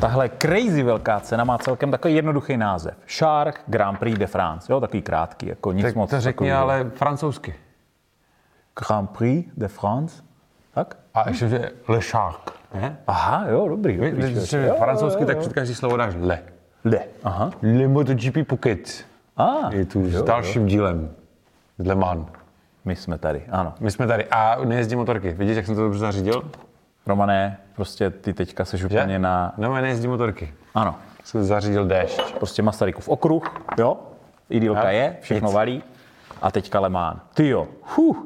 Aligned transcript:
Tahle 0.00 0.28
crazy 0.28 0.82
velká 0.82 1.20
cena 1.20 1.44
má 1.44 1.58
celkem 1.58 1.90
takový 1.90 2.14
jednoduchý 2.14 2.56
název. 2.56 2.94
Shark 3.08 3.60
Grand 3.66 3.98
Prix 3.98 4.18
de 4.18 4.26
France. 4.26 4.72
Jo, 4.72 4.80
takový 4.80 5.02
krátký, 5.02 5.46
jako 5.46 5.72
nic 5.72 5.84
Tak 5.84 5.94
moc. 5.94 6.10
to 6.10 6.20
řekni 6.20 6.32
takovýho. 6.34 6.58
ale 6.58 6.90
francouzsky. 6.94 7.54
Grand 8.80 9.10
Prix 9.10 9.50
de 9.56 9.68
France. 9.68 10.22
Tak? 10.74 10.96
A 11.14 11.28
ještě, 11.28 11.48
že 11.48 11.70
Le 11.88 12.00
Shark. 12.02 12.50
Ne? 12.74 12.96
Aha, 13.06 13.44
jo, 13.48 13.68
dobrý. 13.68 13.96
dobrý 13.96 14.10
Když 14.12 14.52
Jo, 14.52 14.74
francouzsky, 14.78 15.22
jo, 15.22 15.26
tak 15.26 15.36
jo. 15.36 15.40
před 15.40 15.52
každý 15.52 15.74
slovo 15.74 15.96
dáš 15.96 16.14
le. 16.18 16.42
Le. 16.84 17.00
Aha. 17.24 17.50
Le 17.62 17.88
MotoGP 17.88 18.46
Phuket 18.48 19.04
A, 19.36 19.46
je 19.74 19.84
tu 19.84 20.10
s 20.10 20.14
jo, 20.14 20.22
dalším 20.22 20.66
dílem. 20.66 21.10
Z 21.78 21.86
Le 21.86 21.94
Mans. 21.94 22.26
My 22.84 22.96
jsme 22.96 23.18
tady, 23.18 23.42
ano. 23.50 23.74
My 23.80 23.90
jsme 23.90 24.06
tady 24.06 24.24
a 24.30 24.64
nejezdí 24.64 24.96
motorky. 24.96 25.32
Vidíš, 25.32 25.56
jak 25.56 25.66
jsem 25.66 25.74
to 25.74 25.80
dobře 25.82 25.98
zařídil? 25.98 26.42
Romané, 27.10 27.58
prostě 27.76 28.10
ty 28.10 28.32
teďka 28.34 28.64
seš 28.64 28.84
úplně 28.84 29.18
na... 29.18 29.52
No, 29.56 29.74
nejezdí 29.74 30.08
motorky. 30.08 30.54
Ano, 30.74 30.94
Jsem 31.24 31.44
zařídil 31.44 31.86
déšť. 31.86 32.34
prostě 32.38 32.62
Masarykův 32.62 33.08
okruh, 33.08 33.42
jo, 33.78 33.98
idylka 34.50 34.80
A? 34.80 34.90
je, 34.90 35.16
všechno 35.20 35.48
Nic. 35.48 35.54
valí 35.54 35.82
a 36.42 36.50
teďka 36.50 36.80
Lemán. 36.80 37.20
Ty 37.34 37.48
jo, 37.48 37.68
huh. 37.96 38.16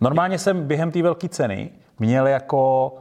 Normálně 0.00 0.38
jsem 0.38 0.66
během 0.66 0.90
té 0.90 1.02
velké 1.02 1.28
ceny 1.28 1.70
měl 1.98 2.26
jako, 2.26 2.94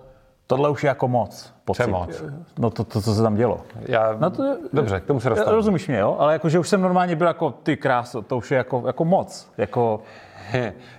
tohle 0.47 0.69
už 0.69 0.83
je 0.83 0.87
jako 0.87 1.07
moc. 1.07 1.53
Pocit. 1.65 1.88
moc? 1.88 2.23
No 2.59 2.69
to, 2.69 2.83
to, 2.83 3.02
co 3.02 3.13
se 3.15 3.21
tam 3.21 3.35
dělo. 3.35 3.61
Já... 3.81 4.15
No 4.19 4.29
to, 4.29 4.57
Dobře, 4.73 4.99
k 4.99 5.05
tomu 5.05 5.19
se 5.19 5.29
dostanu. 5.29 5.55
Rozumíš 5.55 5.88
mě, 5.88 5.97
jo? 5.97 6.15
Ale 6.19 6.33
jakože 6.33 6.59
už 6.59 6.69
jsem 6.69 6.81
normálně 6.81 7.15
byl 7.15 7.27
jako, 7.27 7.52
ty 7.52 7.77
kráso, 7.77 8.21
to 8.21 8.38
už 8.38 8.52
je 8.52 8.57
jako, 8.57 8.83
jako 8.88 9.05
moc. 9.05 9.52
Jako, 9.57 10.02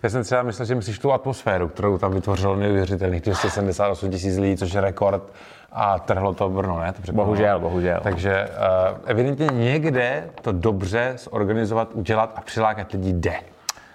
Já 0.02 0.11
jsem 0.11 0.23
třeba 0.23 0.42
myslel, 0.42 0.66
že 0.66 0.74
myslíš 0.74 0.98
tu 0.98 1.12
atmosféru, 1.12 1.69
kterou 1.69 1.98
tam 1.98 2.12
vytvořilo 2.12 2.56
neuvěřitelných 2.56 3.20
278 3.20 4.11
tisíc 4.11 4.39
lidí, 4.39 4.56
což 4.56 4.72
je 4.72 4.81
rekord 4.81 5.33
a 5.72 5.98
trhlo 5.98 6.34
to 6.34 6.48
Brno, 6.48 6.81
ne? 6.81 6.92
To 6.92 7.12
bohužel, 7.12 7.61
bohužel. 7.61 8.00
Takže 8.03 8.48
uh, 8.48 8.98
evidentně 9.06 9.47
někde 9.53 10.31
to 10.42 10.53
dobře 10.53 11.14
zorganizovat, 11.19 11.89
udělat 11.94 12.33
a 12.36 12.41
přilákat 12.41 12.92
lidi 12.92 13.12
jde. 13.12 13.34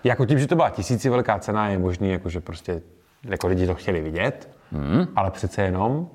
Jako 0.04 0.26
tím, 0.26 0.40
že 0.40 0.48
to 0.48 0.56
byla 0.56 0.70
tisíci 0.70 1.10
velká 1.10 1.40
cena, 1.40 1.70
je 1.70 1.78
možný, 1.78 2.12
jako, 2.12 2.30
že 2.30 2.40
prostě 2.40 2.82
jako 3.24 3.48
lidi 3.48 3.68
to 3.68 3.76
chtěli 3.76 4.02
vidět, 4.02 4.50
hmm. 4.72 5.08
ale 5.16 5.32
přece 5.32 5.62
jenom 5.62 6.08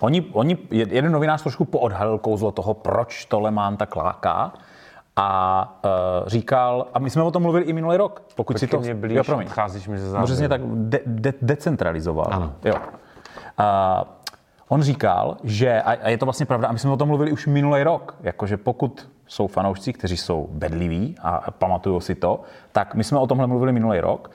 Oni, 0.00 0.24
oni, 0.32 0.58
jeden 0.70 1.12
novinář 1.12 1.42
trošku 1.42 1.64
poodhalil 1.64 2.18
kouzlo 2.18 2.52
toho, 2.52 2.74
proč 2.74 3.24
to 3.24 3.40
Le 3.40 3.50
Mans 3.50 3.78
tak 3.78 3.96
láká 3.96 4.52
a 5.20 5.80
uh, 5.84 6.28
říkal, 6.28 6.86
a 6.94 6.98
my 6.98 7.10
jsme 7.10 7.22
o 7.22 7.30
tom 7.30 7.42
mluvili 7.42 7.64
i 7.64 7.72
minulý 7.72 7.96
rok, 7.96 8.22
pokud 8.34 8.58
si 8.58 8.66
Počkej, 8.66 8.78
to... 8.78 8.84
mě 8.84 8.94
blíž, 8.94 9.16
jo, 9.16 9.24
promiň. 9.24 9.46
odcházíš 9.46 9.88
mi 9.88 9.98
ze. 9.98 10.18
Přesně 10.24 10.48
tak 10.48 10.60
de, 10.64 11.00
de, 11.06 11.34
decentralizoval. 11.42 12.28
Ano. 12.30 12.52
Jo. 12.64 12.74
A 13.58 14.04
on 14.68 14.82
říkal, 14.82 15.36
že, 15.44 15.82
a, 15.82 15.90
a 15.90 16.08
je 16.08 16.18
to 16.18 16.26
vlastně 16.26 16.46
pravda, 16.46 16.68
a 16.68 16.72
my 16.72 16.78
jsme 16.78 16.90
o 16.90 16.96
tom 16.96 17.08
mluvili 17.08 17.32
už 17.32 17.46
minulý 17.46 17.82
rok, 17.82 18.14
jakože 18.20 18.56
pokud 18.56 19.08
jsou 19.26 19.46
fanoušci, 19.46 19.92
kteří 19.92 20.16
jsou 20.16 20.48
bedliví 20.50 21.14
a 21.22 21.50
pamatují 21.50 22.00
si 22.00 22.14
to, 22.14 22.40
tak 22.72 22.94
my 22.94 23.04
jsme 23.04 23.18
o 23.18 23.26
tomhle 23.26 23.46
mluvili 23.46 23.72
minulý 23.72 24.00
rok, 24.00 24.30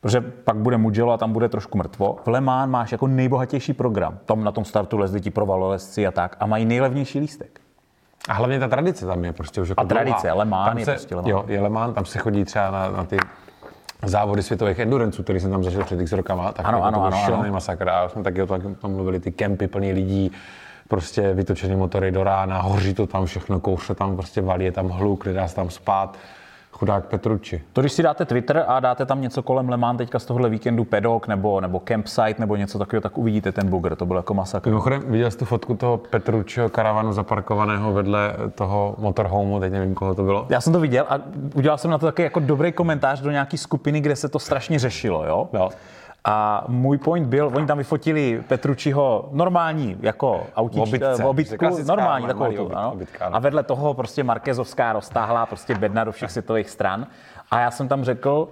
protože 0.00 0.20
pak 0.20 0.56
bude 0.56 0.76
Mugello 0.76 1.12
a 1.12 1.16
tam 1.16 1.32
bude 1.32 1.48
trošku 1.48 1.78
mrtvo. 1.78 2.18
V 2.24 2.28
Le 2.28 2.40
Mans 2.40 2.70
máš 2.70 2.92
jako 2.92 3.06
nejbohatější 3.06 3.72
program. 3.72 4.18
Tam 4.24 4.44
na 4.44 4.52
tom 4.52 4.64
startu 4.64 4.98
lezli 4.98 5.20
ti 5.20 5.30
provalolezci 5.30 6.06
a 6.06 6.10
tak 6.10 6.36
a 6.40 6.46
mají 6.46 6.64
nejlevnější 6.64 7.18
lístek. 7.18 7.60
A 8.28 8.32
hlavně 8.32 8.60
ta 8.60 8.68
tradice 8.68 9.06
tam 9.06 9.24
je 9.24 9.32
prostě 9.32 9.60
už 9.60 9.68
jako 9.68 9.80
A 9.80 9.84
tradice, 9.84 10.20
dlouhá. 10.22 10.38
Le 10.38 10.44
Mans 10.44 10.68
Tam 10.68 10.78
je 10.78 10.84
se, 10.84 10.90
prostě 10.92 11.14
Le 11.16 11.22
Mans. 11.22 11.30
Jo, 11.30 11.44
je 11.46 11.60
Le 11.60 11.68
Mans, 11.68 11.94
tam 11.94 12.04
se 12.04 12.18
chodí 12.18 12.44
třeba 12.44 12.70
na, 12.70 12.88
na 12.90 13.04
ty 13.04 13.16
závody 14.02 14.42
světových 14.42 14.78
endurenců, 14.78 15.22
který 15.22 15.40
jsem 15.40 15.50
tam 15.50 15.64
zažil 15.64 15.84
před 15.84 16.00
x 16.00 16.12
rokama, 16.12 16.52
tak 16.52 16.66
Ano, 16.66 16.78
jako 16.78 16.86
ano, 16.86 16.96
to 16.96 17.00
byl 17.00 17.06
ano, 17.18 17.24
šílený 17.24 17.44
ano. 17.44 17.52
masakr. 17.52 17.88
A 17.88 18.08
jsme 18.08 18.22
taky 18.22 18.42
o 18.42 18.46
tom, 18.46 18.74
tom 18.74 18.92
mluvili, 18.92 19.20
ty 19.20 19.32
kempy 19.32 19.66
plný 19.68 19.92
lidí, 19.92 20.32
prostě 20.88 21.34
vytočený 21.34 21.76
motory 21.76 22.10
do 22.12 22.24
rána, 22.24 22.60
hoří 22.62 22.94
to 22.94 23.06
tam 23.06 23.26
všechno, 23.26 23.60
kouře 23.60 23.94
tam 23.94 24.16
prostě 24.16 24.40
valí, 24.40 24.64
je 24.64 24.72
tam 24.72 24.88
hluk, 24.88 25.26
nedá 25.26 25.48
se 25.48 25.56
tam 25.56 25.70
spát. 25.70 26.16
Chudák 26.78 27.04
Petruči. 27.04 27.62
To, 27.72 27.80
když 27.80 27.92
si 27.92 28.02
dáte 28.02 28.24
Twitter 28.24 28.64
a 28.68 28.80
dáte 28.80 29.06
tam 29.06 29.20
něco 29.20 29.42
kolem 29.42 29.68
Le 29.68 29.76
Mans 29.76 29.98
teďka 29.98 30.18
z 30.18 30.24
tohohle 30.24 30.48
víkendu 30.48 30.84
pedok 30.84 31.28
nebo, 31.28 31.60
nebo 31.60 31.80
campsite 31.88 32.34
nebo 32.38 32.56
něco 32.56 32.78
takového, 32.78 33.00
tak 33.00 33.18
uvidíte 33.18 33.52
ten 33.52 33.68
bugr. 33.68 33.96
To 33.96 34.06
byl 34.06 34.16
jako 34.16 34.34
masakr. 34.34 34.68
Mimochodem, 34.68 35.02
viděl 35.06 35.30
jsi 35.30 35.38
tu 35.38 35.44
fotku 35.44 35.74
toho 35.74 35.96
Petručiho 35.96 36.68
karavanu 36.68 37.12
zaparkovaného 37.12 37.92
vedle 37.92 38.34
toho 38.54 38.94
motorhomeu, 38.98 39.60
teď 39.60 39.72
nevím, 39.72 39.94
koho 39.94 40.14
to 40.14 40.22
bylo. 40.22 40.46
Já 40.48 40.60
jsem 40.60 40.72
to 40.72 40.80
viděl 40.80 41.06
a 41.08 41.18
udělal 41.54 41.78
jsem 41.78 41.90
na 41.90 41.98
to 41.98 42.06
taky 42.06 42.22
jako 42.22 42.40
dobrý 42.40 42.72
komentář 42.72 43.20
do 43.20 43.30
nějaký 43.30 43.58
skupiny, 43.58 44.00
kde 44.00 44.16
se 44.16 44.28
to 44.28 44.38
strašně 44.38 44.78
řešilo, 44.78 45.24
jo? 45.26 45.48
Jo. 45.52 45.70
A 46.24 46.64
můj 46.68 46.98
point 46.98 47.26
byl, 47.28 47.52
oni 47.54 47.66
tam 47.66 47.78
vyfotili 47.78 48.42
Petručiho 48.48 49.28
normální, 49.32 49.96
jako 50.00 50.46
autíčka, 50.56 50.82
Obytce. 50.82 51.22
v 51.22 51.26
obytku, 51.26 51.66
normální 51.86 52.26
takovou 52.26 52.52
tu, 52.52 52.64
obyt- 52.64 52.76
ano. 52.78 52.92
obytka, 52.92 53.26
ano. 53.26 53.36
A 53.36 53.38
vedle 53.38 53.62
toho 53.62 53.94
prostě 53.94 54.24
Markezovská 54.24 54.92
roztáhlá 54.92 55.46
prostě 55.46 55.74
bedna 55.74 56.04
do 56.04 56.12
všech 56.12 56.30
světových 56.30 56.70
stran. 56.70 57.06
A 57.50 57.60
já 57.60 57.70
jsem 57.70 57.88
tam 57.88 58.04
řekl, 58.04 58.48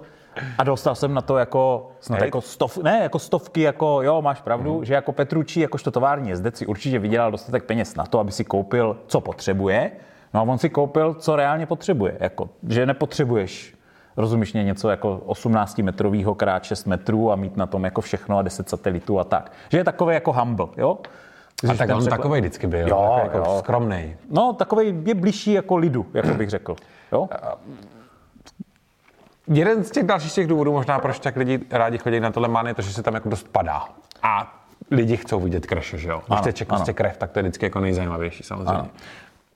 a 0.57 0.63
dostal 0.63 0.95
jsem 0.95 1.13
na 1.13 1.21
to 1.21 1.37
jako, 1.37 1.91
snad 1.99 2.21
jako, 2.21 2.41
stov, 2.41 2.77
ne, 2.77 2.99
jako 3.03 3.19
stovky, 3.19 3.61
jako 3.61 4.01
jo, 4.01 4.21
máš 4.21 4.41
pravdu, 4.41 4.75
Mhm. 4.75 4.85
že 4.85 4.93
jako 4.93 5.11
Petručí, 5.11 5.59
jakožto 5.59 5.91
tovární 5.91 6.29
jezdec 6.29 6.57
si 6.57 6.65
určitě 6.65 6.99
vydělal 6.99 7.31
dostatek 7.31 7.63
peněz 7.63 7.95
na 7.95 8.05
to, 8.05 8.19
aby 8.19 8.31
si 8.31 8.43
koupil, 8.43 8.97
co 9.07 9.21
potřebuje. 9.21 9.91
No 10.33 10.39
a 10.39 10.43
on 10.43 10.57
si 10.57 10.69
koupil, 10.69 11.13
co 11.13 11.35
reálně 11.35 11.65
potřebuje. 11.65 12.17
Jako, 12.19 12.49
že 12.69 12.85
nepotřebuješ 12.85 13.75
rozumíš 14.17 14.53
mě, 14.53 14.63
něco 14.63 14.89
jako 14.89 15.17
18 15.25 15.77
metrového 15.77 16.35
krát 16.35 16.63
6 16.63 16.85
metrů 16.85 17.31
a 17.31 17.35
mít 17.35 17.57
na 17.57 17.65
tom 17.65 17.83
jako 17.83 18.01
všechno 18.01 18.37
a 18.37 18.41
10 18.41 18.69
satelitů 18.69 19.19
a 19.19 19.23
tak. 19.23 19.51
Že 19.69 19.77
je 19.77 19.83
takový 19.83 20.13
jako 20.13 20.33
humble, 20.33 20.67
jo? 20.77 20.97
A 21.03 21.67
Když 21.67 21.77
tak 21.77 21.87
ten 21.87 21.95
on 21.95 22.01
překlad- 22.01 22.17
takovej 22.17 22.41
vždycky 22.41 22.67
byl, 22.67 22.87
Jo, 22.87 23.19
jako 23.23 23.37
jo. 23.37 23.55
skromnej. 23.59 24.17
No, 24.31 24.53
takový 24.53 24.93
je 25.05 25.15
blížší 25.15 25.53
jako 25.53 25.75
lidu, 25.77 26.05
jako 26.13 26.27
bych 26.33 26.49
řekl. 26.49 26.75
Jo? 27.11 27.29
Jeden 29.47 29.83
z 29.83 29.91
těch 29.91 30.03
dalších 30.03 30.33
těch 30.33 30.47
důvodů, 30.47 30.71
možná 30.73 30.99
proč 30.99 31.19
tak 31.19 31.35
lidi 31.35 31.59
rádi 31.71 31.97
chodí 31.97 32.19
na 32.19 32.31
tohle 32.31 32.47
Man, 32.49 32.67
je 32.67 32.73
to, 32.73 32.81
že 32.81 32.93
se 32.93 33.03
tam 33.03 33.13
jako 33.13 33.29
dost 33.29 33.47
padá. 33.51 33.83
A 34.23 34.59
lidi 34.91 35.17
chcou 35.17 35.39
vidět 35.39 35.65
kreše, 35.65 35.97
že 35.97 36.09
jo? 36.09 36.17
Když 36.27 36.31
Ano, 36.37 36.43
teče 36.43 36.65
prostě 36.65 36.93
krev, 36.93 37.17
tak 37.17 37.31
to 37.31 37.39
je 37.39 37.43
vždycky 37.43 37.65
jako 37.65 37.79
nejzajímavější 37.79 38.43
samozřejmě. 38.43 38.71
Ano. 38.73 38.87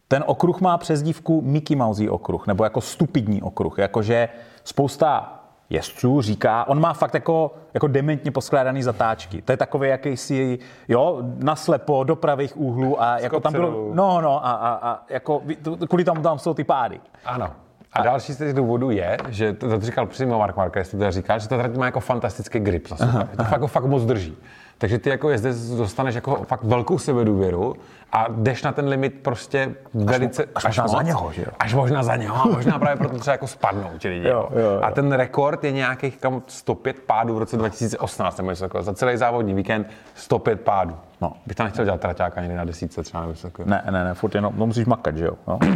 Ten 0.07 0.23
okruh 0.27 0.61
má 0.61 0.77
přezdívku 0.77 1.41
Mickey 1.41 1.77
Mouse 1.77 2.09
okruh, 2.09 2.47
nebo 2.47 2.63
jako 2.63 2.81
stupidní 2.81 3.41
okruh. 3.41 3.77
Jakože 3.77 4.29
spousta 4.63 5.33
jezdců 5.69 6.21
říká, 6.21 6.67
on 6.67 6.79
má 6.81 6.93
fakt 6.93 7.13
jako, 7.13 7.55
jako 7.73 7.87
dementně 7.87 8.31
poskládaný 8.31 8.83
zatáčky. 8.83 9.41
To 9.41 9.51
je 9.51 9.57
takový 9.57 9.89
jakýsi, 9.89 10.59
jo, 10.87 11.17
naslepo 11.37 12.03
do 12.03 12.15
pravých 12.15 12.57
úhlů 12.57 13.01
a 13.01 13.19
jako 13.19 13.39
tam 13.39 13.53
bylo, 13.53 13.91
no, 13.93 14.21
no, 14.21 14.45
a, 14.45 14.51
a, 14.51 14.89
a 14.91 15.03
jako, 15.09 15.41
to- 15.61 15.87
kvůli 15.87 16.03
tomu 16.03 16.21
tam 16.21 16.39
jsou 16.39 16.53
ty 16.53 16.63
pády. 16.63 16.99
Ano. 17.25 17.49
A 17.93 18.01
další 18.03 18.33
z 18.33 18.37
těch 18.37 18.53
důvodů 18.53 18.89
je, 18.89 19.17
že 19.29 19.53
to, 19.53 19.69
to 19.69 19.79
říkal 19.79 20.05
přímo 20.05 20.39
Mark 20.39 20.55
Marquez, 20.57 20.91
to 20.91 20.97
tady 20.97 21.11
říkal, 21.11 21.39
že 21.39 21.47
ta 21.47 21.57
trať 21.57 21.75
má 21.75 21.85
jako 21.85 21.99
fantastický 21.99 22.59
grip 22.59 22.87
za 22.87 22.95
sebe. 22.95 23.27
To 23.37 23.43
fakt, 23.43 23.51
jako 23.51 23.67
fakt 23.67 23.85
moc 23.85 24.03
drží. 24.03 24.37
Takže 24.77 24.99
ty 24.99 25.09
jako 25.09 25.29
jezdec 25.29 25.69
dostaneš 25.69 26.15
jako 26.15 26.35
fakt 26.35 26.63
velkou 26.63 26.97
sebedůvěru 26.97 27.75
a 28.11 28.25
jdeš 28.29 28.63
na 28.63 28.71
ten 28.71 28.87
limit 28.87 29.19
prostě 29.21 29.75
velice... 29.93 30.45
až 30.55 30.63
možná 30.63 30.87
za 30.87 31.01
něho, 31.01 31.31
že 31.31 31.41
jo? 31.41 31.47
Až 31.59 31.73
možná 31.73 32.03
za 32.03 32.15
něho 32.15 32.35
a 32.35 32.45
možná 32.47 32.79
právě 32.79 32.97
proto 32.97 33.19
třeba 33.19 33.31
jako 33.31 33.47
spadnou 33.47 33.89
ti 33.97 34.09
lidi. 34.09 34.27
Jo, 34.27 34.49
jo, 34.51 34.59
jo. 34.59 34.79
A 34.83 34.91
ten 34.91 35.11
rekord 35.11 35.63
je 35.63 35.71
nějakých 35.71 36.17
kam 36.17 36.41
105 36.47 36.99
pádů 36.99 37.35
v 37.35 37.37
roce 37.37 37.57
2018, 37.57 38.37
nebo 38.37 38.49
něco 38.49 38.63
takového. 38.63 38.83
Za 38.83 38.93
celý 38.93 39.17
závodní 39.17 39.53
víkend 39.53 39.89
105 40.15 40.61
pádů. 40.61 40.95
No. 41.21 41.33
Bych 41.45 41.55
tam 41.55 41.65
nechtěl 41.65 41.85
dělat 41.85 42.01
traťáka 42.01 42.41
někdy 42.41 42.57
na 42.57 42.65
desítce 42.65 43.03
třeba 43.03 43.21
nebo 43.21 43.31
něco. 43.31 43.49
Ne, 43.65 43.83
ne, 43.91 44.03
ne, 44.03 44.13
furt 44.13 44.35
jenom, 44.35 44.53
no 44.57 44.67
musíš 44.67 44.85
makat, 44.85 45.17
že 45.17 45.25
jo. 45.25 45.33
No. 45.47 45.59
uh, 45.63 45.69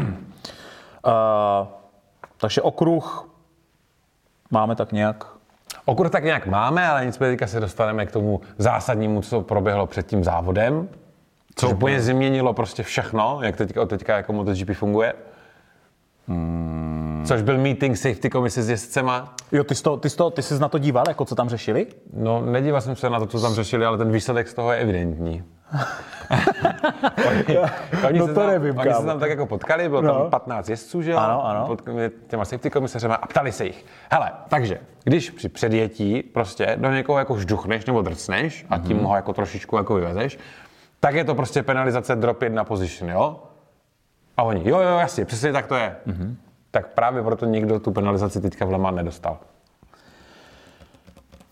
takže 2.37 2.61
okruh 2.61 3.29
máme 4.51 4.75
tak 4.75 4.91
nějak 4.91 5.25
Okruh 5.85 6.09
tak 6.09 6.23
nějak 6.23 6.47
máme, 6.47 6.87
ale 6.87 7.05
nicméně 7.05 7.31
teďka 7.31 7.47
se 7.47 7.59
dostaneme 7.59 8.05
k 8.05 8.11
tomu 8.11 8.41
zásadnímu, 8.57 9.21
co 9.21 9.41
proběhlo 9.41 9.87
před 9.87 10.07
tím 10.07 10.23
závodem. 10.23 10.89
Co 11.55 11.69
úplně 11.69 12.01
změnilo 12.01 12.53
prostě 12.53 12.83
všechno, 12.83 13.39
jak 13.41 13.55
teďka, 13.55 13.85
teďka 13.85 14.17
jako 14.17 14.33
MotoGP 14.33 14.69
funguje. 14.73 15.13
Hmm. 16.27 17.23
Což 17.27 17.41
byl 17.41 17.57
meeting 17.57 17.97
safety 17.97 18.29
komise 18.29 18.63
s 18.63 18.69
jezdcema. 18.69 19.35
Jo, 19.51 19.63
ty 19.63 19.75
jsi, 19.75 19.83
to, 19.83 19.97
ty, 19.97 20.09
jsi 20.09 20.17
to, 20.17 20.29
ty 20.29 20.41
jsi 20.41 20.59
na 20.59 20.69
to 20.69 20.77
díval, 20.77 21.03
jako 21.07 21.25
co 21.25 21.35
tam 21.35 21.49
řešili? 21.49 21.87
No, 22.13 22.41
nedíval 22.45 22.81
jsem 22.81 22.95
se 22.95 23.09
na 23.09 23.19
to, 23.19 23.27
co 23.27 23.41
tam 23.41 23.53
řešili, 23.53 23.85
ale 23.85 23.97
ten 23.97 24.11
výsledek 24.11 24.47
z 24.47 24.53
toho 24.53 24.71
je 24.71 24.79
evidentní. 24.79 25.43
Oni, 27.29 27.57
oni, 28.07 28.19
No 28.19 28.27
se 28.27 28.33
to 28.33 28.39
tam, 28.39 28.49
nevím, 28.49 28.77
oni 28.77 28.93
se 28.93 29.05
tam 29.05 29.19
tak 29.19 29.29
jako 29.29 29.45
potkali, 29.45 29.89
bylo 29.89 30.01
No. 30.01 30.13
tam 30.19 30.29
15 30.29 30.69
jezdců, 30.69 31.01
že 31.01 31.11
jo? 31.11 31.17
Ano, 31.17 31.45
ano. 31.45 31.67
Pod 31.67 31.81
těma 32.27 32.45
safety 32.45 32.69
komisařema 32.69 33.15
a 33.15 33.27
ptali 33.27 33.51
se 33.51 33.65
jich. 33.65 33.85
Hele, 34.11 34.31
takže, 34.47 34.79
když 35.03 35.29
při 35.29 35.49
předjetí 35.49 36.23
prostě 36.23 36.75
do 36.79 36.91
někoho 36.91 37.19
jako 37.19 37.37
žduchneš 37.37 37.85
nebo 37.85 38.01
drcneš 38.01 38.65
a 38.69 38.77
tím 38.77 38.99
ho 39.03 39.15
jako 39.15 39.33
trošičku 39.33 39.77
jako 39.77 39.93
vyvezeš, 39.95 40.39
tak 40.99 41.15
je 41.15 41.23
to 41.23 41.35
prostě 41.35 41.63
penalizace 41.63 42.15
drop 42.15 42.41
jedna 42.41 42.63
position, 42.63 43.09
jo? 43.11 43.43
A 44.37 44.43
oni, 44.43 44.69
jo, 44.69 44.79
jo, 44.79 44.97
jasně, 44.97 45.25
přesně 45.25 45.51
tak 45.53 45.67
to 45.67 45.75
je. 45.75 45.95
Tak 46.71 46.87
právě 46.87 47.23
proto 47.23 47.45
někdo 47.45 47.79
tu 47.79 47.91
penalizaci 47.91 48.41
teďka 48.41 48.65
v 48.65 48.71
Le 48.71 48.77
Mans 48.77 48.95
nedostal. 48.95 49.37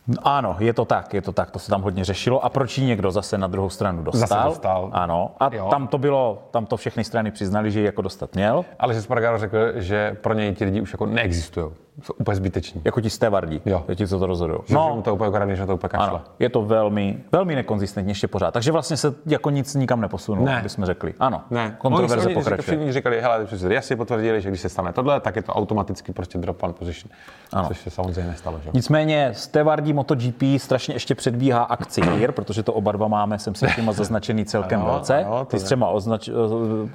No, 0.10 0.16
Ano, 0.24 0.56
je 0.60 0.74
to 0.74 0.86
tak, 0.86 1.14
je 1.14 1.22
to 1.22 1.32
tak, 1.32 1.52
to 1.52 1.60
se 1.60 1.70
tam 1.70 1.82
hodně 1.82 2.06
řešilo. 2.06 2.46
A 2.46 2.50
proč 2.50 2.78
ji 2.78 2.86
někdo 2.86 3.12
zase 3.12 3.38
na 3.38 3.48
druhou 3.48 3.70
stranu 3.70 4.04
dostal? 4.04 4.28
Zase 4.28 4.44
dostal. 4.46 4.90
Ano, 4.94 5.32
a 5.40 5.56
Jo. 5.56 5.68
tam 5.70 5.88
to 5.88 5.98
bylo, 5.98 6.44
tam 6.52 6.66
to 6.66 6.78
všechny 6.78 7.04
strany 7.04 7.32
přiznali, 7.32 7.72
že 7.72 7.80
ji 7.80 7.86
jako 7.86 8.02
dostat 8.02 8.36
měl. 8.36 8.66
Ale 8.80 8.94
že 8.94 9.02
Spargaro 9.02 9.38
řekl, 9.38 9.58
že 9.76 10.18
pro 10.22 10.34
něj 10.34 10.56
ti 10.56 10.66
lidi 10.66 10.82
už 10.82 10.94
jako 10.94 11.06
neexistují. 11.06 11.66
Jsou 12.04 12.14
úplně 12.14 12.36
zbyteční. 12.36 12.82
Jako 12.86 13.02
ti 13.02 13.10
stevardí, 13.10 13.62
Jo. 13.66 13.86
ti, 13.96 14.08
co 14.08 14.20
to 14.20 14.26
rozhodují. 14.28 14.60
Že 14.66 14.76
no. 14.76 14.92
mu 14.96 15.02
to 15.02 15.14
úplně 15.14 15.30
ukradne, 15.30 15.56
že 15.56 15.66
to 15.66 15.74
úplně 15.76 15.90
kašle. 15.90 16.08
Ano, 16.08 16.22
je 16.40 16.50
to 16.50 16.62
velmi, 16.62 17.20
velmi 17.32 17.56
nekonzistentně 17.56 18.12
ještě 18.12 18.28
pořád. 18.28 18.52
Takže 18.52 18.72
vlastně 18.72 18.98
se 18.98 19.14
jako 19.26 19.50
nic 19.50 19.76
nikam 19.76 20.02
neposunulo, 20.02 20.46
Ne. 20.46 20.60
bychom 20.64 20.86
řekli. 20.86 21.14
Ano, 21.20 21.42
Ne, 21.50 21.76
kontroverze 21.78 22.26
oni, 22.26 22.36
pokračuje. 22.36 22.64
Všichni 22.78 22.94
říkali, 22.94 23.22
hele, 23.22 23.48
jasně 23.70 23.96
potvrdili, 23.96 24.42
že 24.42 24.50
když 24.50 24.62
se 24.62 24.70
stane 24.70 24.94
tohle, 24.94 25.20
tak 25.20 25.36
je 25.36 25.42
to 25.42 25.54
automaticky 25.54 26.14
prostě 26.14 26.38
drop 26.38 26.64
one 26.64 26.74
position. 26.74 27.12
Ano. 27.54 27.68
Což 27.68 27.80
se 27.82 27.90
samozřejmě 27.90 28.30
nestalo, 28.32 28.60
že? 28.64 28.70
Nicméně 28.74 29.30
Stevardí 29.34 29.94
MotoGP 29.94 30.44
strašně 30.58 30.96
ještě 30.96 31.16
předbíhá 31.16 31.64
akci 31.64 32.02
HIR, 32.02 32.32
protože 32.32 32.64
to 32.64 32.74
oba 32.74 32.92
dva 32.92 33.08
máme, 33.08 33.40
jsem 33.40 33.56
si 33.56 33.66
těma 33.76 33.92
zaznačený 33.92 34.46
celkem 34.46 34.80
Ano, 34.82 34.92
velce. 34.92 35.24
ano, 35.26 35.46
Ty 35.46 35.60
s 35.60 35.64
třema 35.64 35.88
označ, 35.90 36.30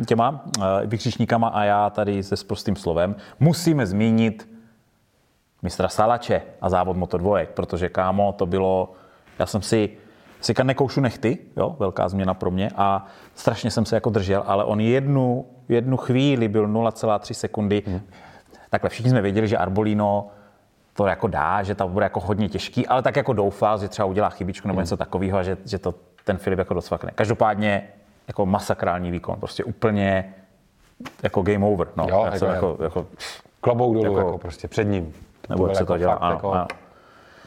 těma 0.06 0.44
eh, 0.58 0.86
vykřičníkama 0.86 1.48
a 1.48 1.64
já 1.64 1.90
tady 1.90 2.22
se 2.22 2.34
prostým 2.46 2.76
slovem. 2.76 3.16
Musíme 3.40 3.86
zmínit 3.86 4.48
mistra 5.64 5.88
Salače 5.88 6.42
a 6.60 6.68
závod 6.68 6.96
Moto 6.96 7.18
dvojek, 7.18 7.50
protože 7.50 7.88
kámo, 7.88 8.32
to 8.32 8.46
bylo, 8.46 8.92
já 9.38 9.46
jsem 9.46 9.62
si 9.62 9.90
si 10.40 10.54
nekoušu 10.62 11.00
nechty, 11.00 11.38
jo, 11.56 11.76
velká 11.78 12.08
změna 12.08 12.34
pro 12.34 12.50
mě 12.50 12.70
a 12.76 13.06
strašně 13.34 13.70
jsem 13.70 13.84
se 13.84 13.96
jako 13.96 14.10
držel, 14.10 14.44
ale 14.46 14.64
on 14.64 14.80
jednu, 14.80 15.46
jednu 15.68 15.96
chvíli 15.96 16.48
byl 16.48 16.68
0,3 16.68 17.34
sekundy. 17.34 17.82
Hmm. 17.86 18.00
Takhle 18.70 18.90
všichni 18.90 19.10
jsme 19.10 19.22
věděli, 19.22 19.48
že 19.48 19.56
Arbolino 19.56 20.26
to 20.94 21.06
jako 21.06 21.28
dá, 21.28 21.62
že 21.62 21.74
to 21.74 21.88
bude 21.88 22.04
jako 22.04 22.20
hodně 22.20 22.48
těžký, 22.48 22.86
ale 22.86 23.02
tak 23.02 23.16
jako 23.16 23.32
doufal, 23.32 23.78
že 23.78 23.88
třeba 23.88 24.06
udělá 24.06 24.28
chybičku 24.30 24.68
nebo 24.68 24.80
něco 24.80 24.96
takového 24.96 25.38
a 25.38 25.42
že, 25.42 25.56
že 25.64 25.78
to 25.78 25.94
ten 26.24 26.36
Filip 26.38 26.58
jako 26.58 26.74
docvakne. 26.74 27.10
Každopádně 27.14 27.88
jako 28.28 28.46
masakrální 28.46 29.10
výkon, 29.10 29.40
prostě 29.40 29.64
úplně 29.64 30.34
jako 31.22 31.42
game 31.42 31.66
over. 31.66 31.88
No. 31.96 32.06
Jo, 32.08 32.24
jako 32.32 32.46
jako, 32.46 32.76
jako, 32.82 33.06
Klobouk 33.60 33.94
dolů, 33.94 34.04
Jako- 34.04 34.18
jako, 34.18 34.38
prostě 34.38 34.68
před 34.68 34.84
ním. 34.84 35.14
Nebo 35.48 35.66
jak 35.66 35.76
se 35.76 35.82
jako 35.82 35.92
to 35.92 35.98
dělá. 35.98 36.12
fakt 36.12 36.22
Ano, 36.22 36.34
jako 36.34 36.52
ano. 36.52 36.66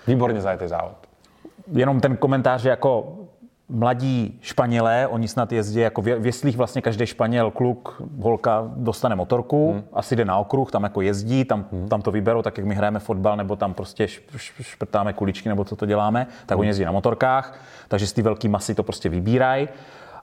Výborně 0.07 0.41
zajetý 0.41 0.67
závod. 0.67 0.97
jenom 1.71 1.99
ten 1.99 2.17
komentář, 2.17 2.61
že 2.61 2.69
jako 2.69 3.17
mladí 3.69 4.39
Španělé, 4.41 5.07
oni 5.07 5.27
snad 5.27 5.51
jezdí 5.51 5.79
jako 5.79 6.01
v 6.01 6.25
jeslích 6.25 6.57
vlastně 6.57 6.81
každý 6.81 7.05
Španěl, 7.05 7.51
kluk, 7.51 8.01
holka 8.21 8.63
dostane 8.75 9.15
motorku, 9.15 9.71
hmm. 9.71 9.83
asi 9.94 10.15
jde 10.15 10.25
na 10.25 10.38
okruh, 10.38 10.71
tam 10.71 10.83
jako 10.83 11.01
jezdí, 11.01 11.45
tam, 11.45 11.65
hmm. 11.71 11.88
tam 11.88 12.01
to 12.01 12.11
vyberou, 12.11 12.41
tak 12.41 12.57
jak 12.57 12.67
my 12.67 12.75
hrajeme 12.75 12.99
fotbal, 12.99 13.38
nebo 13.38 13.55
tam 13.55 13.73
prostě 13.73 14.07
šprtáme 14.61 15.13
kuličky, 15.13 15.49
nebo 15.49 15.63
co 15.63 15.75
to 15.75 15.85
děláme, 15.85 16.27
tak 16.45 16.55
hmm. 16.55 16.59
oni 16.59 16.69
jezdí 16.69 16.85
na 16.85 16.91
motorkách, 16.91 17.59
takže 17.88 18.07
z 18.07 18.13
ty 18.13 18.21
velké 18.21 18.49
masy 18.49 18.75
to 18.75 18.83
prostě 18.83 19.09
vybírají. 19.09 19.67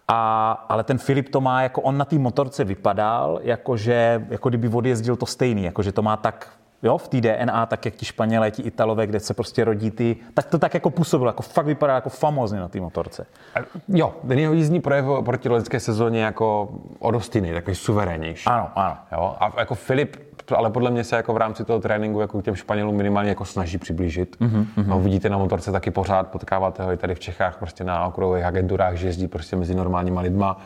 A, 0.08 0.52
ale 0.68 0.84
ten 0.84 0.98
Filip 0.98 1.28
to 1.28 1.40
má, 1.40 1.62
jako 1.62 1.80
on 1.80 1.98
na 1.98 2.04
té 2.04 2.18
motorce 2.18 2.64
vypadal, 2.64 3.40
jakože, 3.42 4.26
jako 4.28 4.48
kdyby 4.48 4.68
odjezdil 4.68 5.16
to 5.16 5.26
stejný, 5.26 5.64
jakože 5.64 5.92
to 5.92 6.02
má 6.02 6.16
tak 6.16 6.48
jo, 6.84 6.98
v 6.98 7.08
té 7.08 7.20
DNA, 7.20 7.66
tak 7.66 7.84
jak 7.84 7.94
ti 7.94 8.04
Španělé, 8.06 8.50
ti 8.50 8.62
Italové, 8.62 9.06
kde 9.06 9.20
se 9.20 9.34
prostě 9.34 9.64
rodí 9.64 9.90
ty, 9.90 10.16
tak 10.34 10.46
to 10.46 10.58
tak 10.58 10.74
jako 10.74 10.90
působilo, 10.90 11.28
jako 11.28 11.42
fakt 11.42 11.66
vypadá 11.66 11.94
jako 11.94 12.08
famózně 12.08 12.60
na 12.60 12.68
té 12.68 12.80
motorce. 12.80 13.26
A 13.54 13.58
Jo, 13.88 14.14
ten 14.28 14.38
jeho 14.38 14.54
jízdní 14.54 14.80
projev 14.80 15.04
proti 15.24 15.48
loňské 15.48 15.80
sezóně 15.80 16.22
jako 16.22 16.68
o 16.98 17.10
dost 17.10 17.34
jiný, 17.34 17.52
takový 17.52 17.76
suverénnější. 17.76 18.46
Ano, 18.46 18.68
ano. 18.74 18.96
Jo, 19.12 19.36
a 19.40 19.52
jako 19.58 19.74
Filip, 19.74 20.16
ale 20.56 20.70
podle 20.70 20.90
mě 20.90 21.04
se 21.04 21.16
jako 21.16 21.32
v 21.34 21.36
rámci 21.36 21.64
toho 21.64 21.80
tréninku 21.80 22.20
jako 22.20 22.40
k 22.40 22.44
těm 22.44 22.56
Španělům 22.56 22.96
minimálně 22.96 23.28
jako 23.28 23.44
snaží 23.44 23.78
přiblížit. 23.78 24.36
Mm-hmm. 24.40 24.86
No, 24.86 25.00
vidíte 25.00 25.28
na 25.28 25.38
motorce 25.38 25.72
taky 25.72 25.90
pořád, 25.90 26.28
potkáváte 26.28 26.82
ho 26.82 26.92
i 26.92 26.96
tady 26.96 27.14
v 27.14 27.20
Čechách 27.20 27.56
prostě 27.56 27.84
na 27.84 28.06
okruhových 28.06 28.44
agenturách, 28.44 28.94
že 28.94 29.06
jezdí 29.06 29.28
prostě 29.28 29.56
mezi 29.56 29.74
normálníma 29.74 30.20
lidma. 30.20 30.56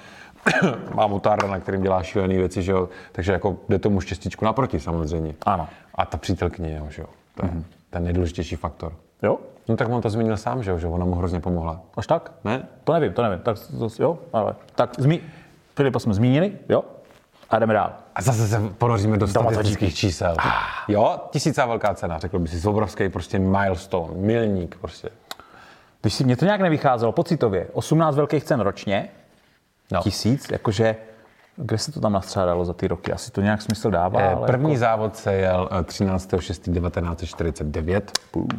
Má 0.94 1.06
motor, 1.06 1.48
na 1.48 1.58
kterým 1.58 1.82
dělá 1.82 2.02
šílené 2.02 2.34
věci, 2.34 2.62
že 2.62 2.72
jo? 2.72 2.88
takže 3.12 3.32
jako 3.32 3.56
jde 3.68 3.78
tomu 3.78 4.00
štěstíčku 4.00 4.44
naproti 4.44 4.80
samozřejmě. 4.80 5.34
Ano. 5.46 5.68
A 5.98 6.04
ta 6.06 6.16
přítelkyně, 6.16 6.76
jo, 6.76 6.86
že 6.90 7.02
jo? 7.02 7.08
To 7.34 7.46
je 7.46 7.52
mm-hmm. 7.52 7.62
ten 7.90 8.04
nejdůležitější 8.04 8.56
faktor. 8.56 8.92
Jo? 9.22 9.38
No 9.68 9.76
tak 9.76 9.88
on 9.88 10.02
to 10.02 10.10
zmínil 10.10 10.36
sám, 10.36 10.62
že 10.62 10.70
jo, 10.70 10.78
že 10.78 10.86
ona 10.86 11.04
mu 11.04 11.14
hrozně 11.14 11.40
pomohla. 11.40 11.80
Až 11.96 12.06
tak? 12.06 12.32
Ne? 12.44 12.62
To 12.84 12.92
nevím, 12.92 13.12
to 13.12 13.22
nevím. 13.22 13.38
Tak 13.38 13.56
to, 13.78 13.88
jo, 14.02 14.18
ale 14.32 14.54
tak 14.74 14.90
zmí... 14.98 15.20
Filipa 15.76 15.98
jsme 15.98 16.14
zmínili, 16.14 16.52
jo? 16.68 16.84
A 17.50 17.58
jdeme 17.58 17.74
dál. 17.74 17.92
A 18.14 18.22
zase 18.22 18.48
se 18.48 18.60
ponoříme 18.78 19.16
do 19.16 19.26
statistických 19.28 19.94
čísel. 19.94 20.36
Jo, 20.88 21.20
tisícá 21.30 21.66
velká 21.66 21.94
cena, 21.94 22.18
řekl 22.18 22.38
by 22.38 22.48
si, 22.48 22.68
obrovský 22.68 23.08
prostě 23.08 23.38
milestone, 23.38 24.14
milník 24.14 24.76
prostě. 24.80 25.08
Když 26.00 26.14
si 26.14 26.24
mě 26.24 26.36
to 26.36 26.44
nějak 26.44 26.60
nevycházelo 26.60 27.12
pocitově, 27.12 27.66
18 27.72 28.16
velkých 28.16 28.44
cen 28.44 28.60
ročně, 28.60 29.08
No. 29.92 30.00
tisíc, 30.02 30.50
jakože, 30.50 30.96
kde 31.60 31.78
se 31.78 31.92
to 31.92 32.00
tam 32.00 32.12
nastřádalo 32.12 32.64
za 32.64 32.72
ty 32.72 32.88
roky? 32.88 33.12
Asi 33.12 33.30
to 33.30 33.40
nějak 33.40 33.62
smysl 33.62 33.90
dává, 33.90 34.20
Eh, 34.20 34.34
ale 34.34 34.46
První 34.46 34.70
jako, 34.72 34.80
závod 34.80 35.16
se 35.16 35.34
jel 35.34 35.68
eh, 35.72 35.82
13.6.1949. 35.82 38.02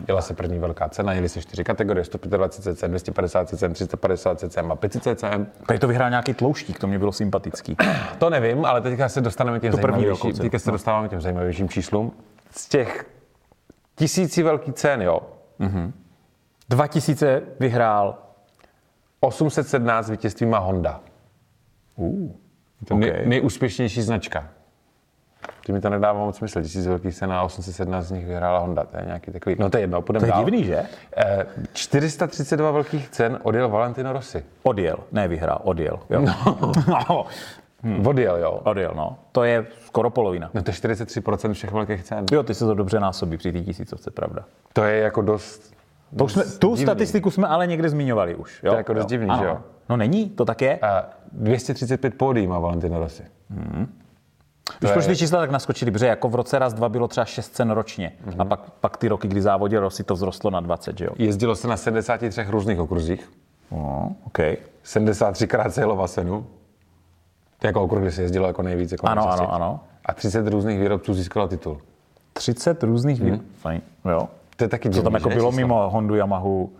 Jela 0.07 0.21
se 0.21 0.33
první 0.33 0.59
velká 0.59 0.89
cena, 0.89 1.13
jeli 1.13 1.29
se 1.29 1.41
čtyři 1.41 1.63
kategorie, 1.63 2.05
125 2.05 2.75
cc, 2.75 2.83
250 2.87 3.49
cc, 3.49 3.63
350 3.73 4.39
cc 4.39 4.57
a 4.57 4.75
500 4.75 5.03
cc. 5.03 5.23
tady 5.65 5.79
to 5.79 5.87
vyhrál 5.87 6.09
nějaký 6.09 6.33
tlouštík, 6.33 6.79
to 6.79 6.87
mě 6.87 6.99
bylo 6.99 7.11
sympatický. 7.11 7.77
To 8.17 8.29
nevím, 8.29 8.65
ale 8.65 8.81
teďka 8.81 9.09
se 9.09 9.21
dostaneme 9.21 9.59
k 9.59 9.61
těm 9.61 9.71
To 9.71 9.77
první 9.77 10.05
teďka 10.39 10.59
se 10.59 10.69
no. 10.69 10.71
dostáváme 10.71 11.07
k 11.07 11.11
těm 11.11 11.21
zajímavějším 11.21 11.69
číslům. 11.69 12.11
Z 12.51 12.69
těch 12.69 13.05
tisíci 13.95 14.43
velký 14.43 14.73
cen, 14.73 15.01
jo, 15.01 15.19
2000 16.69 17.41
vyhrál 17.59 18.17
817 19.19 20.09
vítězství 20.09 20.45
má 20.45 20.59
Honda. 20.59 21.01
Uh, 21.95 22.31
To 22.87 22.95
okay. 22.95 23.09
OK. 23.09 23.15
nej, 23.17 23.27
nejúspěšnější 23.27 24.01
značka. 24.01 24.47
Ty 25.65 25.71
mi 25.73 25.81
to 25.81 25.89
nedává 25.89 26.19
moc 26.25 26.37
smysl. 26.37 26.61
Tisíc 26.61 26.87
velkých 26.87 27.15
cen 27.15 27.31
a 27.31 27.43
817 27.43 28.05
z 28.05 28.11
nich 28.11 28.25
vyhrála 28.25 28.59
Honda. 28.59 28.83
To 28.83 28.97
je 28.97 29.03
nějaký 29.05 29.31
takový. 29.31 29.55
No 29.59 29.69
to 29.69 29.77
je 29.77 29.83
jedno, 29.83 30.01
půjdeme 30.01 30.19
To 30.21 30.25
je 30.25 30.31
dál. 30.31 30.45
divný, 30.45 30.63
že? 30.63 30.83
Eh, 31.17 31.45
432 31.73 32.71
velkých 32.71 33.09
cen 33.09 33.39
odjel 33.43 33.69
Valentino 33.69 34.13
Rossi. 34.13 34.45
Odjel, 34.63 34.97
ne 35.11 35.27
vyhrál, 35.27 35.59
odjel. 35.63 35.99
Jo. 36.09 36.21
No. 37.09 37.25
Hmm. 37.83 38.07
Odjel, 38.07 38.37
jo. 38.37 38.51
Odjel, 38.63 38.91
no. 38.95 39.17
To 39.31 39.43
je 39.43 39.65
skoro 39.85 40.09
polovina. 40.09 40.49
No 40.53 40.61
to 40.63 40.71
je 40.71 40.75
43% 40.75 41.53
všech 41.53 41.71
velkých 41.71 42.03
cen. 42.03 42.25
Jo, 42.31 42.43
ty 42.43 42.53
se 42.53 42.65
to 42.65 42.73
dobře 42.73 42.99
násobí 42.99 43.37
při 43.37 43.51
té 43.51 43.61
tisícovce, 43.61 44.11
pravda. 44.11 44.43
To 44.73 44.83
je 44.83 44.99
jako 44.99 45.21
dost... 45.21 45.73
To 46.17 46.23
už 46.25 46.31
jsme, 46.33 46.43
tu 46.43 46.69
divný. 46.69 46.85
statistiku 46.85 47.31
jsme 47.31 47.47
ale 47.47 47.67
někde 47.67 47.89
zmiňovali 47.89 48.35
už. 48.35 48.63
Jo? 48.63 48.71
To 48.71 48.75
je 48.75 48.77
jako 48.77 48.93
dost 48.93 49.05
divný, 49.05 49.29
Ano. 49.29 49.41
že 49.43 49.47
jo? 49.47 49.57
No 49.89 49.97
není, 49.97 50.29
to 50.29 50.45
tak 50.45 50.61
je. 50.61 50.79
Eh, 50.83 51.03
235 51.31 52.13
pódií 52.17 52.47
má 52.47 52.59
Valentino 52.59 52.99
Rossi. 52.99 53.23
Už 54.83 54.89
je- 54.89 54.93
proč 54.93 55.05
ty 55.05 55.17
čísla 55.17 55.39
tak 55.39 55.51
naskočili, 55.51 55.91
protože 55.91 56.05
jako 56.07 56.29
v 56.29 56.35
roce 56.35 56.59
raz, 56.59 56.73
dva 56.73 56.89
bylo 56.89 57.07
třeba 57.07 57.25
6 57.25 57.49
cen 57.49 57.71
ročně. 57.71 58.11
A 58.37 58.45
pak, 58.45 58.59
pak 58.71 58.97
ty 58.97 59.07
roky, 59.07 59.27
kdy 59.27 59.41
závodil 59.41 59.79
Rossi, 59.81 60.03
to 60.03 60.15
vzrostlo 60.15 60.51
na 60.51 60.59
20, 60.59 60.97
že 60.97 61.05
jo? 61.05 61.11
Jezdilo 61.17 61.55
se 61.55 61.67
na 61.67 61.77
73 61.77 62.43
různých 62.49 62.79
okruzích. 62.79 63.31
No, 63.71 64.15
OK. 64.23 64.39
73 64.83 65.47
krát 65.47 65.73
se 65.73 65.81
jelo 65.81 65.95
Vasenu. 65.95 66.45
To 67.59 67.67
je 67.67 67.69
jako 67.69 67.81
okruh, 67.83 68.01
kde 68.01 68.11
se 68.11 68.21
jezdilo 68.21 68.47
jako 68.47 68.61
nejvíc. 68.61 68.91
Jako 68.91 69.07
Ano, 69.07 69.29
ano, 69.31 69.53
ano. 69.53 69.79
A 70.05 70.13
30 70.13 70.47
různých 70.47 70.79
výrobců 70.79 71.13
získalo 71.13 71.47
titul. 71.47 71.77
30 72.33 72.83
různých 72.83 73.21
hmm. 73.21 73.39
Fajn, 73.61 73.81
jo. 74.11 74.29
To 74.55 74.63
je 74.63 74.67
taky 74.67 74.89
Co 74.89 75.01
tam 75.01 75.13
divný, 75.13 75.15
jako 75.15 75.29
bylo 75.29 75.51
číslo? 75.51 75.51
mimo 75.51 75.89
Hondu, 75.89 76.15
Yamahu 76.15 76.71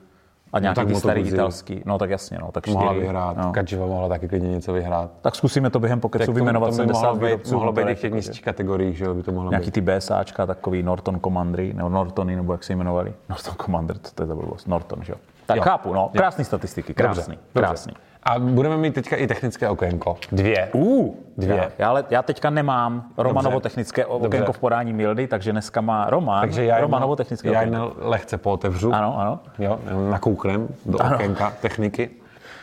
a 0.53 0.59
nějaký 0.59 0.75
tak 0.75 0.87
Moto 0.87 0.99
starý 0.99 1.21
italský. 1.21 1.81
No 1.85 1.97
tak 1.97 2.09
jasně, 2.09 2.37
no, 2.41 2.51
tak 2.51 2.67
Mohla 2.67 2.91
čtyři. 2.91 2.99
vyhrát. 3.01 3.37
No. 3.37 3.51
Kačiva 3.51 3.85
mohla 3.85 4.09
taky 4.09 4.27
klidně 4.27 4.49
něco 4.49 4.73
vyhrát. 4.73 5.11
Tak 5.21 5.35
zkusíme 5.35 5.69
to 5.69 5.79
během 5.79 5.99
pokecu 5.99 6.33
vyjmenovat 6.33 6.67
to 6.67 6.71
by 6.71 6.75
70 6.75 7.01
mohlo 7.01 7.15
být, 7.19 7.25
výrobců. 7.25 7.53
mohlo 7.55 7.71
být 7.71 7.81
v 7.83 7.85
těch 7.87 8.03
jakože. 8.03 8.15
nižších 8.15 8.41
kategoriích, 8.45 8.97
že 8.97 9.05
jo, 9.05 9.13
by 9.13 9.23
to 9.23 9.31
mohlo 9.31 9.49
Nějaký 9.49 9.65
být. 9.65 9.71
ty 9.71 9.81
BSAčka, 9.81 10.45
takový 10.45 10.83
Norton 10.83 11.19
Commandery, 11.19 11.73
nebo 11.73 11.89
Nortony, 11.89 12.35
nebo 12.35 12.51
jak 12.53 12.63
se 12.63 12.73
jmenovali. 12.73 13.13
Norton 13.29 13.53
Commander, 13.65 13.97
co 13.97 14.15
to 14.15 14.23
je 14.23 14.27
za 14.27 14.35
blbost? 14.35 14.67
Norton, 14.67 15.03
že 15.03 15.11
jo? 15.13 15.17
Tak 15.45 15.57
Jo. 15.57 15.63
chápu, 15.63 15.93
no. 15.93 16.09
Krásný 16.17 16.43
statistiky, 16.45 16.93
krásný, 16.93 17.37
Dobře, 17.55 17.67
dobře. 17.69 17.91
A 18.29 18.39
budeme 18.39 18.77
mít 18.77 18.93
teďka 18.93 19.15
i 19.15 19.27
technické 19.27 19.69
okénko. 19.69 20.17
Dvě. 20.31 20.69
Uh, 20.73 21.15
Dvě. 21.37 21.57
Já, 21.57 21.69
já, 21.77 21.89
ale 21.89 22.05
já 22.09 22.21
teďka 22.23 22.49
nemám 22.49 23.11
Romanovo 23.17 23.53
Dobře. 23.53 23.69
technické 23.69 24.01
Dobře. 24.03 24.27
okénko 24.27 24.53
v 24.53 24.59
podání 24.59 24.93
Mildy, 24.93 25.27
takže 25.27 25.51
dneska 25.51 25.81
má 25.81 26.09
Roman 26.09 26.41
Takže 26.41 26.65
já 26.65 26.79
Romanovo 26.79 27.15
technické 27.15 27.47
já 27.47 27.59
okénko. 27.59 27.75
jedno 27.75 27.93
lehce 27.97 28.37
pootevřu. 28.37 28.93
Ano, 28.93 29.19
ano. 29.19 29.39
Jo, 29.59 29.79
nakouknem 30.09 30.67
do 30.85 31.01
ano. 31.01 31.15
okénka 31.15 31.53
techniky. 31.61 32.09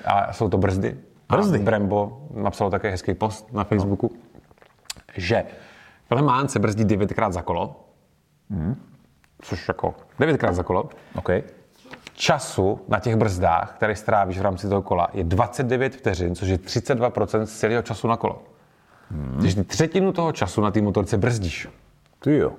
A 0.04 0.32
jsou 0.32 0.48
to 0.48 0.58
brzdy. 0.58 0.96
Brzdy. 1.28 1.58
A 1.58 1.62
Brembo 1.62 2.20
napsal 2.34 2.70
také 2.70 2.90
hezký 2.90 3.14
post 3.14 3.52
na 3.52 3.64
Facebooku, 3.64 4.10
že 5.16 5.44
Le 6.10 6.22
Mans 6.22 6.52
se 6.52 6.58
brzdí 6.58 6.84
devětkrát 6.84 7.32
za 7.32 7.42
kolo. 7.42 7.76
Což 9.42 9.68
jako 9.68 9.94
devětkrát 10.18 10.54
za 10.54 10.62
kolo. 10.62 10.88
OK. 11.14 11.28
Času 12.16 12.80
na 12.88 13.00
těch 13.00 13.16
brzdách, 13.16 13.72
které 13.76 13.96
strávíš 13.96 14.38
v 14.38 14.42
rámci 14.42 14.68
toho 14.68 14.82
kola, 14.82 15.08
je 15.12 15.24
29 15.24 15.96
vteřin, 15.96 16.34
což 16.34 16.48
je 16.48 16.56
32% 16.56 17.42
z 17.42 17.58
celého 17.58 17.82
času 17.82 18.08
na 18.08 18.16
kolo. 18.16 18.42
Hmm. 19.10 19.38
Takže 19.40 19.56
ty 19.56 19.64
třetinu 19.64 20.12
toho 20.12 20.32
času 20.32 20.60
na 20.60 20.70
té 20.70 20.82
motorce 20.82 21.18
brzdíš. 21.18 21.68
Ty 22.18 22.36
jo. 22.36 22.52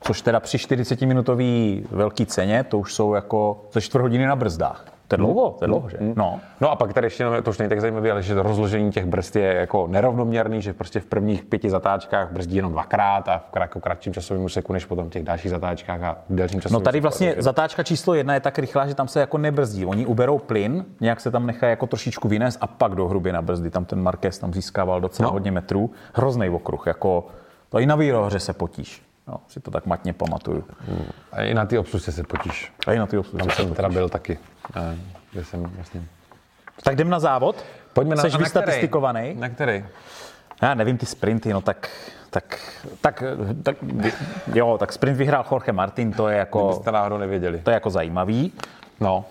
což 0.00 0.22
teda 0.22 0.40
při 0.40 0.56
40-minutové 0.56 1.82
velké 1.90 2.26
ceně, 2.26 2.64
to 2.64 2.78
už 2.78 2.94
jsou 2.94 3.14
jako 3.14 3.64
ze 3.72 3.80
čtvrt 3.80 4.02
hodiny 4.02 4.26
na 4.26 4.36
brzdách. 4.36 4.93
To 5.16 5.22
je 5.22 5.26
dlouho, 5.26 5.50
to 5.58 5.64
je 5.64 5.68
dlouho, 5.68 5.88
že? 5.88 5.96
No. 6.16 6.40
No 6.60 6.70
a 6.70 6.76
pak 6.76 6.92
tady 6.92 7.06
ještě, 7.06 7.24
to 7.42 7.50
už 7.50 7.58
není 7.58 7.68
tak 7.68 7.80
zajímavé, 7.80 8.10
ale 8.10 8.22
že 8.22 8.34
to 8.34 8.42
rozložení 8.42 8.90
těch 8.92 9.06
brzd 9.06 9.36
je 9.36 9.54
jako 9.54 9.86
nerovnoměrný, 9.86 10.62
že 10.62 10.72
prostě 10.72 11.00
v 11.00 11.06
prvních 11.06 11.44
pěti 11.44 11.70
zatáčkách 11.70 12.32
brzdí 12.32 12.56
jenom 12.56 12.72
dvakrát 12.72 13.28
a 13.28 13.38
v 13.38 13.56
jako 13.60 13.80
kratším 13.80 14.12
časovém 14.14 14.44
úseku 14.44 14.72
než 14.72 14.84
potom 14.84 15.06
v 15.06 15.10
těch 15.10 15.22
dalších 15.24 15.50
zatáčkách 15.50 16.02
a 16.02 16.16
delším 16.30 16.60
časovém 16.60 16.80
No 16.80 16.84
tady 16.84 16.98
úseku. 16.98 17.02
vlastně 17.02 17.28
Takže- 17.28 17.42
zatáčka 17.42 17.82
číslo 17.82 18.14
jedna 18.14 18.34
je 18.34 18.40
tak 18.40 18.58
rychlá, 18.58 18.86
že 18.86 18.94
tam 18.94 19.08
se 19.08 19.20
jako 19.20 19.38
nebrzdí. 19.38 19.86
Oni 19.86 20.06
uberou 20.06 20.38
plyn, 20.38 20.84
nějak 21.00 21.20
se 21.20 21.30
tam 21.30 21.46
nechají 21.46 21.70
jako 21.70 21.86
trošičku 21.86 22.28
vynést 22.28 22.58
a 22.60 22.66
pak 22.66 22.94
do 22.94 23.08
hruby 23.08 23.32
na 23.32 23.42
brzdy. 23.42 23.70
Tam 23.70 23.84
ten 23.84 24.02
Marquez 24.02 24.38
tam 24.38 24.54
získával 24.54 25.00
docela 25.00 25.26
No. 25.28 25.32
hodně 25.32 25.50
metrů. 25.50 25.90
Hrozný 26.12 26.50
okruh, 26.50 26.86
jako 26.86 27.26
to 27.68 27.78
i 27.78 27.86
na 27.86 27.96
výrohoře 27.96 28.40
se 28.40 28.52
potíš. 28.52 29.02
No, 29.28 29.40
si 29.48 29.60
to 29.60 29.70
tak 29.70 29.86
matně 29.86 30.12
pamatuju. 30.12 30.64
A 31.32 31.42
i 31.42 31.54
na 31.54 31.66
ty 31.66 31.78
obslužce 31.78 32.12
se 32.12 32.22
potíš. 32.22 32.72
A 32.86 32.92
i 32.92 32.98
na 32.98 33.06
ty 33.06 33.18
obslužce 33.18 33.38
Tam 33.38 33.50
se 33.50 33.56
jsem 33.56 33.64
potíš. 33.66 33.76
teda 33.76 33.88
byl 33.88 34.08
taky, 34.08 34.38
eh, 34.76 34.96
kde 35.32 35.44
jsem 35.44 35.62
vlastně... 35.62 36.02
Tak 36.84 36.94
jdem 36.94 37.10
na 37.10 37.20
závod. 37.20 37.64
Pojďme 37.92 38.16
na, 38.16 38.22
Jsi 38.22 38.38
vystatistikovaný. 38.38 39.20
který? 39.20 39.40
Na 39.40 39.48
který? 39.48 39.84
Já 40.62 40.74
nevím, 40.74 40.98
ty 40.98 41.06
sprinty, 41.06 41.52
no 41.52 41.60
tak, 41.60 41.88
tak, 42.30 42.58
tak, 43.00 43.22
tak, 43.62 43.76
jo, 44.54 44.78
tak 44.78 44.92
sprint 44.92 45.16
vyhrál 45.18 45.44
Jorge 45.50 45.72
Martin, 45.72 46.12
to 46.12 46.28
je 46.28 46.38
jako, 46.38 46.72
Jste 46.72 46.92
náhodou 46.92 47.18
nevěděli. 47.18 47.58
to 47.58 47.70
je 47.70 47.74
jako 47.74 47.90
zajímavý. 47.90 48.52
No. 49.00 49.24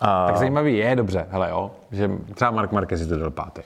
A, 0.00 0.26
Tak 0.26 0.36
zajímavý 0.36 0.76
je, 0.76 0.96
dobře, 0.96 1.26
hele 1.30 1.50
jo, 1.50 1.70
že 1.90 2.10
třeba 2.34 2.50
Mark 2.50 2.72
Marquez 2.72 3.00
si 3.00 3.06
to 3.08 3.18
dal 3.18 3.30
pátý. 3.30 3.62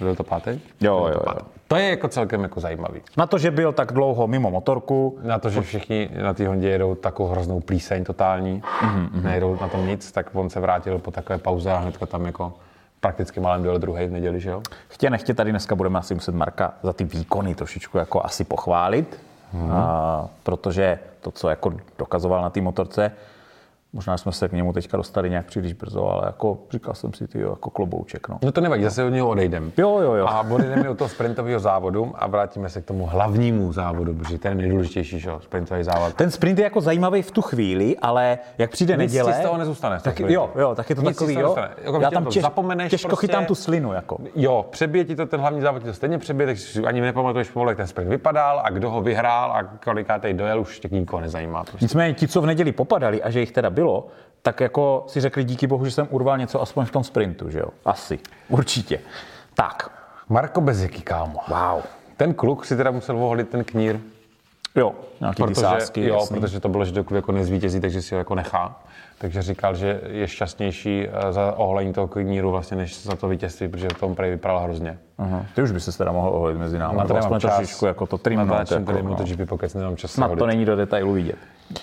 Byl 0.00 0.16
to 0.16 0.24
pátý? 0.24 0.50
Jo, 0.80 1.00
Byl 1.00 1.12
jo, 1.12 1.20
jo. 1.26 1.46
To 1.68 1.76
je 1.76 1.88
jako 1.88 2.08
celkem 2.08 2.42
jako 2.42 2.60
zajímavý. 2.60 3.00
na 3.16 3.26
to, 3.26 3.38
že 3.38 3.50
byl 3.50 3.72
tak 3.72 3.92
dlouho 3.92 4.26
mimo 4.26 4.50
motorku, 4.50 5.18
Na 5.22 5.38
to, 5.38 5.50
že 5.50 5.60
všichni 5.60 6.10
na 6.22 6.34
té 6.34 6.48
Hondě 6.48 6.68
jedou 6.68 6.94
takovou 6.94 7.28
hroznou 7.28 7.60
plíseň 7.60 8.04
totální, 8.04 8.62
mm-hmm. 8.82 9.22
nejedou 9.22 9.58
na 9.60 9.68
tom 9.68 9.86
nic, 9.86 10.12
tak 10.12 10.26
on 10.32 10.50
se 10.50 10.60
vrátil 10.60 10.98
po 10.98 11.10
takové 11.10 11.38
pauze 11.38 11.72
a 11.72 11.78
hnedka 11.78 12.06
tam 12.06 12.26
jako 12.26 12.52
prakticky 13.00 13.40
málem 13.40 13.62
byl 13.62 13.78
druhý 13.78 14.06
v 14.06 14.10
neděli, 14.12 14.40
že 14.40 14.50
jo? 14.50 14.62
Chtě 14.88 15.10
nechtě 15.10 15.34
tady 15.34 15.50
dneska 15.50 15.74
budeme 15.74 15.98
asi 15.98 16.14
muset 16.14 16.34
Marka 16.34 16.74
za 16.82 16.92
ty 16.92 17.04
výkony 17.04 17.54
trošičku 17.54 17.98
jako 17.98 18.24
asi 18.24 18.44
pochválit, 18.44 19.20
Mhm. 19.52 19.70
a, 19.72 20.28
protože 20.42 20.98
to, 21.20 21.30
co 21.30 21.48
jako 21.48 21.72
dokazoval 21.98 22.42
na 22.42 22.50
té 22.50 22.60
motorce, 22.60 23.12
možná 23.92 24.16
jsme 24.18 24.32
se 24.32 24.48
k 24.48 24.52
němu 24.52 24.72
teďka 24.72 24.96
dostali 24.96 25.30
nějak 25.30 25.46
příliš 25.46 25.72
brzo, 25.72 26.08
ale 26.08 26.22
jako 26.26 26.58
říkal 26.70 26.94
jsem 26.94 27.12
si, 27.12 27.28
ty 27.28 27.40
jako 27.40 27.70
klobouček, 27.70 28.28
no. 28.28 28.38
No 28.42 28.52
to 28.52 28.60
nevadí, 28.60 28.84
zase 28.84 29.04
od 29.04 29.08
něho 29.08 29.28
odejdem. 29.28 29.72
Jo, 29.76 29.98
jo, 30.00 30.12
jo. 30.14 30.26
A 30.26 30.40
odejdeme 30.50 30.90
od 30.90 30.98
toho 30.98 31.08
sprintového 31.08 31.60
závodu 31.60 32.12
a 32.14 32.26
vrátíme 32.26 32.68
se 32.68 32.82
k 32.82 32.84
tomu 32.84 33.06
hlavnímu 33.06 33.72
závodu, 33.72 34.14
protože 34.14 34.38
ten 34.38 34.52
je 34.52 34.56
nejdůležitější, 34.56 35.20
že 35.20 35.28
jo, 35.28 35.40
sprintový 35.42 35.84
závod. 35.84 36.14
Ten 36.14 36.30
sprint 36.30 36.58
je 36.58 36.64
jako 36.64 36.80
zajímavý 36.80 37.22
v 37.22 37.30
tu 37.30 37.42
chvíli, 37.42 37.96
ale 38.02 38.38
jak 38.58 38.70
přijde 38.70 38.96
Nic 38.96 39.12
neděle... 39.12 39.32
z 39.32 39.40
toho 39.40 39.58
nezůstane, 39.58 40.00
Tak, 40.02 40.20
jo, 40.20 40.50
jo, 40.58 40.74
tak 40.74 40.90
je 40.90 40.96
to 40.96 41.02
Nic 41.02 41.16
takový, 41.16 41.34
jo. 41.34 41.56
Jako 41.82 42.00
Já 42.00 42.10
tam 42.10 42.26
těž, 42.26 42.42
zapomeneš 42.42 42.90
těžko 42.90 43.08
prostě. 43.08 43.26
chytám 43.26 43.44
tu 43.44 43.54
slinu, 43.54 43.92
jako. 43.92 44.18
Jo, 44.34 44.66
přebije 44.70 45.04
ti 45.04 45.16
to 45.16 45.26
ten 45.26 45.40
hlavní 45.40 45.60
závod, 45.60 45.82
ti 45.82 45.88
to 45.88 45.94
stejně 45.94 46.18
přebije, 46.18 46.46
takže 46.46 46.62
si 46.62 46.82
ani 46.82 47.00
nepamatuješ 47.00 47.50
pomalu, 47.50 47.70
jak 47.70 47.76
ten 47.76 47.86
sprint 47.86 48.10
vypadal 48.10 48.60
a 48.64 48.70
kdo 48.70 48.90
ho 48.90 49.00
vyhrál 49.02 49.52
a 49.52 49.62
kolikátej 49.62 50.34
dojel, 50.34 50.60
už 50.60 50.80
tě 50.80 50.88
nikoho 50.92 51.20
nezajímá. 51.20 51.64
Prostě. 51.64 51.84
Nicméně 51.84 52.14
ti, 52.14 52.28
co 52.28 52.40
v 52.40 52.46
neděli 52.46 52.72
popadali 52.72 53.22
a 53.22 53.30
že 53.30 53.40
jich 53.40 53.52
teda 53.52 53.70
bylo, 53.76 54.06
tak 54.42 54.60
jako 54.60 55.04
si 55.06 55.20
řekli 55.20 55.44
díky 55.44 55.66
bohu, 55.66 55.84
že 55.84 55.90
jsem 55.90 56.08
urval 56.10 56.38
něco 56.38 56.62
aspoň 56.62 56.84
v 56.84 56.90
tom 56.90 57.04
sprintu, 57.04 57.50
že 57.50 57.58
jo? 57.58 57.68
Asi. 57.84 58.18
Určitě. 58.48 58.98
Tak. 59.54 59.90
Marko 60.28 60.60
Beziky, 60.60 61.02
kámo. 61.02 61.40
Wow. 61.48 61.82
Ten 62.16 62.34
kluk 62.34 62.64
si 62.64 62.76
teda 62.76 62.90
musel 62.90 63.16
voholit 63.16 63.48
ten 63.48 63.64
knír, 63.64 64.00
Jo, 64.76 64.92
nějaký 65.20 65.42
ty 65.42 65.42
protože, 65.42 65.60
sásky, 65.60 66.04
jo, 66.04 66.14
jasný. 66.14 66.40
protože 66.40 66.60
to 66.60 66.68
bylo, 66.68 66.84
že 66.84 66.92
dokud 66.92 67.14
jako 67.14 67.32
nezvítězí, 67.32 67.80
takže 67.80 68.02
si 68.02 68.14
ho 68.14 68.18
jako 68.18 68.34
nechá. 68.34 68.80
Takže 69.18 69.42
říkal, 69.42 69.74
že 69.74 70.00
je 70.06 70.28
šťastnější 70.28 71.06
eh, 71.08 71.32
za 71.32 71.52
oholení 71.56 71.92
toho 71.92 72.08
kníru 72.08 72.50
vlastně, 72.50 72.76
než 72.76 73.02
za 73.02 73.16
to 73.16 73.28
vítězství, 73.28 73.68
protože 73.68 73.88
v 73.88 74.00
tom 74.00 74.14
prej 74.14 74.30
vypadal 74.30 74.60
hrozně. 74.60 74.98
Aha. 75.18 75.46
Ty 75.54 75.62
už 75.62 75.70
by 75.70 75.80
se 75.80 75.98
teda 75.98 76.12
mohl 76.12 76.28
oholit 76.28 76.58
mezi 76.58 76.78
námi. 76.78 76.96
Na 76.98 77.04
to 77.04 77.08
nemám 77.14 77.24
aspoň 77.24 77.40
čas. 77.40 77.56
trošičku 77.56 77.86
jako 77.86 78.06
to 78.06 78.16
Na 78.16 78.18
trimnout. 78.18 78.68
tady 78.68 78.80
Jako, 78.80 78.92
no. 78.92 79.02
MotoGP 79.02 79.48
Pocket 79.48 79.74
nemám 79.74 79.96
čas 79.96 80.10
Snad 80.12 80.26
holit. 80.26 80.38
to 80.38 80.46
není 80.46 80.64
do 80.64 80.76
detailu 80.76 81.12
vidět. 81.12 81.36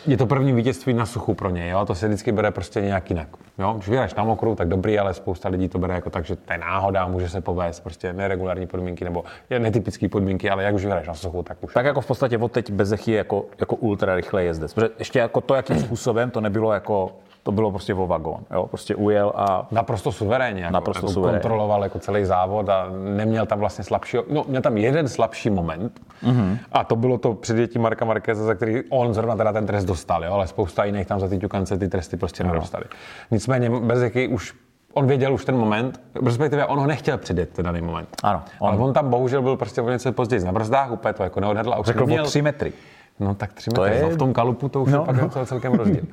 Je 0.08 0.18
to 0.18 0.26
první 0.26 0.54
vítězství 0.54 0.94
na 0.94 1.06
suchu 1.06 1.34
pro 1.34 1.50
něj, 1.50 1.70
jo? 1.70 1.86
to 1.86 1.96
se 1.96 2.08
vždycky 2.08 2.32
bere 2.32 2.52
prostě 2.52 2.82
nějak 2.82 3.10
jinak. 3.10 3.28
Jo? 3.60 3.74
Když 3.74 3.90
vyhráš 3.90 4.16
na 4.16 4.24
mokru, 4.24 4.56
tak 4.56 4.68
dobrý, 4.68 5.00
ale 5.00 5.14
spousta 5.14 5.50
lidí 5.50 5.70
to 5.70 5.80
bere 5.80 5.94
jako 5.94 6.10
tak, 6.10 6.26
že 6.26 6.36
to 6.36 6.54
je 6.54 6.58
náhoda, 6.60 7.08
může 7.08 7.30
se 7.30 7.42
povést, 7.42 7.84
prostě 7.84 8.14
neregulární 8.14 8.68
podmínky 8.68 9.04
nebo 9.06 9.24
je 9.50 9.60
netypické 9.60 10.10
podmínky, 10.10 10.50
ale 10.50 10.64
jak 10.64 10.76
už 10.76 10.84
vyhráš 10.86 11.08
na 11.08 11.14
suchu, 11.14 11.44
tak 11.44 11.58
už. 11.62 11.74
Tak 11.74 11.86
jako 11.86 12.02
v 12.02 12.08
podstatě 12.08 12.38
od 12.38 12.52
teď 12.52 12.72
Bezechy 12.72 13.12
je 13.12 13.18
jako, 13.18 13.46
jako 13.60 13.76
ultra 13.76 14.16
rychlý 14.16 14.46
jezdec. 14.46 14.74
Protože 14.74 14.90
ještě 15.00 15.20
jako 15.20 15.42
to, 15.42 15.56
jakým 15.56 15.80
způsobem, 15.80 16.32
to 16.32 16.42
nebylo 16.42 16.74
jako, 16.74 17.12
to 17.44 17.52
bylo 17.52 17.72
prostě 17.72 17.94
o 17.94 18.08
vagón. 18.08 18.38
Jo? 18.52 18.66
Prostě 18.68 18.96
ujel 18.96 19.34
a 19.36 19.68
Naprosto 19.72 20.12
suverénně, 20.12 20.62
jako, 20.62 20.74
Naprosto 20.74 21.06
jako 21.06 21.14
suverénně. 21.14 21.40
kontroloval 21.42 21.84
jako 21.84 22.00
celý 22.00 22.26
závod 22.26 22.70
a 22.70 22.86
neměl 23.16 23.46
tam 23.46 23.60
vlastně 23.60 23.84
slabší, 23.84 24.18
no 24.30 24.46
měl 24.48 24.62
tam 24.62 24.78
jeden 24.78 25.08
slabší 25.08 25.50
moment 25.50 26.00
mm-hmm. 26.24 26.58
a 26.72 26.84
to 26.84 26.96
bylo 26.96 27.18
to 27.18 27.34
předjetí 27.34 27.80
Marka 27.80 28.06
Marqueza, 28.06 28.44
za 28.44 28.56
který 28.56 28.82
on 28.90 29.14
zrovna 29.14 29.36
teda 29.36 29.54
ten 29.54 29.66
trest 29.66 29.86
dostal, 29.86 30.24
jo? 30.26 30.34
ale 30.34 30.48
spousta 30.48 30.84
jiných 30.86 31.08
tam 31.08 31.20
za 31.20 31.28
ty 31.28 31.38
ťukance 31.40 31.78
ty 31.78 31.88
tresty 31.90 32.18
prostě 32.18 32.44
nedostali. 32.44 32.84
Nicméně 33.32 33.70
Bezeky 33.70 34.28
už 34.28 34.54
On 34.96 35.08
věděl 35.08 35.34
už 35.34 35.46
ten 35.46 35.58
moment, 35.58 36.02
respektive 36.26 36.66
on 36.66 36.80
ho 36.80 36.88
nechtěl 36.88 37.18
předjet 37.18 37.50
ten 37.50 37.66
daný 37.66 37.82
moment. 37.82 38.10
Ano, 38.24 38.42
On... 38.60 38.68
on- 38.70 38.74
Ale 38.76 38.84
on 38.88 38.94
tam 38.94 39.10
bohužel 39.10 39.42
byl 39.42 39.58
prostě 39.58 39.82
o 39.82 39.90
něco 39.90 40.12
později 40.12 40.44
na 40.44 40.52
brzdách, 40.52 40.92
úplně 40.92 41.14
to 41.14 41.24
jako 41.24 41.40
neodhadl 41.40 41.74
a 41.74 41.78
už 41.80 41.86
řekl 41.86 42.00
neměl... 42.00 42.24
o 42.24 42.28
tři 42.28 42.42
metry. 42.42 42.74
No 43.20 43.36
tak 43.36 43.54
tři 43.54 43.70
To 43.72 43.82
metry, 43.82 43.98
je- 43.98 44.04
no, 44.04 44.10
v 44.10 44.18
tom 44.18 44.34
kalupu 44.34 44.70
to 44.70 44.82
už 44.82 44.92
No, 44.92 45.00
je 45.00 45.06
pak 45.06 45.16
no. 45.16 45.22
docela 45.24 45.46
celkem 45.46 45.74
rozdíl. 45.74 46.04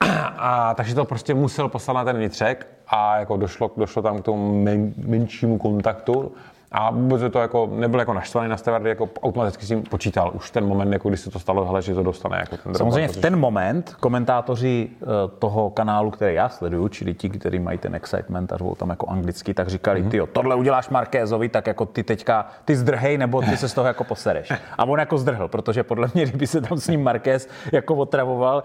A, 0.38 0.74
takže 0.74 0.94
to 0.94 1.04
prostě 1.04 1.34
musel 1.34 1.68
poslat 1.68 1.94
na 1.94 2.04
ten 2.04 2.16
vnitřek 2.16 2.66
a 2.88 3.18
jako 3.18 3.36
došlo, 3.36 3.70
došlo 3.76 4.02
tam 4.02 4.18
k 4.18 4.24
tomu 4.24 4.62
men, 4.62 4.92
menšímu 5.06 5.58
kontaktu 5.58 6.32
a 6.72 6.90
vůbec 6.90 7.32
to 7.32 7.38
jako 7.38 7.68
nebyl 7.72 8.00
jako 8.00 8.14
naštvaný 8.14 8.48
na 8.48 8.56
stevardy, 8.56 8.88
jako 8.88 9.08
automaticky 9.22 9.66
si 9.66 9.76
počítal 9.76 10.30
už 10.34 10.50
ten 10.50 10.66
moment, 10.66 10.92
jako 10.92 11.08
když 11.08 11.20
se 11.20 11.30
to 11.30 11.38
stalo, 11.38 11.64
hele, 11.66 11.82
že 11.82 11.94
to 11.94 12.02
dostane 12.02 12.36
jako 12.38 12.56
ten 12.56 12.72
drop, 12.72 12.76
Samozřejmě 12.76 13.08
v 13.08 13.10
protože- 13.10 13.20
ten 13.20 13.38
moment 13.38 13.94
komentátoři 14.00 14.88
eh, 15.02 15.06
toho 15.38 15.70
kanálu, 15.70 16.10
který 16.10 16.34
já 16.34 16.48
sleduju, 16.48 16.88
čili 16.88 17.14
ti, 17.14 17.28
kteří 17.30 17.58
mají 17.58 17.78
ten 17.78 17.94
excitement 17.94 18.52
a 18.52 18.56
řvou 18.56 18.74
tam 18.74 18.90
jako 18.90 19.06
anglicky, 19.08 19.54
tak 19.54 19.68
říkali, 19.68 20.02
ty 20.02 20.20
tohle 20.32 20.54
uděláš 20.54 20.88
Markézovi, 20.88 21.48
tak 21.48 21.66
jako 21.66 21.86
ty 21.86 22.02
teďka, 22.02 22.46
ty 22.64 22.76
zdrhej, 22.76 23.18
nebo 23.18 23.42
ty 23.42 23.56
se 23.56 23.68
z 23.68 23.74
toho 23.74 23.86
jako 23.86 24.04
posereš. 24.04 24.52
A 24.78 24.84
on 24.84 24.98
jako 24.98 25.18
zdrhl, 25.18 25.48
protože 25.48 25.82
podle 25.82 26.08
mě, 26.14 26.24
kdyby 26.26 26.46
se 26.46 26.60
tam 26.60 26.78
s 26.78 26.88
ním 26.88 27.02
Markéz 27.04 27.48
jako 27.72 27.94
otravoval, 27.94 28.62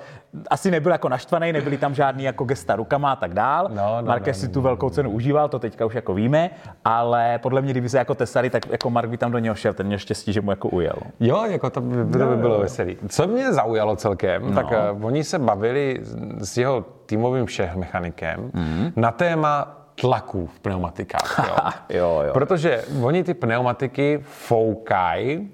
asi 0.50 0.72
nebyl 0.72 0.92
jako 0.92 1.10
naštvaný, 1.10 1.54
nebyly 1.54 1.78
tam 1.78 1.96
žádný 1.96 2.24
jako 2.24 2.44
gesta 2.44 2.76
rukama 2.76 3.12
a 3.12 3.16
tak 3.16 3.34
dál. 3.34 3.68
No, 3.70 4.02
no, 4.02 4.08
Markéz 4.08 4.38
no, 4.38 4.42
si 4.42 4.48
no, 4.48 4.54
tu 4.54 4.62
velkou 4.62 4.90
cenu 4.90 5.10
užíval, 5.10 5.50
to 5.50 5.60
teďka 5.60 5.86
už 5.86 5.94
jako 5.96 6.14
víme, 6.14 6.50
ale 6.86 7.40
podle 7.40 7.62
mě, 7.62 7.74
kdyby 7.74 7.90
se 7.90 7.95
jako 7.98 8.16
tesali, 8.16 8.50
tak 8.50 8.70
jako 8.72 8.90
Mark 8.90 9.10
by 9.10 9.18
tam 9.18 9.32
do 9.32 9.40
něho 9.40 9.56
šel, 9.56 9.74
ten 9.74 9.88
měl 9.88 10.00
štěstí, 10.00 10.34
že 10.34 10.42
mu 10.42 10.50
jako 10.52 10.70
ujel. 10.70 10.96
Jo, 11.20 11.46
jako 11.46 11.70
to 11.70 11.82
by, 11.82 12.18
to 12.20 12.26
by 12.26 12.36
bylo 12.36 12.60
veselý. 12.60 12.98
Co 13.10 13.28
mě 13.28 13.54
zaujalo 13.54 13.96
celkem, 13.96 14.50
no. 14.50 14.56
tak 14.56 14.66
uh, 14.96 15.06
oni 15.06 15.24
se 15.24 15.40
bavili 15.40 16.00
s- 16.38 16.58
jeho 16.58 16.86
týmovým 17.06 17.48
šéf 17.48 17.76
mechanikem 17.76 18.52
mm. 18.54 18.92
na 18.96 19.12
téma 19.12 19.78
tlaků 20.02 20.50
v 20.56 20.60
pneumatikách. 20.60 21.46
Jo. 21.48 21.56
Jo, 21.98 22.22
jo. 22.28 22.34
Protože 22.34 22.84
oni 23.02 23.24
ty 23.24 23.34
pneumatiky 23.34 24.20
foukají 24.24 25.52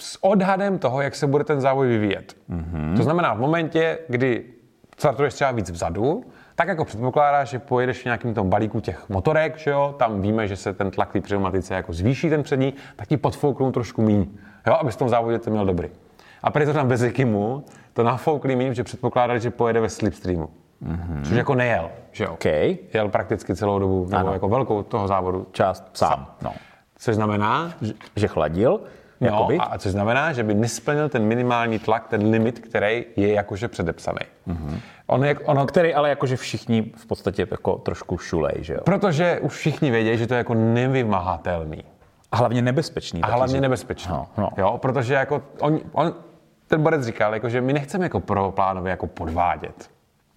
s 0.00 0.24
odhadem 0.24 0.78
toho, 0.78 1.02
jak 1.02 1.14
se 1.14 1.26
bude 1.26 1.44
ten 1.44 1.60
závoj 1.60 1.88
vyvíjet. 1.88 2.36
Mm-hmm. 2.50 2.96
To 2.96 3.02
znamená, 3.02 3.34
v 3.34 3.38
momentě, 3.38 3.98
kdy 4.08 4.44
startuješ 4.98 5.34
třeba 5.34 5.50
víc 5.50 5.70
vzadu, 5.70 6.24
tak 6.54 6.68
jako 6.68 6.84
předpokládáš, 6.84 7.48
že 7.48 7.58
pojedeš 7.58 8.02
v 8.02 8.04
nějakým 8.04 8.34
tom 8.34 8.50
balíku 8.50 8.80
těch 8.80 9.08
motorek, 9.08 9.58
že 9.58 9.70
jo, 9.70 9.94
tam 9.98 10.20
víme, 10.22 10.48
že 10.48 10.56
se 10.56 10.72
ten 10.72 10.90
tlak 10.90 11.12
té 11.12 11.20
pneumatice 11.20 11.74
jako 11.74 11.92
zvýší 11.92 12.28
ten 12.30 12.42
přední, 12.42 12.74
tak 12.96 13.08
ti 13.08 13.16
podfouknou 13.16 13.72
trošku 13.72 14.02
míň, 14.02 14.26
jo, 14.66 14.74
aby 14.74 14.90
v 14.90 14.96
tom 14.96 15.08
závodě 15.08 15.38
to 15.38 15.50
měl 15.50 15.66
dobrý. 15.66 15.88
A 16.42 16.50
prý 16.50 16.64
to 16.66 16.72
tam 16.72 16.88
bez 16.88 17.02
Ekimu 17.02 17.64
to 17.92 18.02
nafoukli 18.02 18.56
míň, 18.56 18.74
že 18.74 18.84
předpokládali, 18.84 19.40
že 19.40 19.50
pojede 19.50 19.80
ve 19.80 19.88
slipstreamu. 19.88 20.48
Mm-hmm. 20.86 21.22
Což 21.22 21.36
jako 21.36 21.54
nejel, 21.54 21.90
že 22.12 22.24
jo. 22.24 22.32
OK, 22.32 22.44
Jel 22.94 23.08
prakticky 23.08 23.56
celou 23.56 23.78
dobu, 23.78 24.04
nebo 24.04 24.16
Ano. 24.16 24.32
jako 24.32 24.48
velkou 24.48 24.82
toho 24.82 25.08
závodu. 25.08 25.46
část 25.52 25.90
sám. 25.92 26.26
No. 26.42 26.52
Což 26.98 27.14
znamená, 27.14 27.72
že 28.16 28.28
chladil, 28.28 28.80
No, 29.20 29.26
jakoby. 29.26 29.58
a 29.58 29.78
což 29.78 29.92
znamená, 29.92 30.32
že 30.32 30.42
by 30.42 30.54
nesplnil 30.54 31.08
ten 31.08 31.24
minimální 31.24 31.78
tlak, 31.78 32.08
ten 32.08 32.30
limit, 32.30 32.58
který 32.58 33.04
je 33.16 33.32
jakože 33.32 33.68
předepsaný. 33.68 34.18
Mm-hmm. 34.48 34.78
On 35.06 35.24
je, 35.24 35.38
ono, 35.38 35.66
který 35.66 35.94
ale 35.94 36.08
jakože 36.08 36.36
všichni 36.36 36.92
v 36.96 37.06
podstatě 37.06 37.46
jako 37.50 37.74
trošku 37.74 38.18
šulej, 38.18 38.54
že 38.60 38.74
jo? 38.74 38.80
protože 38.84 39.40
už 39.40 39.52
všichni 39.52 39.90
vědí, 39.90 40.18
že 40.18 40.26
to 40.26 40.34
je 40.34 40.38
jako 40.38 40.54
nevymahatelný. 40.54 41.84
A 42.32 42.36
hlavně 42.36 42.62
nebezpečný. 42.62 43.22
A 43.22 43.26
hlavně 43.26 43.52
říct. 43.52 43.62
nebezpečný. 43.62 44.12
No, 44.12 44.26
no. 44.38 44.48
Jo, 44.56 44.78
protože 44.78 45.14
jako 45.14 45.42
on, 45.60 45.80
on, 45.92 46.14
ten 46.66 46.82
borec 46.82 47.06
říkal, 47.06 47.34
jako, 47.34 47.48
že 47.48 47.60
my 47.60 47.72
nechceme 47.72 48.04
jako 48.04 48.20
pro 48.20 48.50
plánově 48.50 48.90
jako 48.90 49.06
podvádět. 49.06 49.90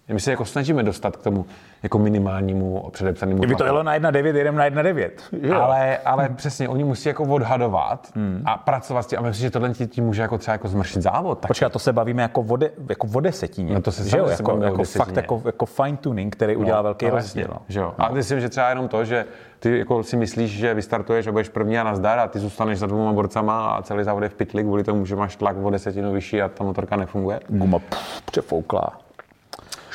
My 0.08 0.20
se 0.20 0.30
jako 0.30 0.44
snažíme 0.44 0.82
dostat 0.82 1.16
k 1.16 1.22
tomu 1.22 1.46
jako 1.82 1.98
minimálnímu 1.98 2.90
předepsanému 2.90 3.38
Kdyby 3.38 3.54
to 3.54 3.64
jelo 3.64 3.82
na 3.82 3.98
1,9, 3.98 4.36
jedem 4.36 4.56
na 4.56 4.64
1,9. 4.64 5.10
Jo. 5.42 5.60
Ale, 5.60 5.98
ale 5.98 6.28
přesně, 6.28 6.68
oni 6.68 6.84
musí 6.84 7.08
jako 7.08 7.24
odhadovat 7.24 8.08
hmm. 8.14 8.42
a 8.44 8.56
pracovat 8.56 9.02
s 9.02 9.06
tím. 9.06 9.18
A 9.18 9.22
myslím, 9.22 9.46
že 9.46 9.50
tohle 9.50 9.74
ti 9.74 9.86
ti 9.86 10.00
může 10.00 10.22
jako 10.22 10.38
třeba 10.38 10.52
jako 10.52 10.68
zmršit 10.68 11.02
závod. 11.02 11.38
Tak 11.38 11.48
Počkej, 11.48 11.70
to 11.70 11.78
se 11.78 11.92
bavíme 11.92 12.22
jako 12.22 12.40
o, 12.40 12.56
de, 12.56 12.70
jako 12.88 13.08
o 13.14 13.20
desetině. 13.20 13.74
No 13.74 13.82
to 13.82 13.92
se 13.92 14.08
že 14.08 14.18
jo, 14.18 14.26
jako, 14.28 14.58
jako 14.62 14.76
desetině. 14.76 15.04
fakt 15.04 15.16
jako, 15.16 15.42
jako 15.44 15.66
fine 15.66 15.96
tuning, 15.96 16.36
který 16.36 16.56
udělá 16.56 16.82
velký 16.82 17.06
no, 17.06 17.10
rozdíl. 17.10 17.46
No. 17.48 17.58
Že 17.68 17.80
jo. 17.80 17.94
A 17.98 18.12
myslím, 18.12 18.40
že 18.40 18.48
třeba 18.48 18.68
jenom 18.68 18.88
to, 18.88 19.04
že 19.04 19.24
ty 19.58 19.78
jako 19.78 20.02
si 20.02 20.16
myslíš, 20.16 20.50
že 20.50 20.74
vystartuješ 20.74 21.26
a 21.26 21.32
budeš 21.32 21.48
první 21.48 21.78
a 21.78 21.84
nazdar 21.84 22.18
a 22.18 22.28
ty 22.28 22.38
zůstaneš 22.38 22.78
za 22.78 22.86
dvěma 22.86 23.12
borcama 23.12 23.70
a 23.70 23.82
celý 23.82 24.04
závod 24.04 24.22
je 24.22 24.28
v 24.28 24.34
pytli 24.34 24.62
kvůli 24.62 24.84
tomu, 24.84 25.06
že 25.06 25.16
máš 25.16 25.36
tlak 25.36 25.56
o 25.62 25.70
desetinu 25.70 26.12
vyšší 26.12 26.42
a 26.42 26.48
ta 26.48 26.64
motorka 26.64 26.96
nefunguje. 26.96 27.40
Guma 27.48 27.78
pff, 27.78 28.22
přefouklá. 28.22 29.07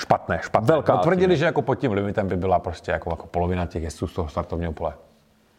Špatné, 0.04 0.40
špatné. 0.44 0.68
Velká 0.68 0.94
No, 0.96 1.00
tvrdili, 1.00 1.38
že 1.38 1.46
jako 1.46 1.62
pod 1.62 1.76
tím 1.76 1.92
limitem 1.92 2.28
by 2.28 2.38
byla 2.38 2.60
prostě 2.60 2.92
jako, 2.92 3.10
jako 3.10 3.28
polovina 3.28 3.66
těch 3.66 3.84
jezdců 3.84 4.08
z 4.08 4.14
toho 4.14 4.30
startovního 4.30 4.72
pole. 4.72 4.94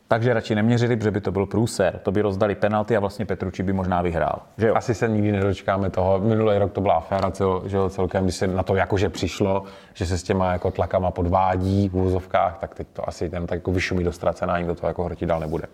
Takže 0.08 0.34
radši 0.34 0.54
neměřili, 0.54 0.96
protože 0.96 1.10
by 1.10 1.20
to 1.20 1.32
byl 1.32 1.46
průser. 1.46 2.00
To 2.02 2.12
by 2.12 2.20
rozdali 2.22 2.54
penalty 2.54 2.96
a 2.96 3.00
vlastně 3.00 3.26
Petruči 3.26 3.62
by 3.62 3.72
možná 3.72 4.02
vyhrál. 4.02 4.38
Že 4.58 4.68
jo? 4.68 4.74
Asi 4.74 4.94
se 4.94 5.08
nikdy 5.08 5.32
nedočkáme 5.32 5.90
toho. 5.90 6.18
Minulý 6.18 6.58
rok 6.58 6.72
to 6.72 6.80
byla 6.80 6.94
aféra 6.94 7.30
cel, 7.30 7.62
že 7.66 7.76
jo, 7.76 7.88
celkem, 7.88 8.24
když 8.24 8.36
se 8.36 8.46
na 8.46 8.62
to 8.62 8.74
jakože 8.74 9.08
přišlo, 9.08 9.64
že 9.94 10.06
se 10.06 10.18
s 10.18 10.22
těma 10.22 10.52
jako 10.52 10.70
tlakama 10.70 11.10
podvádí 11.10 11.88
v 11.88 11.96
úzovkách, 11.96 12.58
tak 12.58 12.74
teď 12.74 12.86
to 12.92 13.08
asi 13.08 13.30
ten 13.30 13.46
tak 13.46 13.56
jako 13.56 13.72
vyšumí 13.72 14.04
do 14.04 14.12
ztracená, 14.12 14.58
nikdo 14.58 14.74
to 14.74 14.86
jako 14.86 15.04
hrotit 15.04 15.28
dál 15.28 15.40
nebude. 15.40 15.64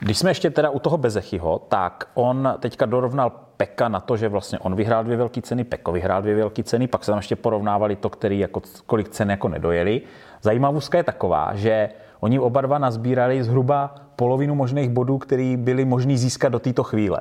Když 0.00 0.18
jsme 0.18 0.30
ještě 0.30 0.50
teda 0.50 0.70
u 0.70 0.78
toho 0.78 0.98
Bezechyho, 0.98 1.58
tak 1.68 2.08
on 2.14 2.54
teďka 2.60 2.86
dorovnal 2.86 3.32
Peka 3.56 3.88
na 3.88 4.00
to, 4.00 4.16
že 4.16 4.28
vlastně 4.28 4.58
on 4.58 4.74
vyhrál 4.74 5.04
dvě 5.04 5.16
velké 5.16 5.42
ceny, 5.42 5.64
Peko 5.64 5.92
vyhrál 5.92 6.22
dvě 6.22 6.34
velké 6.34 6.62
ceny, 6.62 6.86
pak 6.86 7.04
se 7.04 7.10
tam 7.10 7.18
ještě 7.18 7.36
porovnávali 7.36 7.96
to, 7.96 8.10
který 8.10 8.38
jako, 8.38 8.62
kolik 8.86 9.08
cen 9.08 9.30
jako 9.30 9.48
nedojeli. 9.48 10.02
Zajímavostka 10.42 10.98
je 10.98 11.04
taková, 11.04 11.54
že 11.54 11.88
oni 12.20 12.38
oba 12.38 12.60
dva 12.60 12.78
nazbírali 12.78 13.44
zhruba 13.44 13.94
polovinu 14.16 14.54
možných 14.54 14.90
bodů, 14.90 15.18
který 15.18 15.56
byly 15.56 15.84
možný 15.84 16.18
získat 16.18 16.48
do 16.48 16.58
této 16.58 16.82
chvíle. 16.82 17.20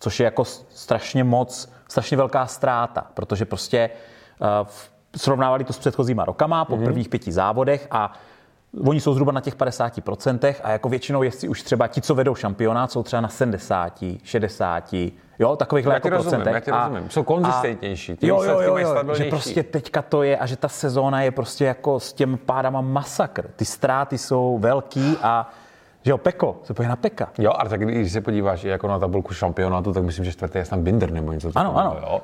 Což 0.00 0.20
je 0.20 0.24
jako 0.24 0.44
strašně 0.44 1.24
moc, 1.24 1.72
strašně 1.88 2.16
velká 2.16 2.46
ztráta, 2.46 3.06
protože 3.14 3.44
prostě 3.44 3.90
uh, 4.40 4.68
srovnávali 5.16 5.64
to 5.64 5.72
s 5.72 5.78
předchozíma 5.78 6.24
rokama 6.24 6.64
po 6.64 6.76
mm-hmm. 6.76 6.84
prvních 6.84 7.08
pěti 7.08 7.32
závodech 7.32 7.86
a 7.90 8.12
Oni 8.86 9.00
jsou 9.00 9.12
zhruba 9.14 9.32
na 9.32 9.40
těch 9.40 9.56
50% 9.56 10.54
a 10.62 10.70
jako 10.70 10.88
většinou 10.88 11.22
jezdci 11.22 11.48
už 11.48 11.62
třeba 11.62 11.86
ti, 11.86 12.00
co 12.00 12.14
vedou 12.14 12.34
šampionát, 12.34 12.92
jsou 12.92 13.02
třeba 13.02 13.20
na 13.20 13.28
70, 13.28 14.04
60, 14.22 14.94
jo, 15.38 15.56
takových 15.56 15.86
Já 15.86 15.92
jako 15.94 16.08
rozumím, 16.08 16.30
procentech. 16.30 16.54
já 16.54 16.60
ti 16.60 16.70
rozumím. 16.70 17.10
Jsou 17.10 17.22
konzistentnější, 17.22 18.16
ty 18.16 18.26
Jo, 18.26 18.42
jo, 18.42 18.60
jo, 18.60 18.76
jo, 18.78 19.14
že 19.14 19.24
prostě 19.24 19.62
teďka 19.62 20.02
to 20.02 20.22
je 20.22 20.38
a 20.38 20.46
že 20.46 20.56
ta 20.56 20.68
sezóna 20.68 21.22
je 21.22 21.30
prostě 21.30 21.64
jako 21.64 22.00
s 22.00 22.12
těmi 22.12 22.36
pádama 22.36 22.80
masakr. 22.80 23.50
Ty 23.56 23.64
ztráty 23.64 24.18
jsou 24.18 24.58
velký 24.58 25.16
a 25.22 25.50
že 26.02 26.10
jo, 26.10 26.18
Peko, 26.18 26.60
se 26.64 26.74
pojde 26.74 26.88
na 26.88 26.96
Peka. 26.96 27.30
Jo, 27.38 27.52
ale 27.56 27.68
tak 27.70 27.80
když 27.80 28.12
se 28.12 28.20
podíváš 28.20 28.64
jako 28.64 28.88
na 28.88 28.98
tabulku 28.98 29.34
šampionátu, 29.34 29.92
tak 29.92 30.02
myslím, 30.02 30.24
že 30.24 30.32
čtvrtý 30.32 30.58
je 30.58 30.64
tam 30.64 30.82
Binder 30.82 31.10
nebo 31.12 31.32
něco 31.32 31.50
Ano, 31.54 31.72
takového, 31.72 31.96
ano. 31.98 32.06
Jo. 32.12 32.20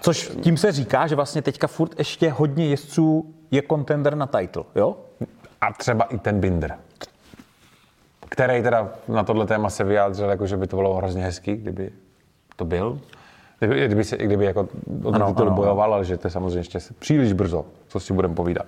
Což 0.00 0.32
tím 0.42 0.56
se 0.56 0.72
říká, 0.72 1.06
že 1.06 1.16
vlastně 1.16 1.42
teďka 1.42 1.66
furt 1.66 1.98
ještě 1.98 2.30
hodně 2.30 2.66
jezdců 2.66 3.34
je 3.50 3.62
contender 3.70 4.14
na 4.16 4.26
title, 4.26 4.62
jo? 4.74 4.96
A 5.60 5.72
třeba 5.72 6.04
i 6.04 6.18
ten 6.18 6.40
Binder, 6.40 6.76
který 8.28 8.62
teda 8.62 8.88
na 9.08 9.24
tohle 9.24 9.46
téma 9.46 9.70
se 9.70 9.84
vyjádřil, 9.84 10.30
jako 10.30 10.46
že 10.46 10.56
by 10.56 10.66
to 10.66 10.76
bylo 10.76 10.94
hrozně 10.96 11.24
hezký, 11.24 11.56
kdyby 11.56 11.90
to 12.56 12.64
byl. 12.64 13.00
Kdyby, 13.58 13.86
kdyby, 13.86 14.04
se, 14.04 14.16
kdyby 14.16 14.44
jako 14.44 14.68
o 15.04 15.12
ten 15.12 15.22
titul 15.22 15.50
bojoval, 15.50 15.94
ale 15.94 16.04
že 16.04 16.16
to 16.16 16.26
je 16.26 16.30
samozřejmě 16.30 16.58
ještě 16.58 16.78
příliš 16.98 17.32
brzo, 17.32 17.64
co 17.88 18.00
si 18.00 18.12
budeme 18.12 18.34
povídat. 18.34 18.66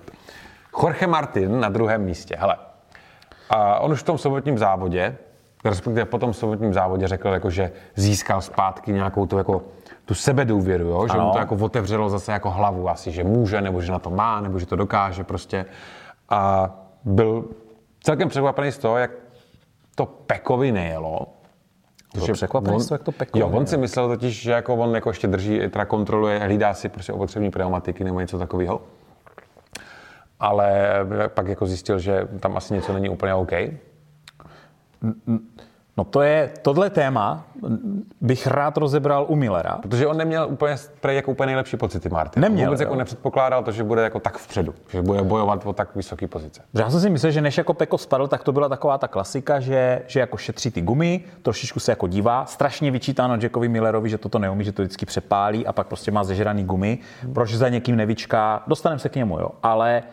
Jorge 0.83 1.07
Martin 1.07 1.59
na 1.59 1.69
druhém 1.69 2.01
místě. 2.01 2.35
Hele, 2.39 2.55
a 3.49 3.79
on 3.79 3.91
už 3.91 3.99
v 3.99 4.03
tom 4.03 4.17
sobotním 4.17 4.57
závodě, 4.57 5.17
respektive 5.65 6.05
po 6.05 6.19
tom 6.19 6.33
sobotním 6.33 6.73
závodě 6.73 7.07
řekl, 7.07 7.27
jako, 7.29 7.49
že 7.49 7.71
získal 7.95 8.41
zpátky 8.41 8.91
nějakou 8.91 9.25
tu, 9.25 9.37
jako, 9.37 9.63
tu 10.05 10.13
sebedůvěru, 10.13 10.87
jo? 10.87 11.07
že 11.07 11.13
Ano. 11.13 11.25
mu 11.25 11.31
to 11.31 11.37
jako 11.37 11.55
otevřelo 11.55 12.09
zase 12.09 12.31
jako 12.31 12.49
hlavu 12.51 12.89
asi, 12.89 13.11
že 13.11 13.23
může, 13.23 13.61
nebo 13.61 13.81
že 13.81 13.91
na 13.91 13.99
to 13.99 14.09
má, 14.09 14.41
nebo 14.41 14.59
že 14.59 14.65
to 14.65 14.75
dokáže 14.75 15.23
prostě. 15.23 15.65
A 16.29 16.69
byl 17.05 17.45
celkem 18.03 18.29
překvapený 18.29 18.71
z 18.71 18.77
toho, 18.77 18.97
jak 18.97 19.11
to 19.95 20.05
Pekovi 20.05 20.71
nejelo. 20.71 21.27
Byl 22.13 22.33
překvapený 22.33 22.79
z 22.79 22.87
toho, 22.87 22.95
jak 22.95 23.03
to 23.03 23.11
Pekovi 23.11 23.39
Jo, 23.39 23.45
on 23.45 23.51
nejelo. 23.51 23.67
si 23.67 23.77
myslel 23.77 24.07
totiž, 24.07 24.41
že 24.41 24.51
jako 24.51 24.75
on 24.75 24.95
jako 24.95 25.09
ještě 25.09 25.27
drží, 25.27 25.59
teda 25.69 25.85
kontroluje, 25.85 26.39
hlídá 26.39 26.73
si 26.73 26.89
prostě 26.89 27.13
opotřební 27.13 27.51
pneumatiky 27.51 28.03
nebo 28.03 28.19
něco 28.19 28.39
takového. 28.39 28.81
Ale 30.39 30.89
pak 31.27 31.47
jako 31.47 31.65
zjistil, 31.65 31.99
že 31.99 32.27
tam 32.39 32.57
asi 32.57 32.73
něco 32.73 32.93
není 32.93 33.09
úplně 33.09 33.33
OK. 33.33 33.51
No 35.97 36.03
to 36.03 36.21
je, 36.21 36.51
tohle 36.61 36.89
téma 36.89 37.45
bych 38.21 38.47
rád 38.47 38.77
rozebral 38.77 39.25
u 39.29 39.35
Millera, 39.35 39.77
Protože 39.81 40.07
on 40.07 40.17
neměl 40.17 40.47
úplně, 40.49 40.75
prej 41.01 41.15
jako 41.15 41.31
úplně 41.31 41.45
nejlepší 41.45 41.77
pocity, 41.77 42.09
Martin. 42.09 42.41
Neměl, 42.41 42.65
Vůbec 42.65 42.79
jo. 42.79 42.85
jako 42.85 42.95
nepředpokládal 42.95 43.63
to, 43.63 43.71
že 43.71 43.83
bude 43.83 44.03
jako 44.03 44.19
tak 44.19 44.37
vpředu, 44.37 44.73
že 44.89 45.01
bude 45.01 45.21
bojovat 45.21 45.65
o 45.65 45.73
tak 45.73 45.95
vysoké 45.95 46.27
pozice. 46.27 46.61
Já 46.73 46.89
jsem 46.89 46.99
si 46.99 47.09
myslel, 47.09 47.31
že 47.31 47.41
než 47.41 47.57
jako 47.57 47.73
Peko 47.73 47.97
spadl, 47.97 48.27
tak 48.27 48.43
to 48.43 48.51
byla 48.51 48.69
taková 48.69 48.97
ta 48.97 49.07
klasika, 49.07 49.59
že, 49.59 50.01
že 50.07 50.19
jako 50.19 50.37
šetří 50.37 50.71
ty 50.71 50.81
gumy, 50.81 51.23
trošičku 51.41 51.79
se 51.79 51.91
jako 51.91 52.07
dívá, 52.07 52.45
strašně 52.45 52.91
vyčítáno 52.91 53.37
Jackovi 53.41 53.67
Millerovi, 53.69 54.09
že 54.09 54.17
toto 54.17 54.39
neumí, 54.39 54.63
že 54.63 54.71
to 54.71 54.81
vždycky 54.81 55.05
přepálí 55.05 55.67
a 55.67 55.73
pak 55.73 55.87
prostě 55.87 56.11
má 56.11 56.23
zežraný 56.23 56.63
gumy, 56.63 56.99
proč 57.33 57.53
za 57.53 57.69
někým 57.69 57.95
nevyčká, 57.95 58.63
dostaneme 58.67 58.99
se 58.99 59.09
k 59.09 59.15
němu, 59.15 59.39
jo, 59.39 59.49
ale 59.63 60.03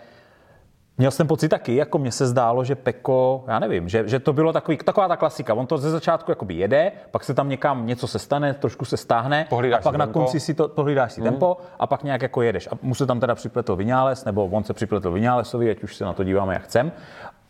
Měl 1.00 1.10
jsem 1.10 1.26
pocit 1.26 1.48
taky, 1.48 1.76
jako 1.76 1.98
mně 1.98 2.12
se 2.12 2.26
zdálo, 2.26 2.64
že 2.64 2.74
Peko, 2.74 3.44
já 3.46 3.58
nevím, 3.58 3.88
že, 3.88 4.08
že 4.08 4.18
to 4.18 4.32
bylo 4.32 4.52
takový, 4.52 4.76
taková 4.76 5.08
ta 5.08 5.16
klasika. 5.16 5.54
On 5.54 5.66
to 5.66 5.78
ze 5.78 5.90
začátku 5.90 6.30
jakoby 6.30 6.54
jede, 6.54 6.92
pak 7.10 7.24
se 7.24 7.34
tam 7.34 7.48
někam 7.48 7.86
něco 7.86 8.06
se 8.06 8.18
stane, 8.18 8.54
trošku 8.54 8.84
se 8.84 8.96
stáhne 8.96 9.46
Pohlídáš 9.48 9.80
a 9.80 9.82
pak 9.82 9.96
na 9.96 10.06
tempo. 10.06 10.18
konci 10.18 10.40
si 10.40 10.54
to 10.54 10.68
pohlídáš 10.68 11.12
si 11.12 11.22
tempo 11.22 11.56
a 11.78 11.86
pak 11.86 12.04
nějak 12.04 12.22
jako 12.22 12.42
jedeš. 12.42 12.68
A 12.72 12.78
mu 12.82 12.94
se 12.94 13.06
tam 13.06 13.20
teda 13.20 13.34
připletl 13.34 13.76
Vináles, 13.76 14.24
nebo 14.24 14.46
on 14.46 14.64
se 14.64 14.72
připletl 14.72 15.10
Vinálesovi, 15.10 15.70
ať 15.70 15.82
už 15.82 15.96
se 15.96 16.04
na 16.04 16.12
to 16.12 16.24
díváme 16.24 16.54
jak 16.54 16.62
chcem. 16.62 16.92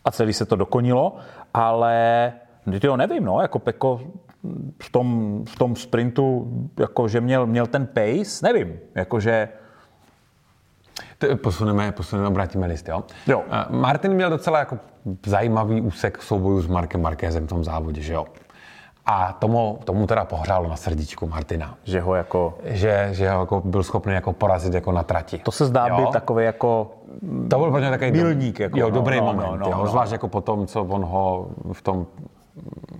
A 0.04 0.10
celý 0.10 0.32
se 0.32 0.46
to 0.46 0.56
dokonilo, 0.56 1.16
ale 1.54 2.32
jo, 2.82 2.96
nevím, 2.96 3.24
no, 3.24 3.40
jako 3.40 3.58
Peko 3.58 4.00
v 4.82 4.90
tom, 4.90 5.42
v 5.44 5.58
tom 5.58 5.76
sprintu, 5.76 6.52
jako 6.78 7.08
že 7.08 7.20
měl, 7.20 7.46
měl 7.46 7.66
ten 7.66 7.86
pace, 7.86 8.46
nevím, 8.46 8.78
jakože 8.94 9.48
To 11.20 11.36
Posuneme, 11.36 11.92
posuneme, 11.92 12.28
obrátíme 12.28 12.66
list, 12.66 12.88
jo? 12.88 13.04
Jo. 13.26 13.42
Eh, 13.50 13.64
Martin 13.70 14.12
měl 14.12 14.30
docela 14.30 14.58
jako 14.58 14.78
zajímavý 15.26 15.80
úsek 15.80 16.22
soubojů 16.22 16.60
s 16.62 16.66
Markem 16.66 17.02
Markézem 17.02 17.46
v 17.46 17.48
tom 17.48 17.64
závodě, 17.64 18.02
že 18.02 18.12
jo? 18.12 18.26
A 19.06 19.32
tomu, 19.32 19.78
tomu 19.84 20.06
teda 20.06 20.24
pohřálo 20.24 20.68
na 20.68 20.76
srdíčku 20.76 21.26
Martina. 21.26 21.74
že 21.84 22.00
ho 22.00 22.14
jako 22.14 22.58
Že, 22.64 23.08
že 23.12 23.30
ho 23.30 23.40
jako 23.40 23.62
byl 23.64 23.82
schopný 23.82 24.12
jako 24.14 24.32
porazit 24.32 24.74
jako 24.74 24.92
na 24.92 25.02
trati. 25.02 25.38
To 25.38 25.50
se 25.52 25.66
zdá 25.66 25.86
Jo? 25.86 25.96
být 25.96 26.10
takový 26.12 26.44
jako 26.44 26.90
To 27.50 27.58
byl 27.58 27.70
pro 27.70 27.78
něj 27.80 27.90
takový 27.90 28.12
Milník, 28.12 28.58
do, 28.58 28.64
jako, 28.64 28.78
jo, 28.78 28.86
no, 28.88 28.94
dobrý 28.94 29.16
no, 29.16 29.24
moment, 29.24 29.46
no, 29.46 29.56
no, 29.56 29.66
jo, 29.66 29.78
no. 29.78 29.86
zvlášť 29.86 30.12
jako 30.12 30.28
po 30.28 30.40
tom, 30.40 30.66
co 30.66 30.84
on 30.84 31.04
ho 31.04 31.48
v 31.72 31.82
tom, 31.82 32.06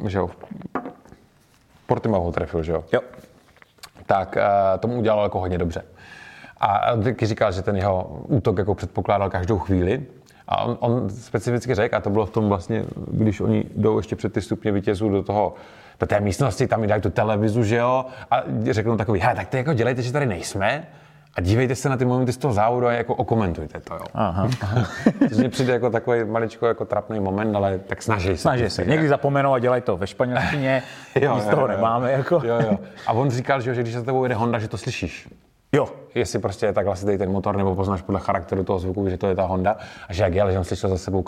že 0.06 0.18
jo, 0.18 0.30
Portimao 1.86 2.22
ho 2.22 2.32
trefil, 2.32 2.62
že 2.62 2.72
jo, 2.72 2.84
Jo. 2.92 3.00
tak 4.06 4.36
uh, 4.36 4.80
tomu 4.80 4.98
udělal 4.98 5.22
jako 5.22 5.40
hodně 5.40 5.58
dobře. 5.58 5.82
A 6.60 6.96
taky 7.04 7.26
říkal, 7.26 7.52
že 7.52 7.62
ten 7.62 7.76
jeho 7.76 8.20
útok 8.28 8.58
jako 8.58 8.74
předpokládal 8.74 9.30
každou 9.30 9.58
chvíli. 9.58 10.02
A 10.48 10.64
on, 10.64 10.76
on 10.80 11.10
specificky 11.10 11.74
řekl, 11.74 11.96
a 11.96 12.00
to 12.00 12.10
bylo 12.10 12.26
v 12.26 12.30
tom 12.30 12.48
vlastně, 12.48 12.84
když 13.10 13.40
oni 13.40 13.64
jdou 13.76 13.96
ještě 13.96 14.16
před 14.16 14.32
ty 14.32 14.42
stupně 14.42 14.72
vítězů 14.72 15.08
do 15.08 15.22
toho, 15.22 15.54
do 16.00 16.06
té 16.06 16.20
místnosti, 16.20 16.66
tam 16.66 16.86
dají 16.86 17.02
tu 17.02 17.10
televizu, 17.10 17.62
že 17.62 17.76
jo, 17.76 18.04
a 18.30 18.42
řeknou 18.70 18.96
takový, 18.96 19.20
hele, 19.20 19.34
tak 19.34 19.48
ty 19.48 19.56
jako 19.56 19.72
dělejte, 19.72 20.02
že 20.02 20.12
tady 20.12 20.26
nejsme, 20.26 20.86
a 21.34 21.40
dívejte 21.40 21.74
se 21.74 21.88
na 21.88 21.96
ty 21.96 22.04
momenty 22.04 22.32
z 22.32 22.36
toho 22.36 22.54
závodu 22.54 22.86
a 22.86 22.92
jako 22.92 23.14
okomentujte 23.14 23.80
to, 23.80 23.94
jo. 23.94 24.04
Aha. 24.14 24.48
Což 25.28 25.38
mi 25.38 25.48
přijde 25.48 25.72
jako 25.72 25.90
takový 25.90 26.24
maličko 26.24 26.66
jako 26.66 26.84
trapný 26.84 27.20
moment, 27.20 27.56
ale 27.56 27.78
tak 27.78 28.02
snaží 28.02 28.28
se. 28.28 28.36
Snaží 28.36 28.70
se. 28.70 28.84
Někdy 28.84 29.08
zapomenou 29.08 29.52
a 29.52 29.58
dělají 29.58 29.82
to 29.82 29.96
ve 29.96 30.06
španělštině, 30.06 30.82
Jo, 31.20 31.34
nic 31.34 31.44
z 31.44 31.46
jo, 31.46 31.50
toho 31.50 31.62
jo. 31.62 31.68
nemáme. 31.68 32.12
Jako. 32.12 32.34
Jo, 32.44 32.58
jo. 32.60 32.78
A 33.06 33.12
on 33.12 33.30
říkal, 33.30 33.60
že, 33.60 33.74
že 33.74 33.82
když 33.82 33.94
se 33.94 34.02
tebou 34.02 34.22
jede 34.22 34.34
Honda, 34.34 34.58
že 34.58 34.68
to 34.68 34.78
slyšíš. 34.78 35.28
Jo. 35.72 35.88
Jestli 36.14 36.38
prostě 36.38 36.66
je 36.66 36.72
tak 36.72 36.86
hlasitý 36.86 37.18
ten 37.18 37.32
motor, 37.32 37.56
nebo 37.56 37.74
poznáš 37.74 38.02
podle 38.02 38.20
charakteru 38.20 38.64
toho 38.64 38.78
zvuku, 38.78 39.08
že 39.08 39.18
to 39.18 39.26
je 39.26 39.34
ta 39.34 39.42
Honda. 39.42 39.76
A 40.08 40.12
že 40.12 40.22
jak 40.22 40.34
jel, 40.34 40.52
že 40.52 40.58
on 40.58 40.64
slyšel 40.64 40.90
za 40.90 40.98
sebou 40.98 41.24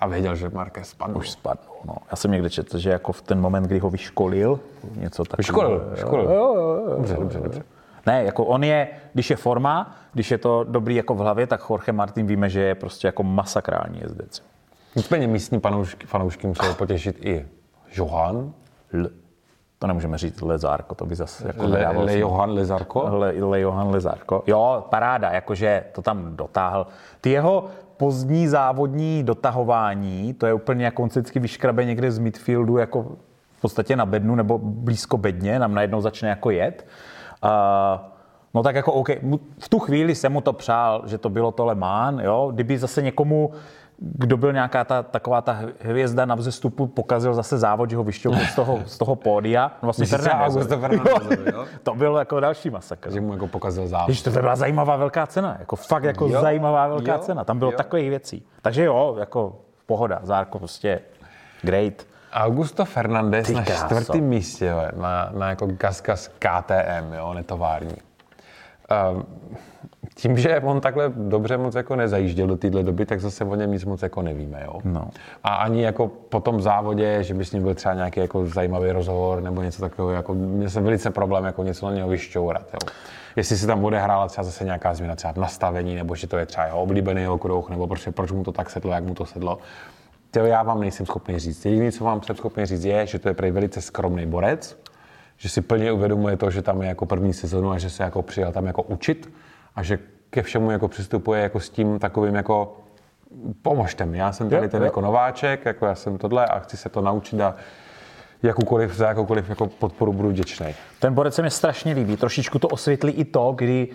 a 0.00 0.06
věděl, 0.06 0.34
že 0.34 0.48
Marquez 0.48 0.88
spadl. 0.88 1.16
Už 1.16 1.30
spadnou. 1.30 1.74
No. 1.84 1.94
Já 2.10 2.16
jsem 2.16 2.30
někde 2.30 2.50
četl, 2.50 2.78
že 2.78 2.90
jako 2.90 3.12
v 3.12 3.22
ten 3.22 3.40
moment, 3.40 3.62
kdy 3.62 3.78
ho 3.78 3.90
vyškolil, 3.90 4.60
něco 4.96 5.24
takového. 5.24 5.38
Vyškolil, 5.38 5.90
vyškolil. 5.90 6.24
Jo, 6.24 6.32
jo, 6.32 6.54
jo, 6.54 6.84
jo. 6.86 6.96
Dobře, 6.96 7.14
dobře, 7.14 7.40
dobře. 7.40 7.62
Ne, 8.06 8.24
jako 8.24 8.44
on 8.44 8.64
je, 8.64 8.88
když 9.12 9.30
je 9.30 9.36
forma, 9.36 9.96
když 10.12 10.30
je 10.30 10.38
to 10.38 10.64
dobrý 10.64 10.94
jako 10.94 11.14
v 11.14 11.18
hlavě, 11.18 11.46
tak 11.46 11.60
Jorge 11.70 11.92
Martin 11.92 12.26
víme, 12.26 12.48
že 12.48 12.60
je 12.60 12.74
prostě 12.74 13.08
jako 13.08 13.22
masakrální 13.22 14.00
jezdec. 14.00 14.42
Nicméně 14.96 15.26
místní 15.26 15.60
fanoušky, 15.60 16.06
fanoušky 16.06 16.46
museli 16.46 16.74
potěšit 16.74 17.24
i 17.24 17.46
Johan. 17.92 18.52
L. 18.92 19.10
to 19.82 19.86
nemůžeme 19.86 20.18
říct 20.18 20.40
Lezárko, 20.40 20.94
to 20.94 21.06
by 21.06 21.14
zase 21.14 21.46
jako 21.46 21.62
Le, 21.62 21.70
nedávalo 21.70 22.06
Le. 22.06 22.18
Johan 22.18 22.50
Lezarko? 22.50 23.08
Le, 23.10 23.32
Le 23.38 23.60
Johan 23.60 23.90
Lezárko. 23.90 24.42
Jo, 24.46 24.84
paráda, 24.90 25.30
jakože 25.30 25.84
to 25.92 26.02
tam 26.02 26.36
dotáhl. 26.36 26.86
Ty 27.20 27.30
jeho 27.30 27.64
pozdní 27.96 28.48
závodní 28.48 29.22
dotahování, 29.22 30.34
to 30.34 30.46
je 30.46 30.54
úplně 30.54 30.84
jako 30.84 31.02
on 31.02 31.10
se 31.10 31.20
vždycky 31.20 31.38
vyškrabe 31.38 31.84
někde 31.84 32.10
z 32.10 32.18
midfieldu 32.18 32.76
jako 32.76 33.02
v 33.56 33.60
podstatě 33.60 33.96
na 33.96 34.06
bednu 34.06 34.34
nebo 34.34 34.58
blízko 34.58 35.16
bedně, 35.16 35.58
nám 35.58 35.74
najednou 35.74 36.00
začne 36.00 36.28
jako 36.28 36.50
jet. 36.50 36.86
Uh, 37.44 37.50
no 38.54 38.62
tak 38.62 38.74
jako 38.74 38.92
OK, 38.92 39.08
v 39.58 39.68
tu 39.68 39.78
chvíli 39.78 40.14
jsem 40.14 40.32
mu 40.32 40.40
to 40.40 40.52
přál, 40.52 41.02
že 41.06 41.18
to 41.18 41.28
bylo 41.28 41.52
to 41.52 41.64
Le 41.64 41.74
Mans, 41.74 42.20
jo, 42.22 42.50
kdyby 42.54 42.78
zase 42.78 43.02
někomu 43.02 43.50
kdo 44.00 44.36
byl 44.36 44.52
nějaká 44.52 44.84
ta, 44.84 45.02
taková 45.02 45.40
ta 45.40 45.58
hvězda 45.80 46.24
na 46.24 46.34
vzestupu, 46.34 46.86
pokazil 46.86 47.34
zase 47.34 47.58
závod, 47.58 47.90
že 47.90 47.96
ho 47.96 48.04
vyšťoukl 48.04 48.38
z 48.38 48.54
toho, 48.54 48.82
z 48.86 48.98
toho 48.98 49.16
pódia. 49.16 49.72
No 49.82 49.86
vlastně 49.86 50.06
Fernandezovi. 50.06 51.00
Jo? 51.52 51.66
To 51.82 51.94
byl 51.94 52.16
jako 52.16 52.40
další 52.40 52.70
masakr. 52.70 53.12
Že 53.12 53.20
mu 53.20 53.32
jako 53.32 53.46
pokazil 53.46 53.88
závod. 53.88 54.08
Když 54.08 54.22
to 54.22 54.30
byla 54.30 54.56
zajímavá 54.56 54.96
velká 54.96 55.26
cena, 55.26 55.56
jako 55.58 55.76
fakt 55.76 56.04
jako 56.04 56.28
Jo, 56.28 56.40
zajímavá 56.40 56.88
velká 56.88 57.12
jo, 57.12 57.18
cena. 57.18 57.44
Tam 57.44 57.58
bylo 57.58 57.70
jo. 57.70 57.76
takových 57.76 58.10
věcí. 58.10 58.46
Takže 58.62 58.84
jo, 58.84 59.16
jako 59.20 59.56
pohoda, 59.86 60.20
Zárko 60.22 60.58
prostě 60.58 61.00
great. 61.62 62.06
Augusto 62.32 62.84
Fernandez 62.84 63.46
Ty 63.46 63.54
na 63.54 63.64
kráso. 63.64 63.84
čtvrtém 63.84 64.24
místě, 64.24 64.66
jo, 64.66 64.82
na, 64.96 65.30
na 65.32 65.48
jako 65.50 65.66
Gasgas 65.66 66.28
KTM, 66.28 67.12
jo, 67.12 67.34
netovární. 67.34 67.96
Um, 69.12 69.26
tím, 70.20 70.38
že 70.38 70.60
on 70.60 70.80
takhle 70.80 71.12
dobře 71.16 71.56
moc 71.56 71.74
jako 71.74 71.96
nezajížděl 71.96 72.46
do 72.46 72.56
téhle 72.56 72.82
doby, 72.82 73.06
tak 73.06 73.20
zase 73.20 73.44
o 73.44 73.54
něm 73.54 73.72
nic 73.72 73.84
moc 73.84 74.02
jako 74.02 74.22
nevíme. 74.22 74.62
Jo? 74.64 74.80
No. 74.84 75.08
A 75.44 75.54
ani 75.54 75.82
jako 75.82 76.08
po 76.28 76.40
tom 76.40 76.60
závodě, 76.60 77.22
že 77.22 77.34
by 77.34 77.44
s 77.44 77.52
ním 77.52 77.62
byl 77.62 77.74
třeba 77.74 77.94
nějaký 77.94 78.20
jako 78.20 78.46
zajímavý 78.46 78.90
rozhovor 78.90 79.42
nebo 79.42 79.62
něco 79.62 79.82
takového, 79.82 80.10
jako 80.10 80.34
mě 80.34 80.70
se 80.70 80.80
velice 80.80 81.10
problém 81.10 81.44
jako 81.44 81.62
něco 81.62 81.86
na 81.86 81.92
něho 81.92 82.08
vyšťourat. 82.08 82.66
Jo? 82.72 82.92
Jestli 83.36 83.56
se 83.56 83.66
tam 83.66 83.80
bude 83.80 83.98
hrála 83.98 84.28
třeba 84.28 84.44
zase 84.44 84.64
nějaká 84.64 84.94
změna 84.94 85.16
třeba 85.16 85.32
v 85.32 85.36
nastavení, 85.36 85.94
nebo 85.94 86.14
že 86.14 86.26
to 86.26 86.38
je 86.38 86.46
třeba 86.46 86.66
jeho 86.66 86.82
oblíbený 86.82 87.28
okruh, 87.28 87.70
nebo 87.70 87.86
prostě 87.86 88.10
proč 88.10 88.32
mu 88.32 88.44
to 88.44 88.52
tak 88.52 88.70
sedlo, 88.70 88.92
jak 88.92 89.04
mu 89.04 89.14
to 89.14 89.26
sedlo. 89.26 89.58
Tyjo, 90.30 90.46
já 90.46 90.62
vám 90.62 90.80
nejsem 90.80 91.06
schopný 91.06 91.38
říct. 91.38 91.64
Jediné, 91.64 91.92
co 91.92 92.04
vám 92.04 92.22
jsem 92.22 92.36
schopný 92.36 92.66
říct, 92.66 92.84
je, 92.84 93.06
že 93.06 93.18
to 93.18 93.28
je 93.28 93.34
prej 93.34 93.50
velice 93.50 93.80
skromný 93.80 94.26
borec, 94.26 94.78
že 95.36 95.48
si 95.48 95.60
plně 95.60 95.92
uvědomuje 95.92 96.36
to, 96.36 96.50
že 96.50 96.62
tam 96.62 96.82
je 96.82 96.88
jako 96.88 97.06
první 97.06 97.32
sezonu 97.32 97.70
a 97.70 97.78
že 97.78 97.90
se 97.90 98.02
jako 98.02 98.22
přijel 98.22 98.52
tam 98.52 98.66
jako 98.66 98.82
učit 98.82 99.32
a 99.80 99.82
že 99.82 99.98
ke 100.30 100.42
všemu 100.42 100.70
jako 100.70 100.88
přistupuje 100.88 101.42
jako 101.42 101.60
s 101.60 101.70
tím 101.70 101.98
takovým 101.98 102.34
jako 102.34 102.76
pomožte 103.62 104.06
mi, 104.06 104.18
já 104.18 104.32
jsem 104.32 104.50
tady 104.50 104.68
ten 104.68 104.82
jako 104.82 105.00
nováček, 105.00 105.64
jako 105.64 105.86
já 105.86 105.94
jsem 105.94 106.18
tohle 106.18 106.46
a 106.46 106.58
chci 106.58 106.76
se 106.76 106.88
to 106.88 107.00
naučit 107.00 107.40
a 107.40 107.54
jakoukoliv, 108.42 108.94
za 108.94 109.08
jakoukoliv 109.08 109.48
jako 109.48 109.66
podporu 109.66 110.12
budu 110.12 110.28
vděčný. 110.28 110.74
Ten 110.98 111.14
borec 111.14 111.34
se 111.34 111.42
mi 111.42 111.50
strašně 111.50 111.94
líbí. 111.94 112.16
Trošičku 112.16 112.58
to 112.58 112.68
osvětlí 112.68 113.12
i 113.12 113.24
to, 113.24 113.52
kdy 113.56 113.88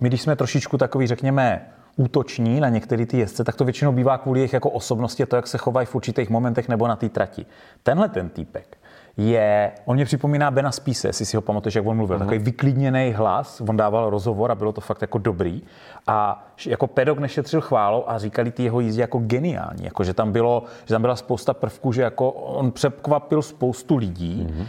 my, 0.00 0.08
když 0.08 0.22
jsme 0.22 0.36
trošičku 0.36 0.78
takový, 0.78 1.06
řekněme, 1.06 1.66
útoční 1.96 2.60
na 2.60 2.68
některé 2.68 3.06
ty 3.06 3.18
jezdce, 3.18 3.44
tak 3.44 3.56
to 3.56 3.64
většinou 3.64 3.92
bývá 3.92 4.18
kvůli 4.18 4.40
jejich 4.40 4.52
jako 4.52 4.70
osobnosti 4.70 5.22
a 5.22 5.26
to, 5.26 5.36
jak 5.36 5.46
se 5.46 5.58
chovají 5.58 5.86
v 5.86 5.94
určitých 5.94 6.30
momentech 6.30 6.68
nebo 6.68 6.88
na 6.88 6.96
té 6.96 7.08
trati. 7.08 7.46
Tenhle 7.82 8.08
ten 8.08 8.28
týpek 8.28 8.77
je, 9.18 9.72
on 9.84 9.96
mě 9.96 10.04
připomíná 10.04 10.50
Bena 10.50 10.72
Spíse, 10.72 11.08
jestli 11.08 11.26
si 11.26 11.36
ho 11.36 11.42
pamatuješ, 11.42 11.74
jak 11.74 11.86
on 11.86 11.96
mluvil, 11.96 12.16
uh-huh. 12.16 12.20
takový 12.20 12.38
vyklidněný 12.38 13.12
hlas, 13.12 13.60
on 13.60 13.76
dával 13.76 14.10
rozhovor 14.10 14.50
a 14.50 14.54
bylo 14.54 14.72
to 14.72 14.80
fakt 14.80 15.02
jako 15.02 15.18
dobrý. 15.18 15.62
A 16.06 16.46
jako 16.66 16.86
pedok 16.86 17.18
nešetřil 17.18 17.60
chválou 17.60 18.04
a 18.06 18.18
říkali 18.18 18.50
ty 18.50 18.62
jeho 18.62 18.80
jízdy 18.80 19.00
jako 19.00 19.18
geniální, 19.18 19.84
jako 19.84 20.04
že 20.04 20.14
tam 20.14 20.32
bylo, 20.32 20.62
že 20.84 20.94
tam 20.94 21.02
byla 21.02 21.16
spousta 21.16 21.54
prvků, 21.54 21.92
že 21.92 22.02
jako 22.02 22.30
on 22.30 22.70
překvapil 22.70 23.42
spoustu 23.42 23.96
lidí 23.96 24.46
uh-huh. 24.50 24.66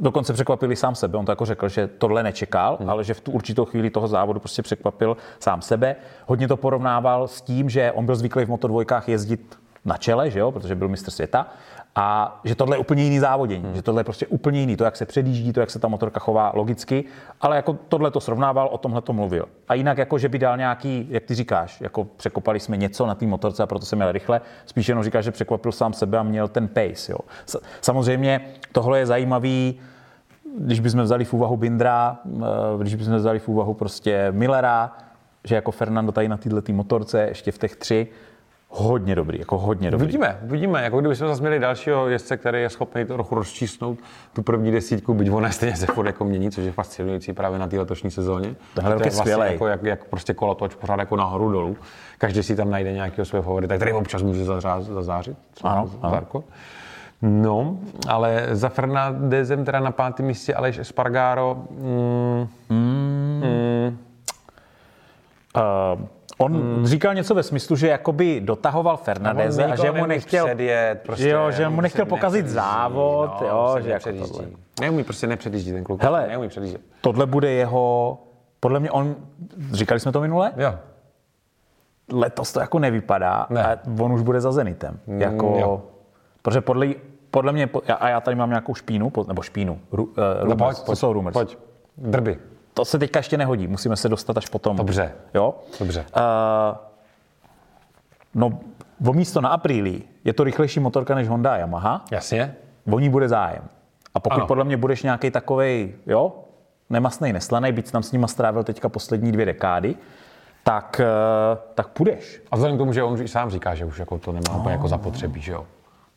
Dokonce 0.00 0.32
překvapili 0.32 0.76
sám 0.76 0.94
sebe. 0.94 1.18
On 1.18 1.24
to 1.24 1.32
jako 1.32 1.44
řekl, 1.44 1.68
že 1.68 1.86
tohle 1.86 2.22
nečekal, 2.22 2.76
hmm. 2.80 2.90
ale 2.90 3.04
že 3.04 3.14
v 3.14 3.20
tu 3.20 3.32
určitou 3.32 3.64
chvíli 3.64 3.90
toho 3.90 4.08
závodu 4.08 4.40
prostě 4.40 4.62
překvapil 4.62 5.16
sám 5.40 5.62
sebe. 5.62 5.96
Hodně 6.26 6.48
to 6.48 6.56
porovnával 6.56 7.28
s 7.28 7.40
tím, 7.40 7.70
že 7.70 7.92
on 7.92 8.06
byl 8.06 8.16
zvyklý 8.16 8.44
v 8.44 8.48
motodvojkách 8.48 9.08
jezdit 9.08 9.58
na 9.84 9.96
čele, 9.96 10.30
že 10.30 10.38
jo, 10.38 10.52
protože 10.52 10.74
byl 10.74 10.88
mistr 10.88 11.10
světa. 11.10 11.46
A 11.98 12.40
že 12.44 12.54
tohle 12.54 12.76
je 12.76 12.78
úplně 12.78 13.02
jiný 13.02 13.18
závodění, 13.18 13.64
hmm. 13.64 13.74
že 13.74 13.82
tohle 13.82 14.00
je 14.00 14.04
prostě 14.04 14.26
úplně 14.26 14.60
jiný, 14.60 14.76
to, 14.76 14.84
jak 14.84 14.96
se 14.96 15.06
předjíždí, 15.06 15.52
to, 15.52 15.60
jak 15.60 15.70
se 15.70 15.78
ta 15.78 15.88
motorka 15.88 16.20
chová 16.20 16.52
logicky, 16.54 17.04
ale 17.40 17.56
jako 17.56 17.78
tohle 17.88 18.10
to 18.10 18.20
srovnával, 18.20 18.68
o 18.72 18.78
tomhle 18.78 19.02
to 19.02 19.12
mluvil. 19.12 19.48
A 19.68 19.74
jinak 19.74 19.98
jako, 19.98 20.18
že 20.18 20.28
by 20.28 20.38
dal 20.38 20.56
nějaký, 20.56 21.06
jak 21.10 21.24
ty 21.24 21.34
říkáš, 21.34 21.80
jako 21.80 22.04
překopali 22.04 22.60
jsme 22.60 22.76
něco 22.76 23.06
na 23.06 23.14
té 23.14 23.26
motorce 23.26 23.62
a 23.62 23.66
proto 23.66 23.86
jsem 23.86 23.98
měl 23.98 24.12
rychle, 24.12 24.40
spíš 24.66 24.88
jenom 24.88 25.04
říkáš, 25.04 25.24
že 25.24 25.30
překvapil 25.30 25.72
sám 25.72 25.92
sebe 25.92 26.18
a 26.18 26.22
měl 26.22 26.48
ten 26.48 26.68
pace, 26.68 27.12
jo. 27.12 27.18
Samozřejmě 27.80 28.40
tohle 28.72 28.98
je 28.98 29.06
zajímavý, 29.06 29.80
když 30.58 30.80
bychom 30.80 31.02
vzali 31.02 31.24
v 31.24 31.32
úvahu 31.32 31.56
Bindra, 31.56 32.18
eh, 32.26 32.40
když 32.78 32.94
bychom 32.94 33.14
vzali 33.14 33.38
v 33.38 33.48
úvahu 33.48 33.74
prostě 33.74 34.28
Millera, 34.30 34.96
že 35.44 35.54
jako 35.54 35.70
Fernando 35.70 36.12
tady 36.12 36.28
na 36.28 36.36
této 36.36 36.72
motorce, 36.72 37.26
ještě 37.28 37.52
v 37.52 37.58
těch 37.58 37.76
tři, 37.76 38.08
hodně 38.68 39.14
dobrý, 39.14 39.38
jako 39.38 39.58
hodně 39.58 39.90
dobrý. 39.90 40.04
Uvidíme, 40.04 40.38
uvidíme. 40.44 40.82
Jako 40.82 41.00
kdybychom 41.00 41.28
zase 41.28 41.40
měli 41.40 41.58
dalšího 41.58 42.08
jezdce, 42.08 42.36
který 42.36 42.62
je 42.62 42.70
schopný 42.70 43.04
to 43.04 43.14
trochu 43.14 43.34
rozčísnout 43.34 43.98
tu 44.32 44.42
první 44.42 44.70
desítku, 44.72 45.14
byť 45.14 45.30
ona 45.30 45.50
stejně 45.50 45.76
se 45.76 45.86
furt 45.86 46.06
jako 46.06 46.24
mění, 46.24 46.50
což 46.50 46.64
je 46.64 46.72
fascinující 46.72 47.32
právě 47.32 47.58
na 47.58 47.66
té 47.66 47.78
letošní 47.78 48.10
sezóně. 48.10 48.54
Tohle 48.74 48.90
rok 48.90 49.00
je 49.00 49.04
vlastně 49.04 49.20
skvělej. 49.20 49.52
jako, 49.52 49.66
jak, 49.66 49.82
jak, 49.82 50.04
prostě 50.04 50.34
kolotoč 50.34 50.74
pořád 50.74 50.98
jako 50.98 51.16
nahoru 51.16 51.52
dolů. 51.52 51.76
Každý 52.18 52.42
si 52.42 52.56
tam 52.56 52.70
najde 52.70 52.92
nějakého 52.92 53.24
svého 53.26 53.42
favorita, 53.42 53.76
který 53.76 53.92
občas 53.92 54.22
může 54.22 54.44
zařáz, 54.44 54.84
zazářit. 54.84 55.36
Ano, 55.62 55.90
ano. 56.02 56.10
Zarko. 56.10 56.44
No, 57.22 57.78
ale 58.08 58.46
za 58.50 58.68
Fernandezem 58.68 59.64
teda 59.64 59.80
na 59.80 59.90
pátém 59.90 60.26
místě 60.26 60.54
Aleš 60.54 60.78
Espargaro. 60.78 61.56
Mm, 62.68 63.98
Uh, 65.56 66.00
on 66.38 66.52
hmm. 66.52 66.86
říkal 66.86 67.14
něco 67.14 67.34
ve 67.34 67.42
smyslu, 67.42 67.76
že 67.76 67.88
jakoby 67.88 68.40
dotahoval 68.40 68.96
Fernandeze 68.96 69.64
a, 69.64 69.76
že 69.76 69.92
mu 69.92 70.06
nechtěl, 70.06 70.46
předjet, 70.46 71.00
prostě, 71.02 71.28
jo, 71.28 71.50
že 71.50 71.68
mu 71.68 71.80
nechtěl 71.80 72.04
se 72.04 72.08
pokazit 72.08 72.36
nepředjíždí, 72.38 72.54
závod, 72.54 73.40
no, 73.40 73.46
jo, 73.48 73.70
se 73.76 73.82
že 73.82 73.90
jako 73.90 74.12
tohle. 74.12 74.46
Neumí 74.80 75.04
prostě 75.04 75.26
nepředjíždí 75.26 75.72
ten 75.72 75.84
kluk. 75.84 76.02
Hele. 76.02 76.26
Neumí 76.28 76.48
předjíždět. 76.48 76.80
Tohle 77.00 77.26
bude 77.26 77.50
jeho, 77.50 78.18
podle 78.60 78.80
mě 78.80 78.90
on, 78.90 79.16
říkali 79.72 80.00
jsme 80.00 80.12
to 80.12 80.20
minule, 80.20 80.52
Jo. 80.56 80.74
letos 82.12 82.52
to 82.52 82.60
jako 82.60 82.78
nevypadá 82.78 83.46
Ne. 83.50 83.64
a 83.64 83.78
on 84.00 84.12
už 84.12 84.22
bude 84.22 84.40
za 84.40 84.52
Zenitem. 84.52 84.98
Jako, 85.06 85.56
jo. 85.60 85.82
Protože 86.42 86.60
podle, 86.60 86.86
podle 87.30 87.52
mě, 87.52 87.68
a- 87.98 88.08
já 88.08 88.20
tady 88.20 88.34
mám 88.34 88.48
nějakou 88.48 88.74
špínu, 88.74 89.12
nebo 89.28 89.42
špínu, 89.42 89.80
ru, 89.92 90.04
uh, 90.04 90.12
No 90.16 90.44
rumors, 90.44 90.80
pojď, 90.80 90.86
co 90.86 90.96
jsou 90.96 91.12
rumors. 91.12 91.32
pojď. 91.32 91.58
Drby. 91.96 92.38
To 92.76 92.84
se 92.84 92.98
teďka 92.98 93.18
ještě 93.18 93.36
nehodí, 93.38 93.66
musíme 93.66 93.96
se 93.96 94.08
dostat 94.08 94.36
až 94.36 94.48
potom. 94.48 94.76
Dobře. 94.76 95.12
Jo? 95.34 95.54
Dobře. 95.80 96.04
Uh, 96.16 96.76
no, 98.34 98.58
o 99.08 99.12
místo 99.12 99.40
na 99.40 99.48
apríli 99.48 100.02
je 100.24 100.32
to 100.32 100.44
rychlejší 100.44 100.80
motorka 100.80 101.14
než 101.14 101.28
Honda 101.28 101.52
a 101.52 101.56
Yamaha, 101.56 102.04
Jasně. 102.10 102.56
o 102.90 102.98
ní 102.98 103.08
bude 103.08 103.28
zájem. 103.28 103.62
A 104.14 104.20
pokud 104.20 104.36
Ano. 104.36 104.46
podle 104.46 104.64
mě 104.64 104.76
budeš 104.76 105.02
nějaký 105.02 105.30
takovej, 105.30 105.94
jo, 106.06 106.32
nemastnej, 106.90 107.32
neslanej, 107.32 107.72
byť 107.72 107.86
jsi 107.86 107.92
tam 107.92 108.02
s 108.02 108.12
nima 108.12 108.26
strávil 108.26 108.64
teďka 108.64 108.88
poslední 108.88 109.32
dvě 109.32 109.46
dekády, 109.46 109.94
tak, 110.62 111.00
eh, 111.00 111.58
tak 111.74 111.88
půjdeš. 111.88 112.42
A 112.50 112.56
vzhledem 112.56 112.76
k 112.76 112.80
tomu, 112.80 112.92
že 112.92 113.02
on 113.02 113.12
už 113.22 113.30
sám 113.30 113.50
říká, 113.50 113.74
že 113.74 113.84
už 113.84 113.98
jako 113.98 114.18
to 114.18 114.32
nemá 114.32 114.56
úplně 114.56 114.72
jako 114.72 114.88
zapotřebí, 114.88 115.40
že 115.40 115.52
jo. 115.52 115.66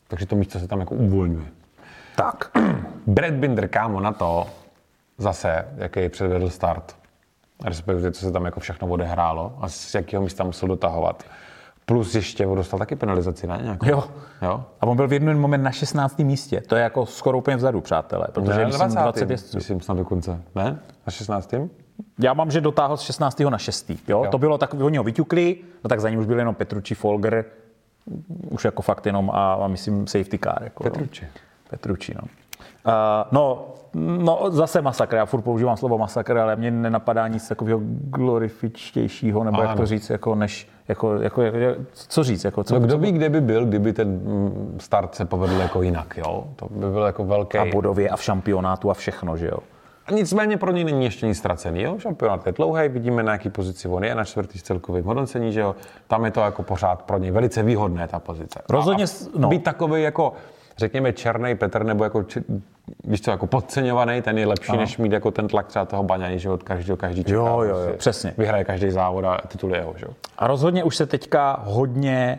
Takže 0.08 0.26
to 0.26 0.36
místo 0.36 0.58
se 0.58 0.68
tam 0.68 0.80
jako 0.80 0.94
uvolňuje. 0.94 1.46
Tak. 2.16 2.50
Brad 3.06 3.34
Binder, 3.34 3.68
kámo, 3.68 4.00
na 4.00 4.12
to 4.12 4.46
zase, 5.20 5.68
jaký 5.76 6.08
předvedl 6.08 6.50
start, 6.50 6.96
respektive 7.64 8.12
co 8.12 8.20
se 8.20 8.32
tam 8.32 8.44
jako 8.44 8.60
všechno 8.60 8.88
odehrálo 8.88 9.52
a 9.60 9.68
z 9.68 9.94
jakého 9.94 10.22
místa 10.22 10.44
musel 10.44 10.68
dotahovat. 10.68 11.24
Plus 11.84 12.14
ještě 12.14 12.46
dostal 12.46 12.78
taky 12.78 12.96
penalizaci, 12.96 13.46
ne? 13.46 13.58
Nějakou? 13.62 13.86
Jo. 13.86 14.04
jo? 14.42 14.64
A 14.80 14.86
on 14.86 14.96
byl 14.96 15.08
v 15.08 15.12
jeden 15.12 15.38
moment 15.38 15.62
na 15.62 15.72
16. 15.72 16.18
místě. 16.18 16.60
To 16.60 16.76
je 16.76 16.82
jako 16.82 17.06
skoro 17.06 17.38
úplně 17.38 17.56
vzadu, 17.56 17.80
přátelé. 17.80 18.26
Protože 18.32 18.58
Ne, 18.58 18.66
myslím 18.66 18.90
20 18.90 19.30
jezdců. 19.30 19.56
Myslím 19.56 19.80
snad 19.80 19.96
dokonce. 19.96 20.42
Ne? 20.54 20.78
Na 21.06 21.10
16. 21.10 21.54
Já 22.18 22.32
mám, 22.34 22.50
že 22.50 22.60
dotáhl 22.60 22.96
z 22.96 23.00
16. 23.00 23.40
na 23.40 23.58
6. 23.58 23.90
Jo? 23.90 23.96
Jo. 24.08 24.26
To 24.30 24.38
bylo 24.38 24.58
tak, 24.58 24.74
oni 24.74 24.98
ho 24.98 25.04
vyťukli, 25.04 25.56
no 25.84 25.88
tak 25.88 26.00
za 26.00 26.10
ním 26.10 26.18
už 26.18 26.26
byl 26.26 26.38
jenom 26.38 26.54
Petrucci, 26.54 26.94
Folger, 26.94 27.44
už 28.50 28.64
jako 28.64 28.82
fakt 28.82 29.06
jenom 29.06 29.30
a, 29.30 29.54
a 29.54 29.68
myslím 29.68 30.06
safety 30.06 30.38
car. 30.38 30.62
Jako, 30.62 30.84
jo. 30.84 30.90
Petrucci. 30.90 31.26
Petrucci, 31.70 32.14
no. 32.14 32.22
Uh, 32.86 32.92
no, 33.32 33.66
no, 33.94 34.40
zase 34.48 34.82
masakr, 34.82 35.16
já 35.16 35.26
furt 35.26 35.42
používám 35.42 35.76
slovo 35.76 35.98
masakr, 35.98 36.38
ale 36.38 36.56
mě 36.56 36.70
nenapadá 36.70 37.28
nic 37.28 37.48
takového 37.48 37.80
glorifičtějšího, 37.84 39.44
nebo 39.44 39.60
jak 39.62 39.70
Ano. 39.70 39.80
to 39.80 39.86
říct, 39.86 40.10
jako 40.10 40.34
než, 40.34 40.68
jako, 40.88 41.14
jako, 41.14 41.42
jako, 41.42 41.82
co 41.92 42.24
říct, 42.24 42.44
jako, 42.44 42.64
co, 42.64 42.74
No 42.74 42.80
kdo 42.80 42.98
ví, 42.98 43.12
kde 43.12 43.28
by 43.28 43.40
byl, 43.40 43.66
kdyby 43.66 43.92
ten 43.92 44.08
mm, 44.08 44.76
start 44.80 45.14
se 45.14 45.24
povedl 45.24 45.60
jako 45.60 45.82
jinak, 45.82 46.16
jo? 46.16 46.44
To 46.56 46.68
by 46.70 46.90
byl 46.90 47.02
jako 47.02 47.24
velký. 47.24 47.58
a 47.58 47.64
bodově 47.64 48.08
a 48.08 48.16
v 48.16 48.22
šampionátu 48.22 48.90
a 48.90 48.94
všechno, 48.94 49.36
že 49.36 49.46
jo. 49.46 49.58
A 50.06 50.12
nicméně 50.12 50.56
pro 50.56 50.72
něj 50.72 50.84
není 50.84 51.04
ještě 51.04 51.26
nic 51.26 51.38
ztracený, 51.38 51.82
jo? 51.82 51.98
Šampionát 51.98 52.46
je 52.46 52.52
dlouhý, 52.52 52.88
vidíme 52.88 53.22
na 53.22 53.32
jaký 53.32 53.50
pozici 53.50 53.88
on 53.88 54.04
je, 54.04 54.14
na 54.14 54.24
čtvrtý 54.24 54.58
z 54.58 54.62
celkovým 54.62 55.04
hodnocení, 55.04 55.52
že 55.52 55.60
jo? 55.60 55.76
Tam 56.06 56.24
je 56.24 56.30
to 56.30 56.40
jako 56.40 56.62
pořád 56.62 57.02
pro 57.02 57.18
něj 57.18 57.30
velice 57.30 57.62
výhodné, 57.62 58.08
ta 58.08 58.18
pozice. 58.18 58.60
Rozhodně 58.68 59.04
A, 59.04 59.06
a 59.06 59.38
no. 59.38 59.48
být 59.48 59.64
takový 59.64 60.02
jako 60.02 60.32
řekněme, 60.80 61.12
černý 61.12 61.56
Petr, 61.56 61.84
nebo 61.84 62.04
jako, 62.04 62.22
či- 62.22 62.44
víš 63.04 63.20
co, 63.20 63.30
jako 63.30 63.46
podceňovaný, 63.46 64.22
ten 64.22 64.38
je 64.38 64.46
lepší, 64.46 64.76
než 64.76 64.98
mít 64.98 65.12
jako 65.12 65.30
ten 65.30 65.48
tlak 65.48 65.66
třeba 65.66 65.84
toho 65.84 66.02
Baňany, 66.02 66.38
že 66.38 66.50
od 66.50 66.62
každého 66.62 66.96
každý 66.96 67.24
čeká. 67.24 67.36
Jo, 67.36 67.46
jo, 67.46 67.62
jo, 67.62 67.74
prostě 67.74 67.96
přesně. 67.98 68.34
Vyhraje 68.38 68.64
každý 68.64 68.90
závod 68.90 69.24
a 69.24 69.38
titul 69.48 69.70
je 69.72 69.76
jeho, 69.78 69.94
že 69.96 70.06
jo. 70.06 70.12
A 70.38 70.46
rozhodně 70.46 70.84
už 70.84 70.96
se 70.96 71.06
teďka 71.06 71.60
hodně 71.64 72.38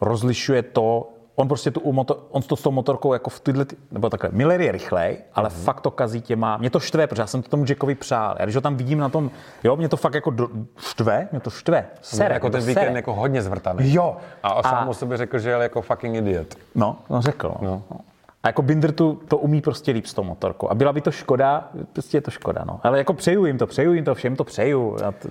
rozlišuje 0.00 0.62
to, 0.62 1.08
on 1.34 1.48
prostě 1.48 1.70
tu 1.70 1.92
motor, 1.92 2.16
on 2.30 2.42
to 2.42 2.56
s 2.56 2.62
tou 2.62 2.70
motorkou 2.70 3.12
jako 3.12 3.30
v 3.30 3.40
tyhle, 3.40 3.64
ty- 3.64 3.76
nebo 3.92 4.10
takhle, 4.10 4.30
Miller 4.32 4.60
je 4.60 4.72
rychlej, 4.72 5.18
ale 5.34 5.48
Mhm. 5.48 5.58
mm-hmm. 5.58 5.64
fakt 5.64 5.80
to 5.80 5.90
kazí 5.90 6.20
těma, 6.20 6.56
mě 6.56 6.70
to 6.70 6.80
štve, 6.80 7.06
protože 7.06 7.22
já 7.22 7.26
jsem 7.26 7.42
to 7.42 7.48
tomu 7.48 7.64
Jackovi 7.68 7.94
přál. 7.94 8.36
Já 8.38 8.44
když 8.44 8.54
ho 8.54 8.60
tam 8.60 8.76
vidím 8.76 8.98
na 8.98 9.08
tom, 9.08 9.30
jo, 9.64 9.76
mě 9.76 9.88
to 9.88 9.96
fakt 9.96 10.14
jako 10.14 10.30
do, 10.30 10.48
štve, 10.78 11.28
mě 11.32 11.40
to 11.40 11.50
štve, 11.50 11.86
sere, 12.02 12.34
jako 12.34 12.50
ten 12.50 12.60
víkend 12.60 12.84
sere. 12.84 12.96
jako 12.96 13.14
hodně 13.14 13.42
zvrtaný. 13.42 13.94
Jo. 13.94 14.16
A, 14.42 14.48
A- 14.48 14.62
sám 14.62 14.88
o 14.88 14.94
sobě 14.94 15.16
řekl, 15.16 15.38
že 15.38 15.50
je 15.50 15.56
jako 15.56 15.82
fucking 15.82 16.16
idiot. 16.16 16.54
No, 16.74 16.96
no 17.10 17.22
řekl. 17.22 17.54
No. 17.62 17.82
No. 17.90 18.00
A 18.42 18.48
jako 18.48 18.62
Binder 18.62 18.92
tu, 18.92 19.20
to 19.28 19.38
umí 19.38 19.60
prostě 19.60 19.92
líp 19.92 20.06
s 20.06 20.14
tou 20.14 20.22
motorkou. 20.22 20.68
A 20.70 20.74
byla 20.74 20.92
by 20.92 21.00
to 21.00 21.10
škoda, 21.10 21.68
prostě 21.92 22.16
je 22.16 22.20
to 22.20 22.30
škoda, 22.30 22.64
no. 22.66 22.80
Ale 22.82 22.98
jako 22.98 23.14
přeju 23.14 23.44
jim 23.46 23.58
to, 23.58 23.66
přeju 23.66 23.92
jim 23.92 24.04
to, 24.04 24.14
všem 24.14 24.36
to 24.36 24.44
přeju. 24.44 24.96
To, 25.22 25.28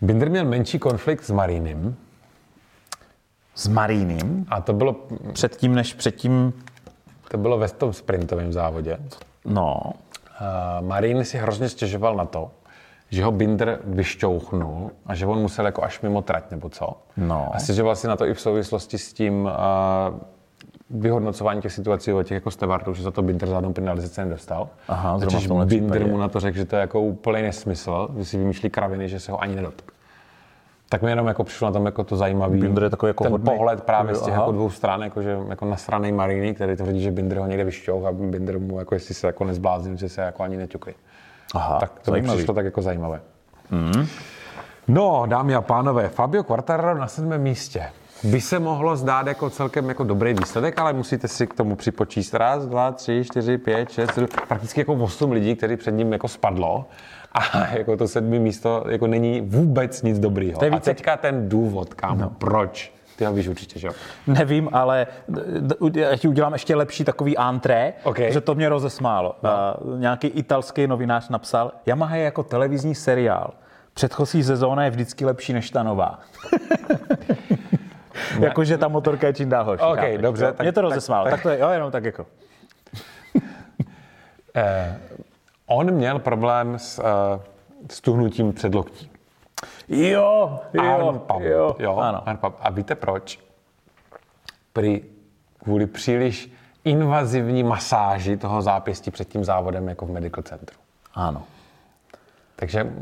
Binder 0.00 0.30
měl 0.30 0.44
menší 0.44 0.78
konflikt 0.78 1.24
s 1.24 1.30
Marinem 1.30 1.94
s 3.58 3.68
Marínem, 3.68 4.44
a 4.48 4.60
to 4.60 4.72
bylo, 4.72 4.96
předtím, 5.32 5.74
než 5.74 5.94
předtím, 5.94 6.52
to 7.30 7.38
bylo 7.38 7.58
ve 7.58 7.68
tom 7.68 7.92
sprintovém 7.92 8.52
závodě. 8.52 8.98
no, 9.44 9.80
Uh, 10.80 10.86
Marín 10.86 11.24
si 11.24 11.38
hrozně 11.38 11.68
stěžoval 11.68 12.16
na 12.16 12.24
to, 12.24 12.50
že 13.10 13.24
ho 13.24 13.32
Binder 13.32 13.78
vyšťouchnul 13.84 14.90
a 15.06 15.14
že 15.14 15.26
on 15.26 15.38
musel 15.38 15.66
jako 15.66 15.84
až 15.84 16.00
mimo 16.00 16.22
trať 16.22 16.50
nebo 16.50 16.68
co. 16.68 16.96
No. 17.16 17.50
A 17.54 17.58
stěžoval 17.58 17.96
si 17.96 18.06
na 18.06 18.16
to 18.16 18.26
i 18.26 18.34
v 18.34 18.40
souvislosti 18.40 18.98
s 18.98 19.12
tím 19.12 19.44
uh, 19.44 19.50
vyhodnocování 20.90 21.62
těch 21.62 21.72
situací 21.72 22.12
o 22.12 22.22
těch 22.22 22.34
jako 22.34 22.50
Stewartů, 22.50 22.94
že 22.94 23.02
za 23.02 23.10
to 23.10 23.22
Binder 23.22 23.48
žádnou 23.48 23.72
penalizaci 23.72 24.20
nedostal. 24.20 24.68
Aha, 24.88 25.18
Binder 25.64 25.90
případě. 25.98 26.12
mu 26.12 26.18
na 26.18 26.28
to 26.28 26.40
řekl, 26.40 26.56
že 26.58 26.64
to 26.64 26.76
je 26.76 26.80
jako 26.80 27.00
úplný 27.00 27.42
nesmysl, 27.42 28.08
že 28.18 28.24
si 28.24 28.38
vymýšlí 28.38 28.70
kraviny, 28.70 29.08
že 29.08 29.20
se 29.20 29.32
ho 29.32 29.42
ani 29.42 29.56
nedotkl. 29.56 29.94
Tak 30.88 31.02
mi 31.02 31.10
jenom 31.10 31.26
jako 31.26 31.44
přišlo 31.44 31.66
na 31.68 31.72
tom 31.72 31.86
jako 31.86 32.04
to 32.04 32.16
zajímavý. 32.16 32.60
Binder 32.60 32.82
je 32.84 32.90
takový 32.90 33.10
jako 33.10 33.24
ten 33.24 33.32
hodnej. 33.32 33.56
pohled 33.56 33.82
právě 33.84 34.14
z 34.14 34.22
těch 34.22 34.32
Aha. 34.34 34.42
jako 34.42 34.52
dvou 34.52 34.70
stran, 34.70 35.02
jakože 35.02 35.38
jako 35.48 35.64
nasranej 35.64 36.12
Maríny, 36.12 36.54
který 36.54 36.76
tvrdí, 36.76 37.02
že 37.02 37.10
Binder 37.10 37.38
ho 37.38 37.46
někde 37.46 37.64
vyšťouh 37.64 38.04
a 38.06 38.12
Binder 38.12 38.58
mu 38.58 38.78
jako 38.78 38.94
jestli 38.94 39.14
se 39.14 39.26
jako 39.26 39.44
nezbláznil, 39.44 39.96
že 39.96 40.08
se 40.08 40.20
jako 40.20 40.42
ani 40.42 40.56
neťukli. 40.56 40.94
aha, 41.54 41.78
Tak 41.80 41.92
to 42.04 42.12
mi 42.12 42.22
přišlo 42.22 42.54
tak 42.54 42.64
jako 42.64 42.82
zajímavé. 42.82 43.20
No, 44.88 45.22
dámy 45.26 45.54
a 45.54 45.60
pánové, 45.60 46.08
Fabio 46.08 46.44
Quartararo 46.44 46.98
na 46.98 47.06
sedmém 47.06 47.42
místě. 47.42 47.86
By 48.24 48.40
se 48.40 48.58
mohlo 48.58 48.96
zdát 48.96 49.26
jako 49.26 49.50
celkem 49.50 49.88
jako 49.88 50.04
dobrý 50.04 50.34
výsledek, 50.34 50.78
ale 50.78 50.92
musíte 50.92 51.28
si 51.28 51.46
k 51.46 51.54
tomu 51.54 51.76
připočíst 51.76 52.34
raz, 52.34 52.66
dva, 52.66 52.92
tři, 52.92 53.24
čtyři, 53.24 53.58
pět, 53.58 53.90
šest, 53.90 54.14
sedm, 54.14 54.28
prakticky 54.48 54.80
jako 54.80 54.92
osm 54.94 55.32
lidí, 55.32 55.56
kteří 55.56 55.76
před 55.76 55.90
ním 55.90 56.12
jako 56.12 56.28
spadlo. 56.28 56.84
A 57.32 57.66
jako 57.66 57.96
to 57.96 58.08
sedmé 58.08 58.38
místo 58.38 58.84
jako 58.88 59.06
není 59.06 59.40
vůbec 59.40 60.02
nic 60.02 60.18
dobrýho. 60.18 60.58
To 60.58 60.64
je 60.64 60.70
A 60.70 60.74
více- 60.74 60.94
teďka 60.94 61.16
ten 61.16 61.48
důvod, 61.48 61.94
kam, 61.94 62.18
no. 62.18 62.30
proč. 62.38 62.94
Ty 63.16 63.24
ho 63.24 63.32
víš 63.32 63.48
určitě, 63.48 63.78
že 63.78 63.86
jo? 63.86 63.92
Nevím, 64.26 64.68
ale 64.72 65.06
já 65.94 66.16
ti 66.16 66.28
udělám 66.28 66.52
ještě 66.52 66.76
lepší 66.76 67.04
takový 67.04 67.36
antré, 67.36 67.92
OK. 68.02 68.18
že 68.18 68.40
to 68.40 68.54
mě 68.54 68.68
rozesmálo. 68.68 69.36
No. 69.42 69.50
Nějaký 69.98 70.26
italský 70.26 70.86
novinář 70.86 71.28
napsal, 71.28 71.72
Yamaha 71.86 72.16
je 72.16 72.24
jako 72.24 72.42
televizní 72.42 72.94
seriál. 72.94 73.50
Předchozí 73.94 74.44
sezóna 74.44 74.84
je 74.84 74.90
vždycky 74.90 75.24
lepší 75.24 75.52
než 75.52 75.70
ta 75.70 75.82
nová. 75.82 76.18
Jakože 78.40 78.78
ta 78.78 78.88
motorka 78.88 79.26
je 79.26 79.32
čím 79.32 79.48
dál 79.48 79.64
horší. 79.64 79.84
OK, 79.84 79.96
chápeš, 79.96 80.18
dobře, 80.18 80.46
tak- 80.46 80.60
Mě 80.60 80.72
to 80.72 80.80
rozesmálo. 80.80 81.24
Tak, 81.24 81.32
tak- 81.34 81.42
to 81.42 81.48
je, 81.48 81.58
jo, 81.58 81.68
jenom 81.68 81.90
tak 81.90 82.04
jako. 82.04 82.26
Eh, 84.54 84.96
on 85.68 85.90
měl 85.90 86.18
problém 86.18 86.78
s, 86.78 86.98
eh, 86.98 87.40
s 87.90 88.00
tuhnutím 88.00 88.52
předloktí. 88.52 89.10
Jo, 89.88 90.60
Arm 90.78 91.00
jo, 91.00 91.12
pump, 91.26 91.40
jo, 91.44 91.76
jo 91.78 91.96
ano. 91.96 92.28
arm 92.28 92.36
pump. 92.36 92.54
A 92.60 92.70
víte 92.70 92.94
proč? 92.94 93.38
Prý 94.72 95.00
kvůli 95.58 95.86
příliš 95.86 96.52
invazivní 96.84 97.62
masáži 97.62 98.36
toho 98.36 98.62
zápěstí 98.62 99.10
před 99.10 99.28
tím 99.28 99.44
závodem 99.44 99.88
jako 99.88 100.06
v 100.06 100.10
medical 100.10 100.42
centru. 100.42 100.76
Ano. 101.14 101.42
Takže 102.60 102.92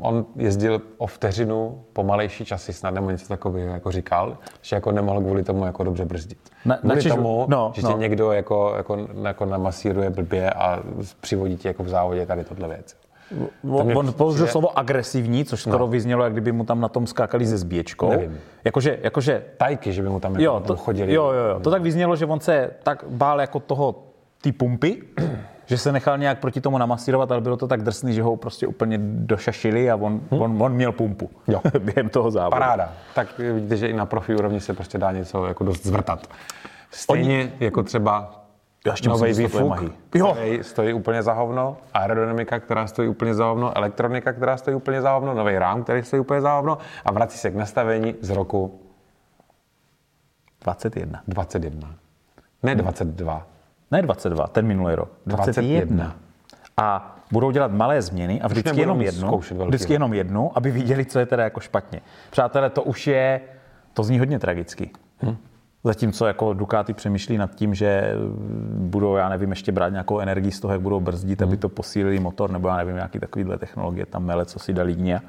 on 0.00 0.26
jezdil 0.36 0.82
o 0.98 1.06
vteřinu 1.06 1.84
pomalejší 1.92 2.44
časy, 2.44 2.72
snad 2.72 2.94
nebo 2.94 3.10
něco 3.10 3.28
takového 3.28 3.72
jako 3.72 3.90
říkal, 3.92 4.38
že 4.62 4.76
jako 4.76 4.92
nemohl 4.92 5.20
kvůli 5.20 5.42
tomu 5.42 5.66
jako 5.66 5.84
dobře 5.84 6.04
brzdit. 6.04 6.38
Na- 6.64 6.76
kvůli 6.76 6.94
načež- 6.96 7.14
tomu, 7.14 7.46
no, 7.48 7.72
že 7.74 7.82
tě 7.82 7.88
no. 7.88 7.98
někdo 7.98 8.32
jako, 8.32 8.72
jako, 8.76 8.98
jako 9.22 9.44
namasíruje 9.46 10.10
blbě 10.10 10.50
a 10.50 10.82
přivodí 11.20 11.56
tě 11.56 11.68
jako 11.68 11.82
v 11.82 11.88
závodě 11.88 12.26
tady 12.26 12.44
tohle 12.44 12.68
věc. 12.68 12.96
On, 13.70 13.98
on 13.98 14.12
použil 14.12 14.46
slovo 14.46 14.78
agresivní, 14.78 15.44
což 15.44 15.60
skoro 15.60 15.78
no. 15.78 15.86
vyznělo, 15.86 16.24
jak 16.24 16.32
kdyby 16.32 16.52
mu 16.52 16.64
tam 16.64 16.80
na 16.80 16.88
tom 16.88 17.06
skákali 17.06 17.46
ze 17.46 17.58
zbíječkou. 17.58 18.08
Nevím. 18.10 18.38
Jakože, 18.64 18.98
jakože 19.02 19.44
Tajky, 19.56 19.92
že 19.92 20.02
by 20.02 20.08
mu 20.08 20.20
tam 20.20 20.32
jako 20.32 20.42
Jo, 20.44 20.52
tam 20.52 20.62
to, 20.62 20.76
chodili. 20.76 21.14
jo, 21.14 21.24
jo, 21.32 21.44
jo. 21.44 21.60
To 21.60 21.70
tak 21.70 21.82
vyznělo, 21.82 22.16
že 22.16 22.26
on 22.26 22.40
se 22.40 22.70
tak 22.82 23.04
bál 23.08 23.40
jako 23.40 23.60
toho, 23.60 23.94
ty 24.42 24.52
pumpy, 24.52 25.02
že 25.66 25.78
se 25.78 25.92
nechal 25.92 26.18
nějak 26.18 26.38
proti 26.38 26.60
tomu 26.60 26.78
namasírovat, 26.78 27.32
ale 27.32 27.40
bylo 27.40 27.56
to 27.56 27.68
tak 27.68 27.82
drsný, 27.82 28.14
že 28.14 28.22
ho 28.22 28.36
prostě 28.36 28.66
úplně 28.66 28.98
došašili 29.02 29.90
a 29.90 29.96
on, 29.96 30.20
hm? 30.30 30.42
on, 30.42 30.62
on 30.62 30.72
měl 30.72 30.92
pumpu 30.92 31.30
Jo. 31.48 31.60
během 31.78 32.08
toho 32.08 32.30
závodu. 32.30 32.50
Paráda. 32.50 32.92
Tak 33.14 33.38
vidíte, 33.38 33.76
že 33.76 33.88
i 33.88 33.92
na 33.92 34.06
profi 34.06 34.34
úrovni 34.34 34.60
se 34.60 34.74
prostě 34.74 34.98
dá 34.98 35.12
něco 35.12 35.46
jako 35.46 35.64
dost 35.64 35.86
zvrtat. 35.86 36.26
Stejně 36.90 37.38
Oni... 37.38 37.52
jako 37.60 37.82
třeba 37.82 38.42
nový 39.06 39.32
výfuk, 39.32 39.74
který 40.08 40.58
stojí 40.62 40.92
úplně 40.92 41.22
za 41.22 41.32
hovno, 41.32 41.76
aerodynamika, 41.94 42.60
která 42.60 42.86
stojí 42.86 43.08
úplně 43.08 43.34
za 43.34 43.46
hovno, 43.46 43.76
elektronika, 43.76 44.32
která 44.32 44.56
stojí 44.56 44.76
úplně 44.76 45.02
za 45.02 45.12
hovno, 45.12 45.34
nový 45.34 45.58
rám, 45.58 45.82
který 45.82 46.02
stojí 46.02 46.20
úplně 46.20 46.40
za 46.40 46.54
hovno 46.54 46.78
a 47.04 47.12
vrací 47.12 47.38
se 47.38 47.50
k 47.50 47.54
nastavení 47.54 48.14
z 48.20 48.30
roku 48.30 48.80
21. 50.64 51.22
21. 51.28 51.94
Ne 52.62 52.74
22. 52.74 53.46
Ne 53.90 54.02
22, 54.02 54.46
ten 54.46 54.66
minulý 54.66 54.94
rok. 54.94 55.10
21. 55.26 55.78
21. 55.78 56.16
A 56.76 57.16
budou 57.32 57.50
dělat 57.50 57.72
malé 57.72 58.02
změny 58.02 58.40
a 58.40 58.48
vždycky 58.48 58.80
jenom 58.80 59.02
jednu, 59.02 59.40
vždycky 59.66 59.92
jenom 59.92 60.14
jednu, 60.14 60.50
aby 60.54 60.70
viděli, 60.70 61.04
co 61.04 61.18
je 61.18 61.26
teda 61.26 61.44
jako 61.44 61.60
špatně. 61.60 62.00
Přátelé, 62.30 62.70
to 62.70 62.82
už 62.82 63.06
je, 63.06 63.40
to 63.94 64.02
zní 64.02 64.18
hodně 64.18 64.38
tragicky. 64.38 64.90
Hm. 65.22 65.36
Zatímco 65.84 66.26
jako 66.26 66.52
Ducati 66.54 66.92
přemýšlí 66.92 67.38
nad 67.38 67.54
tím, 67.54 67.74
že 67.74 68.12
budou, 68.74 69.16
já 69.16 69.28
nevím, 69.28 69.50
ještě 69.50 69.72
brát 69.72 69.88
nějakou 69.88 70.18
energii 70.20 70.52
z 70.52 70.60
toho, 70.60 70.72
jak 70.72 70.80
budou 70.80 71.00
brzdit, 71.00 71.40
Hm. 71.40 71.44
aby 71.44 71.56
to 71.56 71.68
posílili 71.68 72.20
motor, 72.20 72.50
nebo 72.50 72.68
já 72.68 72.76
nevím, 72.76 72.94
nějaký 72.94 73.18
takovýhle 73.18 73.58
technologie, 73.58 74.06
tam 74.06 74.24
mele, 74.24 74.44
co 74.46 74.58
si 74.58 74.72
dá 74.72 74.82
lígně, 74.82 75.20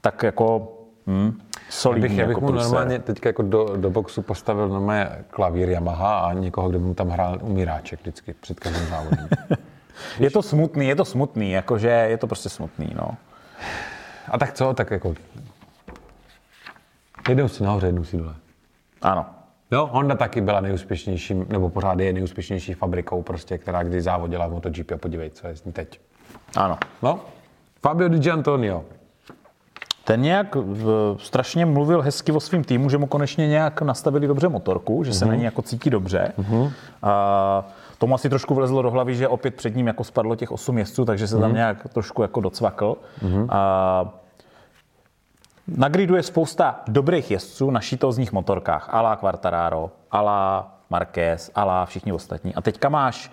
tak 0.00 0.22
jako 0.22 0.72
hm, 1.06 1.38
solidní. 1.70 2.08
Bych, 2.08 2.18
já 2.18 2.26
bych 2.26 2.34
jako 2.34 2.40
mu 2.40 2.52
normálně 2.52 2.98
teď 2.98 3.18
jako 3.24 3.42
do, 3.42 3.76
do 3.76 3.90
boxu 3.90 4.22
postavil 4.22 4.68
normálně 4.68 5.10
klavír 5.30 5.68
Yamaha 5.68 6.18
a 6.18 6.32
někoho, 6.32 6.68
kdo 6.68 6.78
by 6.78 6.84
mu 6.84 6.94
tam 6.94 7.08
hrál 7.08 7.38
umíráček 7.42 8.00
vždycky 8.00 8.34
před 8.40 8.60
každým 8.60 8.86
závodem. 8.86 9.28
Je 10.18 10.30
to 10.30 10.42
smutný, 10.42 10.88
je 10.88 10.96
to 10.96 11.04
smutný, 11.04 11.50
jakože 11.50 11.88
je 11.88 12.16
to 12.18 12.26
prostě 12.26 12.48
smutný, 12.48 12.92
no. 12.94 13.10
A 14.28 14.38
tak 14.38 14.52
co, 14.52 14.74
tak 14.74 14.90
jako... 14.90 15.14
Jednou 17.28 17.48
si 17.48 17.62
nahoře, 17.62 17.86
jednou 17.86 18.04
si 18.04 18.16
dole. 18.16 18.34
Ano. 19.02 19.26
Jo, 19.70 19.88
Honda 19.92 20.14
taky 20.14 20.40
byla 20.40 20.60
nejúspěšnější, 20.60 21.34
nebo 21.34 21.70
pořád 21.70 22.00
je 22.00 22.12
nejúspěšnější 22.12 22.74
fabrikou, 22.74 23.22
prostě, 23.22 23.58
která 23.58 23.82
kdy 23.82 24.02
závodila 24.02 24.46
v 24.46 24.50
MotoGP 24.50 24.92
a 24.92 24.96
podívej, 24.96 25.30
co 25.30 25.46
je 25.46 25.56
z 25.56 25.64
ní 25.64 25.72
teď. 25.72 26.00
Ano. 26.56 26.78
No, 27.02 27.20
Fabio 27.82 28.08
Di 28.08 28.18
Giantonio. 28.18 28.84
Ten 30.06 30.22
nějak 30.22 30.54
v, 30.54 31.16
strašně 31.20 31.66
mluvil 31.66 32.02
hezky 32.02 32.32
o 32.32 32.40
svém 32.40 32.64
týmu, 32.64 32.90
že 32.90 32.98
mu 32.98 33.06
konečně 33.06 33.48
nějak 33.48 33.82
nastavili 33.82 34.26
dobře 34.26 34.48
motorku, 34.48 35.04
že 35.04 35.12
se 35.14 35.24
Mhm. 35.24 35.32
na 35.34 35.38
ní 35.38 35.44
jako 35.44 35.62
cítí 35.62 35.90
dobře. 35.90 36.32
A 37.02 37.64
tomu 37.98 38.14
asi 38.14 38.28
trošku 38.28 38.54
vlezlo 38.54 38.82
do 38.82 38.90
hlavy, 38.90 39.14
že 39.16 39.28
opět 39.28 39.54
před 39.54 39.76
ním 39.76 39.86
jako 39.86 40.04
spadlo 40.04 40.36
těch 40.36 40.52
8 40.52 40.78
jezdců, 40.78 41.04
takže 41.04 41.28
se 41.28 41.34
tam 41.38 41.44
Mhm. 41.44 41.54
nějak 41.54 41.88
trošku 41.92 42.22
jako 42.22 42.40
docvakl. 42.40 42.96
A 43.48 44.04
na 45.68 45.88
gridu 45.88 46.16
je 46.16 46.22
spousta 46.22 46.80
dobrých 46.88 47.30
jezdců 47.30 47.70
na 47.70 47.80
šítozních 47.80 48.32
motorkách. 48.32 48.88
Ala 48.90 49.16
Quartararo, 49.16 49.90
ala 50.10 50.72
Marquez, 50.90 51.50
ala 51.54 51.86
všichni 51.86 52.12
ostatní. 52.12 52.54
A 52.54 52.60
teďka 52.62 52.88
máš 52.88 53.30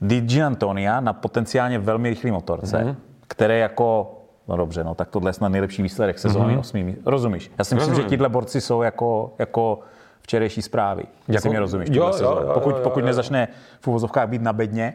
Di 0.00 0.20
Giantonia 0.20 1.00
na 1.00 1.12
potenciálně 1.12 1.78
velmi 1.78 2.08
rychlý 2.08 2.30
motorce, 2.30 2.78
Mhm. 2.78 2.86
mm-hmm. 2.88 2.96
které 3.28 3.58
jako 3.58 4.18
No 4.52 4.58
dobře, 4.58 4.84
no 4.84 4.94
tak 4.94 5.08
tohle 5.08 5.28
je 5.28 5.32
snad 5.32 5.48
nejlepší 5.48 5.82
výsledek 5.82 6.18
sezóny 6.18 6.54
mm-hmm. 6.54 6.60
osmý. 6.60 6.96
Rozumíš? 7.06 7.50
Já 7.58 7.64
si 7.64 7.74
myslím, 7.74 7.90
Rozumím. 7.90 8.02
že 8.02 8.08
tihle 8.08 8.28
borci 8.28 8.60
jsou 8.60 8.82
jako, 8.82 9.34
jako 9.38 9.80
včerejší 10.22 10.62
zprávy. 10.62 11.02
Jako, 11.28 11.42
si 11.42 11.48
mě 11.48 11.60
rozumíš? 11.60 11.88
jo, 11.92 12.04
jo, 12.06 12.12
sezónu. 12.12 12.40
jo, 12.42 12.50
pokud, 12.54 12.70
jo, 12.70 12.76
jo, 12.76 12.82
pokud 12.82 13.00
jo. 13.00 13.06
nezačne 13.06 13.48
v 13.80 13.88
uvozovkách 13.88 14.28
být 14.28 14.42
na 14.42 14.52
bedně, 14.52 14.94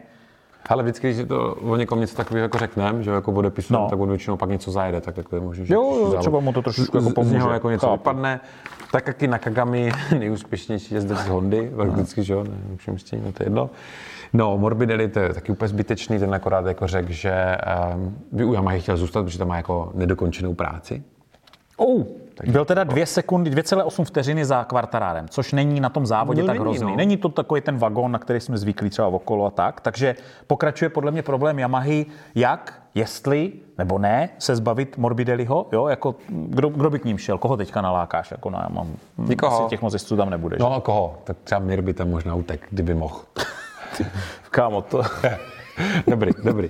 Ale 0.68 0.82
vždycky, 0.82 1.12
když 1.12 1.28
to 1.28 1.54
o 1.54 1.76
někom 1.76 2.00
něco 2.00 2.16
takového 2.16 2.42
jako 2.44 2.58
řekneme, 2.58 3.02
že 3.02 3.10
jako 3.10 3.32
odepisujeme, 3.32 3.84
no. 3.84 3.90
tak 3.90 3.98
on 3.98 4.08
většinou 4.08 4.36
pak 4.36 4.50
něco 4.50 4.70
zajede, 4.70 5.00
tak 5.00 5.16
jako 5.16 5.36
je 5.36 5.40
možné, 5.42 5.64
že 5.64 5.74
Jo, 5.74 5.82
jo, 5.82 6.16
třeba 6.20 6.40
mu 6.40 6.52
to 6.52 6.62
trošičku 6.62 6.96
jako 6.96 7.10
z- 7.10 7.12
z 7.26 7.32
něho 7.32 7.40
pomůže. 7.40 7.54
jako 7.54 7.70
něco 7.70 7.86
Chápu. 7.86 7.98
vypadne. 7.98 8.40
Tak 8.92 9.04
taky 9.04 9.26
na 9.28 9.38
Kagami 9.38 9.92
nejúspěšnější 10.18 10.94
jezdec 10.94 11.18
z 11.18 11.28
Hondy, 11.28 11.72
prakticky, 11.76 12.22
že 12.22 12.32
jo, 12.32 12.44
ne, 12.44 12.76
všem 12.76 12.98
stění, 12.98 13.22
no 13.26 13.32
to 13.32 13.42
je 13.42 13.46
jedno. 13.46 13.70
No, 14.32 14.58
Morbidelli, 14.58 15.08
to 15.08 15.18
je 15.20 15.34
taky 15.34 15.52
úplně 15.52 15.68
zbytečný, 15.68 16.18
ten 16.18 16.34
akorát 16.34 16.66
jako 16.66 16.86
řekl, 16.86 17.12
že 17.12 17.56
um, 17.94 18.18
by 18.32 18.44
u 18.44 18.52
Yamahy 18.52 18.80
chtěl 18.80 18.96
zůstat, 18.96 19.22
protože 19.22 19.38
tam 19.38 19.48
má 19.48 19.56
jako 19.56 19.90
nedokončenou 19.94 20.54
práci. 20.54 21.02
Oh, 21.76 22.02
byl 22.46 22.64
teda 22.64 22.84
dvě 22.84 23.06
sekundy, 23.06 23.50
2,8 23.50 24.04
vteřiny 24.04 24.44
za 24.44 24.64
kvartarárem, 24.64 25.28
což 25.28 25.52
není 25.52 25.80
na 25.80 25.88
tom 25.88 26.06
závodě 26.06 26.40
No, 26.42 26.46
tak 26.46 26.54
není, 26.54 26.62
hrozný. 26.64 26.90
no. 26.90 26.96
Není 26.96 27.16
to 27.16 27.28
takový 27.28 27.60
ten 27.60 27.78
vagón, 27.78 28.12
na 28.12 28.18
který 28.18 28.40
jsme 28.40 28.58
zvyklí 28.58 28.90
třeba 28.90 29.08
okolo 29.08 29.46
a 29.46 29.50
tak. 29.50 29.80
Takže 29.80 30.14
pokračuje 30.46 30.88
podle 30.88 31.10
mě 31.10 31.22
problém 31.22 31.58
Yamahy, 31.58 32.06
jak, 32.34 32.82
jestli 32.94 33.52
nebo 33.78 33.98
ne, 33.98 34.28
se 34.38 34.56
zbavit 34.56 34.98
Morbidelliho, 34.98 35.66
jo, 35.72 35.86
jako 35.86 36.14
kdo, 36.28 36.68
kdo 36.68 36.90
by 36.90 36.98
k 36.98 37.04
ním 37.04 37.18
šel, 37.18 37.38
koho 37.38 37.56
teďka 37.56 37.80
nalákáš, 37.82 38.30
jako 38.30 38.50
no, 38.50 38.58
já 38.62 38.68
mám, 38.68 38.88
Nikoho. 39.18 39.68
těch 39.68 39.82
moc 39.82 39.92
jezdců 39.92 40.16
tam 40.16 40.30
nebude, 40.30 40.56
No 40.60 40.74
a 40.74 40.80
koho? 40.80 41.18
Tak 41.24 41.36
třeba 41.44 41.58
Mir 41.58 41.80
by 41.82 41.94
tam 41.94 42.10
možná 42.10 42.34
utek, 42.34 42.66
kdyby 42.70 42.94
mohl. 42.94 43.20
Kámo, 44.50 44.82
to, 44.82 45.02
dobrý, 46.06 46.32
dobrý. 46.44 46.68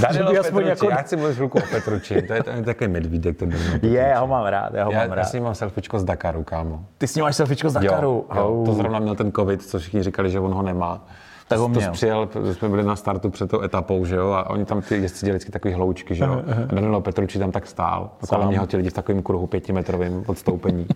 Daniel 0.00 0.30
by 0.30 0.38
aspoň 0.38 0.66
jako- 0.66 0.90
já 0.90 0.96
chci 0.96 1.16
mluvit 1.16 1.34
chvilku 1.34 1.58
o 1.58 1.62
Petrucci, 1.70 2.22
to 2.22 2.32
je, 2.32 2.42
to 2.42 2.50
je 2.50 2.62
takový 2.62 2.90
medvídek, 2.90 3.36
ten 3.36 3.54
je, 3.82 4.00
já 4.00 4.20
ho 4.20 4.26
mám 4.26 4.46
rád, 4.46 4.74
já 4.74 4.84
ho 4.84 4.92
Já, 4.92 4.98
mám 4.98 5.08
já 5.08 5.14
rád. 5.14 5.24
s 5.24 5.32
ním 5.32 5.42
mám 5.42 5.54
selfiečko 5.54 5.98
z 5.98 6.04
Dakaru, 6.04 6.42
kámo. 6.42 6.84
Ty 6.98 7.06
s 7.06 7.14
ním 7.14 7.24
máš 7.24 7.36
selfiečko 7.36 7.70
z 7.70 7.72
Dakaru. 7.72 8.26
Jo, 8.34 8.40
jo, 8.40 8.62
to 8.66 8.72
zrovna 8.74 8.98
měl 8.98 9.14
ten 9.14 9.32
covid, 9.32 9.62
co 9.62 9.78
všichni 9.78 10.02
říkali, 10.02 10.30
že 10.30 10.40
on 10.40 10.52
ho 10.54 10.62
nemá. 10.62 11.06
Tak 11.48 11.58
ho 11.58 11.64
to 11.64 11.70
měl. 11.70 11.92
přijel, 11.92 12.26
protože 12.26 12.54
jsme 12.54 12.68
byli 12.68 12.82
na 12.82 12.96
startu 12.96 13.30
před 13.30 13.50
tou 13.50 13.62
etapou, 13.62 14.04
že 14.04 14.16
jo, 14.16 14.30
a 14.30 14.50
oni 14.50 14.64
tam 14.64 14.82
ty 14.82 14.94
jezdci 14.96 15.26
dělali 15.26 15.44
takový 15.44 15.74
hloučky, 15.74 16.14
že 16.14 16.24
jo. 16.24 16.42
A 16.70 16.74
Danilo 16.74 17.00
Petrucci 17.00 17.38
tam 17.38 17.52
tak 17.52 17.66
stál, 17.66 18.10
a 18.22 18.26
kolem 18.26 18.50
něho 18.50 18.66
ti 18.66 18.76
lidi 18.76 18.90
v 18.90 18.92
takovém 18.92 19.22
kruhu 19.22 19.46
pětimetrovým 19.46 20.24
odstoupení. 20.26 20.86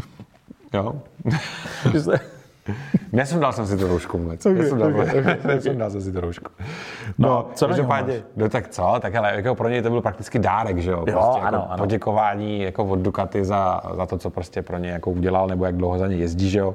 jo. 0.74 0.94
Nesundal 3.12 3.52
jsem 3.52 3.66
si 3.66 3.76
tu 3.76 3.88
roušku 3.88 4.18
vůbec. 4.18 4.46
Okay, 4.46 4.58
Nesundal, 4.58 4.88
okay, 4.88 5.20
okay, 5.20 5.38
nesundal 5.54 5.90
jsem 5.90 6.00
si 6.00 6.12
tu 6.12 6.20
roušku. 6.20 6.50
No, 7.18 7.46
co 7.54 7.66
na 7.66 7.76
něm 7.76 7.86
každopádně, 7.86 8.22
no 8.36 8.48
tak 8.48 8.68
co, 8.68 8.94
tak 9.00 9.14
hele, 9.14 9.32
jako 9.36 9.54
pro 9.54 9.68
něj 9.68 9.82
to 9.82 9.90
byl 9.90 10.00
prakticky 10.00 10.38
dárek, 10.38 10.78
že 10.78 10.90
jo? 10.90 10.96
Prostě 10.96 11.18
Jo, 11.18 11.34
jako 11.34 11.46
ano, 11.46 11.66
ano. 11.70 11.78
Poděkování 11.78 12.60
jako 12.60 12.84
od 12.84 12.98
Ducati 12.98 13.44
za, 13.44 13.80
za 13.96 14.06
to, 14.06 14.18
co 14.18 14.30
prostě 14.30 14.62
pro 14.62 14.78
ně 14.78 14.90
jako 14.90 15.10
udělal, 15.10 15.46
nebo 15.46 15.64
jak 15.64 15.76
dlouho 15.76 15.98
za 15.98 16.06
ně 16.06 16.16
jezdí, 16.16 16.50
že 16.50 16.58
jo? 16.58 16.74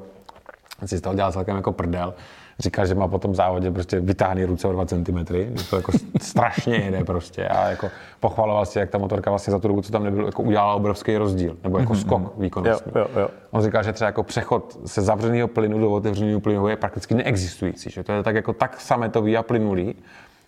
Si 0.85 0.97
z 0.97 1.01
toho 1.01 1.15
dělal 1.15 1.31
celkem 1.31 1.55
jako 1.55 1.71
prdel. 1.71 2.13
Říkal, 2.61 2.85
že 2.85 2.95
má 2.95 3.07
po 3.07 3.19
tom 3.19 3.35
závodě 3.35 3.71
prostě 3.71 3.99
vytáhne 3.99 4.45
ruce 4.45 4.67
o 4.67 4.71
2 4.71 4.85
cm, 4.85 5.25
to 5.69 5.75
jako 5.75 5.91
strašně 6.21 6.75
jede 6.75 7.03
prostě 7.03 7.47
a 7.47 7.69
jako 7.69 7.89
pochvaloval 8.19 8.65
si, 8.65 8.79
jak 8.79 8.89
ta 8.89 8.97
motorka 8.97 9.29
vlastně 9.29 9.51
za 9.51 9.59
tu 9.59 9.67
dobu, 9.67 9.81
co 9.81 9.91
tam 9.91 10.03
nebyl, 10.03 10.25
jako 10.25 10.43
udělala 10.43 10.73
obrovský 10.73 11.17
rozdíl, 11.17 11.57
nebo 11.63 11.77
jako 11.77 11.95
skok 11.95 12.33
výkonnostní. 12.37 12.91
Jo, 12.95 13.07
jo, 13.15 13.21
jo. 13.21 13.29
On 13.51 13.61
říkal, 13.63 13.83
že 13.83 13.93
třeba 13.93 14.05
jako 14.05 14.23
přechod 14.23 14.79
se 14.85 15.01
zavřeného 15.01 15.47
plynu 15.47 15.79
do 15.79 15.91
otevřeného 15.91 16.39
plynu 16.39 16.67
je 16.67 16.75
prakticky 16.75 17.15
neexistující, 17.15 17.89
že 17.89 18.03
to 18.03 18.11
je 18.11 18.23
tak 18.23 18.35
jako 18.35 18.53
tak 18.53 18.81
sametový 18.81 19.37
a 19.37 19.43
plynulý, 19.43 19.95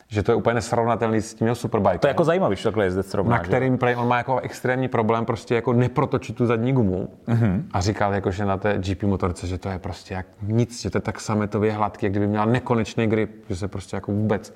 že 0.07 0.23
to 0.23 0.31
je 0.31 0.35
úplně 0.35 0.53
nesrovnatelný 0.53 1.21
s 1.21 1.33
tím 1.33 1.47
jeho 1.47 1.55
superbike. 1.55 1.97
To 1.99 2.07
je 2.07 2.09
jako 2.09 2.23
zajímavý, 2.23 2.55
že 2.55 2.63
takhle 2.63 2.85
jezdec 2.85 3.09
srovná. 3.09 3.37
na 3.37 3.43
že? 3.43 3.47
kterým 3.47 3.77
play, 3.77 3.95
on 3.95 4.07
má 4.07 4.17
jako 4.17 4.39
extrémní 4.39 4.87
problém 4.87 5.25
prostě 5.25 5.55
jako 5.55 5.73
neprotočit 5.73 6.35
tu 6.35 6.45
zadní 6.45 6.73
gumu 6.73 7.09
Mhm. 7.27 7.67
a 7.71 7.81
říkal 7.81 8.13
jako, 8.13 8.31
že 8.31 8.45
na 8.45 8.57
té 8.57 8.77
GP 8.77 9.03
motorce, 9.03 9.47
že 9.47 9.57
to 9.57 9.69
je 9.69 9.79
prostě 9.79 10.13
jak 10.13 10.25
nic, 10.41 10.81
že 10.81 10.89
to 10.89 10.97
je 10.97 11.01
tak 11.01 11.19
sametově 11.19 11.71
hladký, 11.71 12.05
jak 12.05 12.13
kdyby 12.13 12.27
měla 12.27 12.45
nekonečný 12.45 13.07
grip, 13.07 13.31
že 13.49 13.55
se 13.55 13.67
prostě 13.67 13.95
jako 13.97 14.11
vůbec 14.11 14.53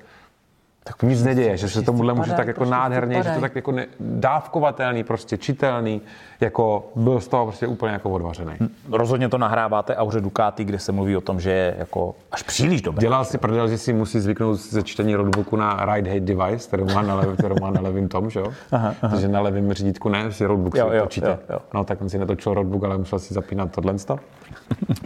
tak 0.88 1.02
nic 1.02 1.22
neděje, 1.22 1.56
že 1.56 1.68
se 1.68 1.82
tomuhle 1.82 2.14
může 2.14 2.32
tak 2.32 2.46
jako 2.46 2.58
prostě 2.58 2.70
nádherně, 2.70 3.22
že 3.22 3.30
to 3.30 3.40
tak 3.40 3.56
jako 3.56 3.72
ne, 3.72 3.86
dávkovatelný, 4.00 5.04
prostě 5.04 5.36
čitelný, 5.36 6.02
jako 6.40 6.90
byl 6.96 7.20
z 7.20 7.28
toho 7.28 7.46
prostě 7.46 7.66
úplně 7.66 7.92
jako 7.92 8.10
odvařený. 8.10 8.52
Rozhodně 8.92 9.28
to 9.28 9.38
nahráváte 9.38 9.96
Auře 9.96 10.20
Ducati, 10.20 10.64
kde 10.64 10.78
se 10.78 10.92
mluví 10.92 11.16
o 11.16 11.20
tom, 11.20 11.40
že 11.40 11.50
je 11.50 11.74
jako 11.78 12.14
až 12.32 12.42
příliš 12.42 12.82
dobré. 12.82 13.00
Dělal 13.00 13.24
si 13.24 13.38
prdel, 13.38 13.68
že 13.68 13.78
si 13.78 13.92
musí 13.92 14.20
zvyknout 14.20 14.56
ze 14.56 14.82
čtení 14.82 15.14
roadbooku 15.14 15.56
na 15.56 15.94
ride 15.94 16.10
hate 16.10 16.20
device, 16.20 16.68
kterou 16.68 16.86
má 16.94 17.02
na, 17.02 17.14
lev, 17.14 17.28
kterou 17.38 17.56
má 17.60 17.70
na 17.70 17.80
levém 17.80 18.08
tom, 18.08 18.30
že 18.30 18.40
jo? 18.40 18.46
Aha, 18.72 18.94
aha. 19.02 19.10
Takže 19.10 19.28
na 19.28 19.40
levém 19.40 19.72
řídítku 19.72 20.08
ne, 20.08 20.32
si 20.32 20.46
roadbook 20.46 20.74
Jo, 20.76 20.88
si 20.90 20.96
jo, 20.96 21.02
točíte. 21.02 21.28
jo, 21.28 21.38
jo. 21.50 21.58
No 21.74 21.84
tak 21.84 22.02
on 22.02 22.08
si 22.08 22.18
netočil 22.18 22.54
roadbook, 22.54 22.84
ale 22.84 22.98
musel 22.98 23.18
si 23.18 23.34
zapínat 23.34 23.72
tohle. 23.72 23.94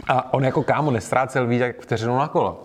A 0.07 0.33
on 0.33 0.43
jako 0.45 0.63
kámo 0.63 0.91
nestrácel 0.91 1.47
víc 1.47 1.61
jak 1.61 1.81
vteřinu 1.81 2.17
na 2.17 2.27
kolo. 2.27 2.63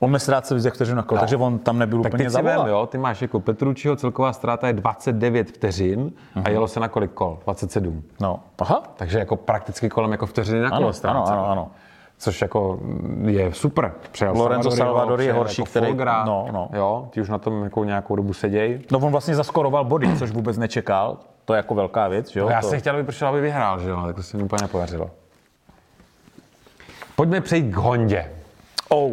On 0.00 0.12
nestrácel 0.12 0.56
víc 0.56 0.64
jak 0.64 0.74
vteřinu 0.74 0.96
na 0.96 1.02
kolo, 1.02 1.20
takže 1.20 1.36
on 1.36 1.58
tam 1.58 1.78
nebyl 1.78 2.02
Tak 2.02 2.14
úplně 2.14 2.30
zavolal. 2.30 2.68
jo, 2.68 2.86
ty 2.86 2.98
máš 2.98 3.22
jako 3.22 3.40
Petrucciho, 3.40 3.96
celková 3.96 4.32
ztráta 4.32 4.66
je 4.66 4.72
29 4.72 5.50
vteřin 5.50 6.12
a 6.44 6.48
jelo 6.50 6.68
se 6.68 6.80
na 6.80 6.88
kolik 6.88 7.10
kol? 7.12 7.38
27. 7.44 8.02
No, 8.20 8.40
aha, 8.58 8.82
Takže 8.96 9.18
jako 9.18 9.36
prakticky 9.36 9.88
kolem 9.88 10.12
jako 10.12 10.26
vteřiny 10.26 10.60
na 10.60 10.68
kolo 10.68 10.76
ano, 10.76 10.86
ano, 10.86 10.92
ztrácel. 10.92 11.34
ano, 11.34 11.48
ano. 11.50 11.70
Což 12.18 12.42
jako 12.42 12.78
je 13.24 13.52
super. 13.54 13.92
Přijel 14.12 14.32
Lorenzo 14.36 14.70
Salvadori 14.70 15.24
je 15.24 15.32
horší, 15.32 15.60
jako 15.62 15.70
který- 15.70 15.86
Folgra, 15.86 16.24
no, 16.24 16.46
no. 16.52 16.68
Jo, 16.72 17.08
ti 17.10 17.20
už 17.20 17.28
na 17.28 17.38
tom 17.38 17.64
jako 17.64 17.84
nějakou 17.84 18.16
dobu 18.16 18.32
sedějí. 18.32 18.78
No 18.92 18.98
on 18.98 19.12
vlastně 19.12 19.34
zaskoroval 19.34 19.84
body, 19.84 20.16
což 20.18 20.30
vůbec 20.30 20.58
nečekal. 20.58 21.16
To 21.44 21.54
je 21.54 21.56
jako 21.56 21.74
velká 21.74 22.08
věc, 22.08 22.30
že 22.30 22.40
jo? 22.40 22.46
No, 22.46 22.52
já 22.52 22.60
to... 22.60 22.68
jsem 22.68 22.80
chtěl, 22.80 22.94
aby 22.94 23.04
přišel, 23.04 23.28
aby 23.28 23.40
vyhrál, 23.40 23.80
že 23.80 23.88
jo, 23.90 24.02
tak 24.06 24.16
to 24.16 24.22
se 24.22 24.36
mi 24.36 24.42
úplně 24.42 24.62
nepodařilo. 24.62 25.10
Pojďme 27.16 27.40
přejít 27.40 27.70
k 27.72 27.76
Hondě. 27.76 28.30
Oh, 28.88 29.10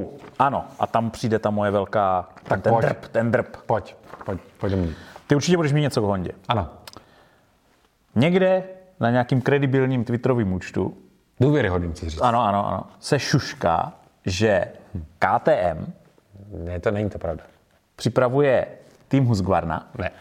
ano, 0.48 0.66
a 0.80 0.88
tam 0.88 1.12
přijde 1.12 1.40
ta 1.40 1.50
moje 1.50 1.72
velká, 1.72 2.30
tak 2.44 2.62
ten 2.62 2.74
pojď. 2.74 2.86
drp, 2.86 3.08
ten 3.08 3.32
drp. 3.32 3.58
Pojď, 3.66 3.96
pojď, 4.26 4.42
pojďme. 4.60 4.88
Ty 5.28 5.36
určitě 5.36 5.58
budeš 5.58 5.74
mít 5.74 5.82
něco 5.82 6.02
k 6.02 6.04
Hondě. 6.04 6.32
Ano, 6.48 6.70
Někde 8.16 8.64
na 9.00 9.10
nějakým 9.10 9.42
kredibilním 9.42 10.04
Twitterovým 10.04 10.54
účtu, 10.54 10.98
důvěryhodný 11.40 11.92
chci 11.92 12.10
říct. 12.10 12.22
ano, 12.22 12.42
ano, 12.42 12.68
ano, 12.68 12.84
se 13.00 13.20
šušká, 13.20 13.94
že 14.26 14.66
KTM 15.20 15.94
Ne, 16.52 16.80
to 16.80 16.92
není 16.92 17.10
to 17.10 17.20
pravda. 17.20 17.44
připravuje 17.96 18.68
tým 19.08 19.26
Husqvarna, 19.26 19.88
Ne. 19.98 20.12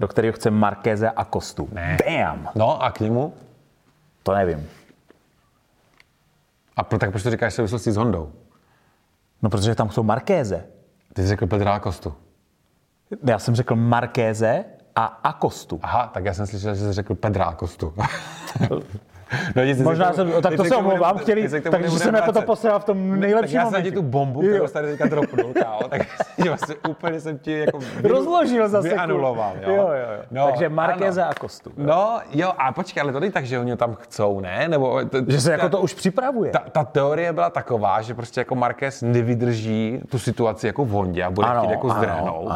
do 0.00 0.08
kterého 0.08 0.32
chce 0.32 0.50
Markéze 0.50 1.10
a 1.10 1.24
Kostu. 1.24 1.68
Ne. 1.72 1.96
Bam! 2.06 2.48
No 2.54 2.82
a 2.82 2.90
k 2.90 3.00
němu? 3.00 3.34
To 4.22 4.34
nevím. 4.34 4.68
A 6.76 6.84
pro, 6.84 6.98
tak 6.98 7.10
proč 7.10 7.22
to 7.22 7.30
říkáš 7.30 7.52
v 7.52 7.56
souvislosti 7.56 7.92
s 7.92 7.96
Hondou? 7.96 8.32
No, 9.44 9.50
protože 9.50 9.74
tam 9.74 9.90
jsou 9.90 10.02
Markéze. 10.02 10.64
Ty 11.12 11.22
jsi 11.22 11.28
řekl 11.28 11.46
Petra 11.46 11.78
Kostu. 11.78 12.14
Já 13.24 13.38
jsem 13.38 13.54
řekl 13.54 13.76
Markéze 13.76 14.64
a 14.96 15.04
Akostu. 15.04 15.80
Aha, 15.82 16.06
tak 16.14 16.24
já 16.24 16.34
jsem 16.34 16.46
slyšel, 16.46 16.74
že 16.74 16.80
jsi 16.80 16.92
řekl 16.92 17.14
Pedra 17.14 17.52
Kostu. 17.52 17.94
no, 19.56 19.64
nic, 19.64 19.80
Možná 19.82 20.12
jsem, 20.12 20.32
tak 20.42 20.54
to 20.56 20.64
se 20.64 20.76
omlouvám, 20.76 21.18
chtěli, 21.18 21.48
takže 21.70 21.90
jsem 21.90 22.14
jako 22.14 22.32
to 22.32 22.42
posral 22.42 22.80
v 22.80 22.84
tom 22.84 23.20
nejlepším 23.20 23.56
já 23.56 23.62
jsem 23.62 23.72
momentě. 23.72 23.90
ti 23.90 23.96
tu 23.96 24.02
bombu, 24.02 24.42
Jo. 24.42 24.48
kterou 24.50 24.66
tady 24.66 24.88
teďka 24.88 25.06
dropnul, 25.06 25.52
kámo, 25.62 25.78
tak 25.88 26.02
vlastně 26.48 26.74
úplně 26.88 27.20
jsem 27.20 27.38
ti 27.38 27.58
jako 27.58 27.78
vy- 27.78 28.08
Rozložil 28.08 28.68
zase. 28.68 28.88
vyanuloval, 28.88 29.52
jo. 29.62 29.70
jo, 29.70 29.76
jo, 29.76 29.86
jo. 30.16 30.22
No, 30.30 30.46
takže 30.46 30.68
Markéze 30.68 31.22
ano. 31.22 31.30
a 31.30 31.34
Kostu. 31.40 31.70
No, 31.76 32.20
jo, 32.32 32.52
a 32.58 32.72
počkej, 32.72 33.00
ale 33.02 33.12
to 33.12 33.20
není 33.20 33.32
tak, 33.32 33.46
že 33.46 33.58
oni 33.58 33.70
ho 33.70 33.76
tam 33.76 33.94
chcou, 33.94 34.40
ne? 34.40 34.68
Nebo 34.68 35.04
to, 35.04 35.18
Že 35.28 35.40
se 35.40 35.52
jako 35.52 35.68
to 35.68 35.78
už 35.80 35.94
připravuje. 35.94 36.50
ta, 36.50 36.58
ta 36.72 36.84
teorie 36.84 37.32
byla 37.32 37.50
taková, 37.50 38.02
že 38.02 38.14
prostě 38.14 38.40
jako 38.40 38.54
Marquez 38.54 39.02
nevydrží 39.02 40.00
tu 40.10 40.18
situaci 40.18 40.66
jako 40.66 40.84
v 40.84 40.88
Hondě 40.90 41.24
a 41.24 41.30
bude 41.30 41.46
Ano, 41.46 41.60
chtít 41.62 41.70
jako 41.70 41.88
zdrhnout. 41.88 42.48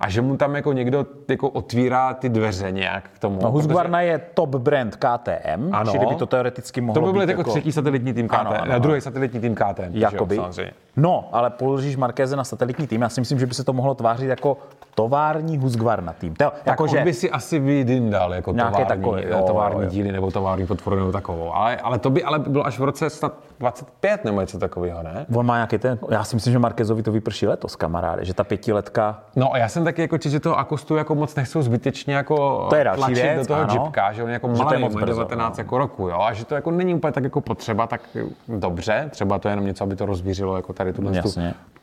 A 0.00 0.08
že 0.10 0.22
mu 0.22 0.36
tam 0.36 0.54
jako 0.56 0.72
někdo 0.72 1.06
jako 1.28 1.48
otvírá 1.48 2.14
ty 2.14 2.28
dveře 2.28 2.72
nějak 2.72 3.04
k 3.14 3.18
tomu. 3.18 3.38
No, 3.42 3.50
Husqvarna 3.50 4.00
je 4.00 4.18
top 4.34 4.50
brand 4.56 4.96
KTM, 4.96 5.70
Ano. 5.72 5.92
čili 5.92 6.06
by 6.14 6.18
to 6.18 6.26
teoreticky 6.26 6.80
mohlo 6.80 7.00
To 7.02 7.06
by 7.06 7.12
byl 7.12 7.26
být 7.26 7.28
jako 7.30 7.50
třetí 7.50 7.72
satelitní 7.72 8.14
tým 8.14 8.28
KTM, 8.28 8.36
Ano, 8.36 8.50
ano, 8.50 8.60
ano. 8.62 8.78
druhý 8.78 9.00
satelitní 9.00 9.40
tým 9.40 9.54
KTM. 9.54 9.82
jo, 9.90 9.90
Jakoby. 9.92 10.36
samozřejmě. 10.36 10.72
No, 10.96 11.28
ale 11.32 11.50
položíš 11.50 11.96
Markéze 11.96 12.36
na 12.36 12.44
satelitní 12.44 12.86
tým. 12.86 13.02
Já 13.02 13.08
si 13.08 13.20
myslím, 13.20 13.38
že 13.38 13.46
by 13.46 13.54
se 13.54 13.64
to 13.64 13.72
mohlo 13.72 13.94
tvářit 13.94 14.26
jako 14.26 14.56
tovární 14.94 15.58
Husqvarna 15.58 16.12
tým. 16.12 16.34
To, 16.34 16.44
Tak 16.44 16.66
jako, 16.66 16.82
on 16.82 16.88
že, 16.88 17.00
by 17.04 17.12
si 17.12 17.30
asi 17.30 17.58
vydyndal 17.58 18.34
jako 18.34 18.52
Nějaké 18.52 18.70
tovární, 18.84 19.02
takové, 19.02 19.22
jo, 19.28 19.44
tovární 19.46 19.82
jo. 19.82 19.88
díly 19.90 20.12
nebo 20.12 20.30
tovární 20.30 20.66
podporu 20.66 20.96
nebo 20.96 21.12
takovou. 21.12 21.54
Ale, 21.54 21.76
ale 21.76 21.98
to 21.98 22.10
by 22.10 22.24
ale 22.24 22.38
bylo 22.38 22.66
až 22.66 22.78
v 22.78 22.84
roce 22.84 23.10
snad 23.10 23.32
25 23.58 24.24
nebo 24.24 24.40
něco 24.40 24.58
takového, 24.58 25.02
ne? 25.02 25.26
on 25.36 25.46
má 25.46 25.54
nějaký 25.56 25.78
ten, 25.78 25.98
já 26.10 26.24
si 26.24 26.36
myslím, 26.36 26.52
že 26.52 26.58
Markézovi 26.58 27.02
to 27.02 27.12
vyprší 27.12 27.46
letos, 27.46 27.76
kamaráde, 27.76 28.24
že 28.24 28.34
ta 28.34 28.44
pětiletka, 28.44 29.20
No 29.36 29.52
a 29.52 29.58
já 29.58 29.68
jsem 29.68 29.84
taky 29.84 30.02
jako 30.02 30.16
že 30.20 30.40
toho 30.40 30.58
Akostu 30.58 30.96
jako 30.96 31.14
moc 31.14 31.34
nechcou 31.34 31.62
zbytečně 31.62 32.14
jako 32.14 32.66
To 32.70 32.76
je 32.76 32.84
další 32.84 33.14
věc, 33.14 33.40
do 33.40 33.46
toho 33.54 33.60
ano. 33.60 33.72
džipka, 33.72 34.12
že 34.12 34.24
on 34.24 34.30
jako 34.30 34.48
malý, 34.48 34.80
moc 34.80 34.94
má 34.94 35.00
brzo, 35.00 35.20
19 35.20 35.58
jako 35.58 35.78
roku, 35.78 36.03
jo, 36.08 36.20
a 36.20 36.32
že 36.32 36.44
to 36.44 36.54
jako 36.54 36.70
není 36.70 36.94
úplně 36.94 37.12
tak 37.12 37.24
jako 37.24 37.40
potřeba, 37.40 37.86
tak 37.86 38.00
dobře, 38.48 39.08
třeba 39.10 39.38
to 39.38 39.48
je 39.48 39.52
jenom 39.52 39.66
něco, 39.66 39.84
aby 39.84 39.96
to 39.96 40.06
rozvířilo 40.06 40.56
jako 40.56 40.72
tady 40.72 40.92
tuhle 40.92 41.22
tu 41.22 41.30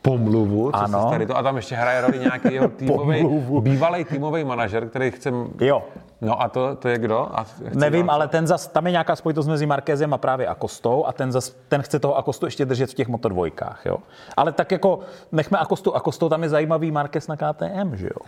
pomluvu, 0.02 0.70
co 0.70 0.76
Ano. 0.76 1.02
se 1.02 1.10
tady 1.10 1.26
to, 1.26 1.36
a 1.36 1.42
tam 1.42 1.56
ještě 1.56 1.74
hraje 1.76 2.00
roli 2.00 2.18
nějaký 2.18 2.54
jeho 2.54 2.68
týmový, 2.78 3.26
bývalý 3.60 4.04
týmový 4.04 4.44
manažer, 4.44 4.88
který 4.88 5.10
chce 5.10 5.32
jo, 5.60 5.82
No 6.20 6.42
a 6.42 6.48
to, 6.48 6.76
to 6.76 6.88
je 6.88 6.98
kdo? 6.98 7.28
A 7.32 7.46
Nevím, 7.74 8.04
dělat- 8.04 8.14
ale 8.14 8.28
ten 8.28 8.46
zas, 8.46 8.66
tam 8.66 8.86
je 8.86 8.92
nějaká 8.92 9.16
spojitost 9.16 9.48
mezi 9.48 9.66
Markézem 9.66 10.14
a 10.14 10.18
právě 10.18 10.46
Akostou 10.46 11.06
a 11.06 11.12
ten, 11.12 11.32
zas, 11.32 11.50
ten 11.68 11.82
chce 11.82 11.98
toho 11.98 12.16
Akostu 12.18 12.46
ještě 12.46 12.64
držet 12.64 12.90
v 12.90 12.94
těch 12.94 13.08
motodvojkách. 13.08 13.80
Jo? 13.86 13.96
Ale 14.36 14.52
tak 14.52 14.72
jako 14.72 14.98
nechme 15.32 15.58
Akostu. 15.58 15.96
Akostou 15.96 16.28
tam 16.28 16.42
je 16.42 16.48
zajímavý 16.48 16.90
Marquez 16.90 17.28
na 17.28 17.36
KTM, 17.36 17.96
že 17.96 18.06
jo? 18.06 18.26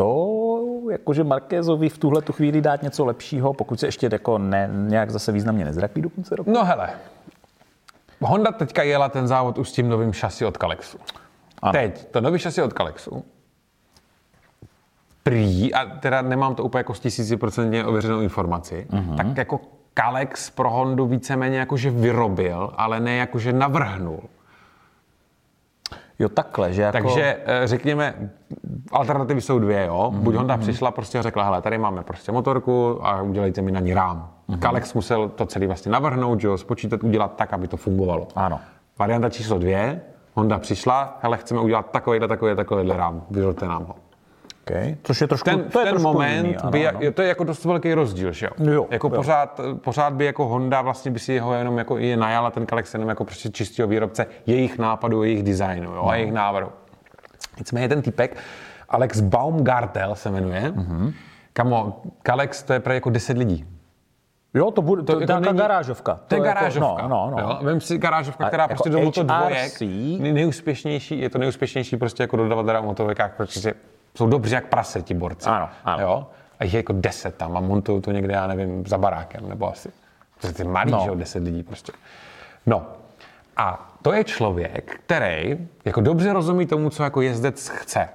To, 0.00 0.60
jakože 0.90 1.24
Markézovi 1.24 1.88
v 1.88 1.98
tuhle 1.98 2.22
tu 2.22 2.32
chvíli 2.32 2.60
dát 2.60 2.82
něco 2.82 3.04
lepšího, 3.04 3.54
pokud 3.54 3.80
se 3.80 3.86
ještě 3.86 4.08
jako 4.12 4.38
ne, 4.38 4.70
nějak 4.72 5.10
zase 5.10 5.32
významně 5.32 5.64
nezrapí 5.64 6.02
do 6.02 6.10
konce 6.10 6.36
roku. 6.36 6.50
No 6.50 6.64
hele, 6.64 6.90
Honda 8.20 8.52
teďka 8.52 8.82
jela 8.82 9.08
ten 9.08 9.28
závod 9.28 9.58
už 9.58 9.68
s 9.68 9.72
tím 9.72 9.88
novým 9.88 10.12
šasi 10.12 10.44
od 10.44 10.56
Kalexu. 10.56 10.98
Ano. 11.62 11.72
Teď, 11.72 12.06
to 12.10 12.20
nový 12.20 12.38
šasi 12.38 12.62
od 12.62 12.72
Kalexu, 12.72 13.24
prý, 15.22 15.74
a 15.74 15.86
teda 15.86 16.22
nemám 16.22 16.54
to 16.54 16.64
úplně 16.64 16.80
jako 16.80 16.94
s 16.94 17.00
tisíciprocentně 17.00 17.84
ověřenou 17.84 18.20
informaci, 18.20 18.86
mm-hmm. 18.90 19.16
tak 19.16 19.36
jako 19.36 19.60
Kalex 19.94 20.50
pro 20.50 20.70
Hondu 20.70 21.06
víceméně 21.06 21.58
jakože 21.58 21.90
vyrobil, 21.90 22.72
ale 22.76 23.00
ne 23.00 23.16
jakože 23.16 23.52
navrhnul. 23.52 24.20
Jo, 26.20 26.28
takhle, 26.28 26.72
že 26.72 26.82
jako... 26.82 26.98
Takže 26.98 27.36
eh, 27.44 27.66
řekněme, 27.66 28.30
alternativy 28.92 29.40
jsou 29.40 29.58
dvě, 29.58 29.86
jo. 29.86 30.10
Buď 30.14 30.34
Honda 30.34 30.56
přišla 30.56 30.90
prostě 30.90 31.18
a 31.18 31.22
řekla, 31.22 31.44
hele, 31.44 31.62
tady 31.62 31.78
máme 31.78 32.02
prostě 32.02 32.32
motorku 32.32 33.06
a 33.06 33.22
udělejte 33.22 33.62
mi 33.62 33.72
na 33.72 33.80
ní 33.80 33.94
rám. 33.94 34.30
Kalex 34.58 34.94
musel 34.94 35.28
to 35.28 35.46
celý 35.46 35.66
vlastně 35.66 35.92
navrhnout, 35.92 36.40
že 36.40 36.48
jo, 36.48 36.58
spočítat, 36.58 37.04
udělat 37.04 37.36
tak, 37.36 37.52
aby 37.52 37.68
to 37.68 37.76
fungovalo. 37.76 38.28
Ano. 38.36 38.60
Varianta 38.98 39.30
číslo 39.30 39.58
dvě, 39.58 40.00
Honda 40.34 40.58
přišla, 40.58 41.18
hele, 41.22 41.36
chceme 41.36 41.60
udělat 41.60 41.90
takovýhle, 41.90 42.28
takovýhle, 42.28 42.56
takovýhle 42.56 42.96
rám, 42.96 43.22
vyrolte 43.30 43.66
nám 43.66 43.84
ho. 43.84 43.94
Okay. 44.70 44.96
Což 45.02 45.20
je 45.20 45.26
trošku, 45.26 45.50
Ten, 45.50 45.64
to 45.64 45.78
je 45.80 45.84
ten 45.84 45.92
trošku 45.92 46.12
moment, 46.12 46.36
jiný, 46.46 46.56
ano, 46.56 46.70
by, 46.70 46.88
ano. 46.88 47.00
to 47.14 47.22
je 47.22 47.28
jako 47.28 47.44
dost 47.44 47.64
velký 47.64 47.94
rozdíl, 47.94 48.32
že 48.32 48.46
jo? 48.46 48.72
Jo, 48.72 48.86
jako 48.90 49.06
jo. 49.06 49.14
Pořád, 49.14 49.60
pořád 49.80 50.12
by 50.12 50.24
jako 50.24 50.46
Honda 50.46 50.82
vlastně 50.82 51.10
by 51.10 51.18
si 51.18 51.38
ho 51.38 51.54
jenom 51.54 51.78
jako 51.78 51.98
i 51.98 52.16
najala 52.16 52.50
ten 52.50 52.66
Kalex 52.66 52.94
jenom 52.94 53.08
jako 53.08 53.24
prostě 53.24 53.50
čistého 53.50 53.88
výrobce 53.88 54.26
jejich 54.46 54.78
nápadu, 54.78 55.22
jejich 55.22 55.42
designu, 55.42 55.94
jo, 55.94 56.06
a 56.06 56.14
jejich 56.16 56.32
návrhu. 56.32 56.70
Nicméně 57.58 57.88
ten 57.88 58.02
typek, 58.02 58.36
Alex 58.88 59.20
Baumgartel 59.20 60.14
se 60.14 60.30
jmenuje, 60.30 60.72
mm-hmm. 60.76 61.12
kamo, 61.52 62.02
Kalex 62.22 62.62
to 62.62 62.72
je 62.72 62.80
právě 62.80 62.96
jako 62.96 63.10
10 63.10 63.38
lidí. 63.38 63.64
Jo, 64.54 64.70
to 64.70 64.82
bude, 64.82 65.02
to, 65.02 65.12
to 65.14 65.20
jako 65.20 65.32
je 65.32 65.40
není- 65.40 65.58
garážovka. 65.58 66.20
To 66.28 66.34
je 66.34 66.38
jako- 66.38 66.44
garážovka. 66.54 67.02
No, 67.02 67.08
no, 67.08 67.30
no. 67.36 67.42
Jo? 67.42 67.58
Vem 67.62 67.80
si 67.80 67.98
garážovka, 67.98 68.44
A 68.44 68.48
která 68.48 68.62
jako 68.62 68.74
prostě 68.74 68.90
do 68.90 69.00
moto 69.00 69.22
dvojek, 69.22 69.72
nejúspěšnější, 70.18 71.20
je 71.20 71.30
to 71.30 71.38
nejúspěšnější 71.38 71.96
prostě 71.96 72.22
jako 72.22 72.36
dodavatel 72.36 72.82
v 72.82 72.84
motorovkách, 72.84 73.32
protože 73.36 73.74
jsou 74.16 74.26
dobří 74.26 74.54
jak 74.54 74.66
prase 74.66 75.02
ti 75.02 75.14
borci. 75.14 75.48
Ano, 75.48 75.68
ano. 75.84 76.02
Jo? 76.02 76.26
A 76.60 76.64
jich 76.64 76.74
je 76.74 76.78
jako 76.78 76.92
deset 76.92 77.34
tam 77.36 77.56
a 77.56 77.60
montují 77.60 78.02
to 78.02 78.12
někde, 78.12 78.34
já 78.34 78.46
nevím, 78.46 78.86
za 78.86 78.98
barákem 78.98 79.48
nebo 79.48 79.68
asi. 79.72 79.90
Protože 80.40 80.52
ty 80.54 80.64
malý, 80.64 80.90
No. 80.92 80.98
no. 80.98 81.04
že 81.04 81.08
jo, 81.10 81.14
deset 81.14 81.42
lidí 81.42 81.62
prostě. 81.62 81.92
No. 82.66 82.86
A 83.56 83.92
to 84.02 84.12
je 84.12 84.24
člověk, 84.24 85.00
který 85.06 85.68
jako 85.84 86.00
dobře 86.00 86.32
rozumí 86.32 86.66
tomu, 86.66 86.90
co 86.90 87.02
jako 87.02 87.20
jezdec 87.20 87.68
chce. 87.68 88.08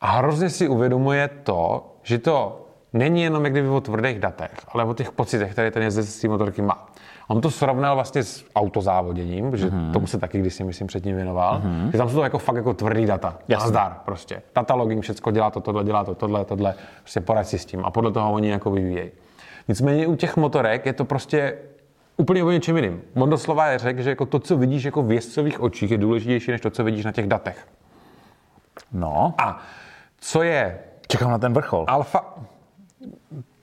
A 0.00 0.06
hrozně 0.10 0.50
si 0.50 0.68
uvědomuje 0.68 1.28
to, 1.42 1.86
že 2.02 2.18
to 2.18 2.66
není 2.92 3.22
jenom 3.22 3.44
jak 3.44 3.52
kdyby 3.52 3.68
o 3.68 3.80
tvrdých 3.80 4.18
datech, 4.18 4.50
ale 4.68 4.84
o 4.84 4.94
těch 4.94 5.12
pocitech, 5.12 5.52
které 5.52 5.70
ten 5.70 5.82
jezdec 5.82 6.08
z 6.08 6.20
té 6.20 6.28
motorky 6.28 6.62
má. 6.62 6.86
On 7.30 7.40
to 7.40 7.50
srovnal 7.50 7.94
vlastně 7.94 8.22
s 8.22 8.44
autozávoděním, 8.54 9.50
protože 9.50 9.66
mm-hmm. 9.70 9.92
tomu 9.92 10.06
se 10.06 10.18
taky 10.18 10.38
kdysi, 10.38 10.64
myslím, 10.64 10.86
předtím 10.86 11.16
věnoval, 11.16 11.60
mm-hmm. 11.60 11.90
že 11.90 11.98
tam 11.98 12.08
jsou 12.08 12.16
to 12.16 12.22
jako 12.22 12.38
fakt 12.38 12.56
jako 12.56 12.74
tvrdý 12.74 13.06
data. 13.06 13.38
Jasně. 13.48 13.64
Nazdar 13.64 13.96
prostě. 14.04 14.42
Data 14.54 14.74
logging, 14.74 15.02
všecko 15.02 15.30
dělá 15.30 15.50
to, 15.50 15.60
tohle, 15.60 15.84
dělá 15.84 16.04
to, 16.04 16.14
tohle, 16.14 16.44
tohle, 16.44 16.74
prostě 17.00 17.20
poraď 17.20 17.46
si 17.46 17.58
s 17.58 17.64
tím. 17.64 17.84
A 17.84 17.90
podle 17.90 18.12
toho 18.12 18.32
oni 18.32 18.48
jako 18.48 18.70
vyvíjejí. 18.70 19.10
Nicméně 19.68 20.06
u 20.06 20.16
těch 20.16 20.36
motorek 20.36 20.86
je 20.86 20.92
to 20.92 21.04
prostě 21.04 21.58
úplně 22.16 22.44
o 22.44 22.50
něčem 22.50 22.76
jiným. 22.76 23.02
On 23.14 23.30
doslova 23.30 23.66
je 23.66 23.78
řekl, 23.78 24.02
že 24.02 24.10
jako 24.10 24.26
to, 24.26 24.38
co 24.38 24.56
vidíš 24.56 24.84
jako 24.84 25.02
v 25.02 25.12
jezdcových 25.12 25.60
očích, 25.60 25.90
je 25.90 25.98
důležitější, 25.98 26.50
než 26.50 26.60
to, 26.60 26.70
co 26.70 26.84
vidíš 26.84 27.04
na 27.04 27.12
těch 27.12 27.26
datech. 27.26 27.66
no. 28.92 29.34
A 29.38 29.58
co 30.20 30.42
je 30.42 30.78
Čekám 31.08 31.30
na 31.30 31.38
ten 31.38 31.52
vrchol. 31.52 31.84
alfa... 31.88 32.34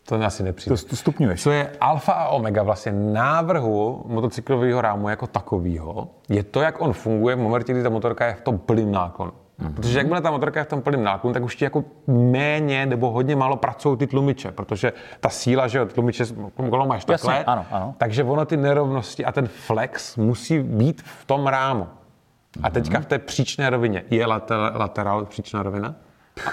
To 0.07 0.15
asi 0.25 0.43
nepřijde. 0.43 0.77
To, 0.77 0.85
to 0.85 0.95
stupňuješ. 0.95 1.41
Co 1.41 1.51
je 1.51 1.71
alfa 1.81 2.13
a 2.13 2.27
omega 2.27 2.63
vlastně 2.63 2.91
návrhu 2.91 4.03
motocyklového 4.07 4.81
rámu 4.81 5.09
jako 5.09 5.27
takového, 5.27 6.07
je 6.29 6.43
to, 6.43 6.61
jak 6.61 6.81
on 6.81 6.93
funguje 6.93 7.35
v 7.35 7.39
momentě, 7.39 7.73
kdy 7.73 7.83
ta 7.83 7.89
motorka 7.89 8.25
je 8.25 8.33
v 8.33 8.41
tom 8.41 8.57
plným 8.57 8.91
náklonu. 8.91 9.31
Mm-hmm. 9.31 9.73
Protože 9.73 9.97
jakmile 9.97 10.21
ta 10.21 10.31
motorka 10.31 10.59
je 10.59 10.63
v 10.63 10.67
tom 10.67 10.81
plným 10.81 11.03
náklonu, 11.03 11.33
tak 11.33 11.43
už 11.43 11.55
ti 11.55 11.63
jako 11.63 11.83
méně 12.07 12.85
nebo 12.85 13.11
hodně 13.11 13.35
málo 13.35 13.57
pracují 13.57 13.97
ty 13.97 14.07
tlumiče, 14.07 14.51
protože 14.51 14.93
ta 15.19 15.29
síla, 15.29 15.67
že 15.67 15.77
jo, 15.77 15.85
tlumiče 15.85 16.25
kolo 16.69 16.85
máš 16.85 17.05
Jasně, 17.07 17.27
takhle, 17.27 17.43
ano, 17.43 17.65
ano. 17.71 17.95
takže 17.97 18.23
ono 18.23 18.45
ty 18.45 18.57
nerovnosti 18.57 19.25
a 19.25 19.31
ten 19.31 19.47
flex 19.47 20.15
musí 20.17 20.59
být 20.59 21.01
v 21.01 21.25
tom 21.25 21.47
rámu. 21.47 21.87
A 22.63 22.69
teďka 22.69 22.99
v 22.99 23.05
té 23.05 23.19
příčné 23.19 23.69
rovině 23.69 24.03
je 24.09 24.25
later, 24.25 24.57
lateral 24.75 25.25
příčná 25.25 25.63
rovina 25.63 25.95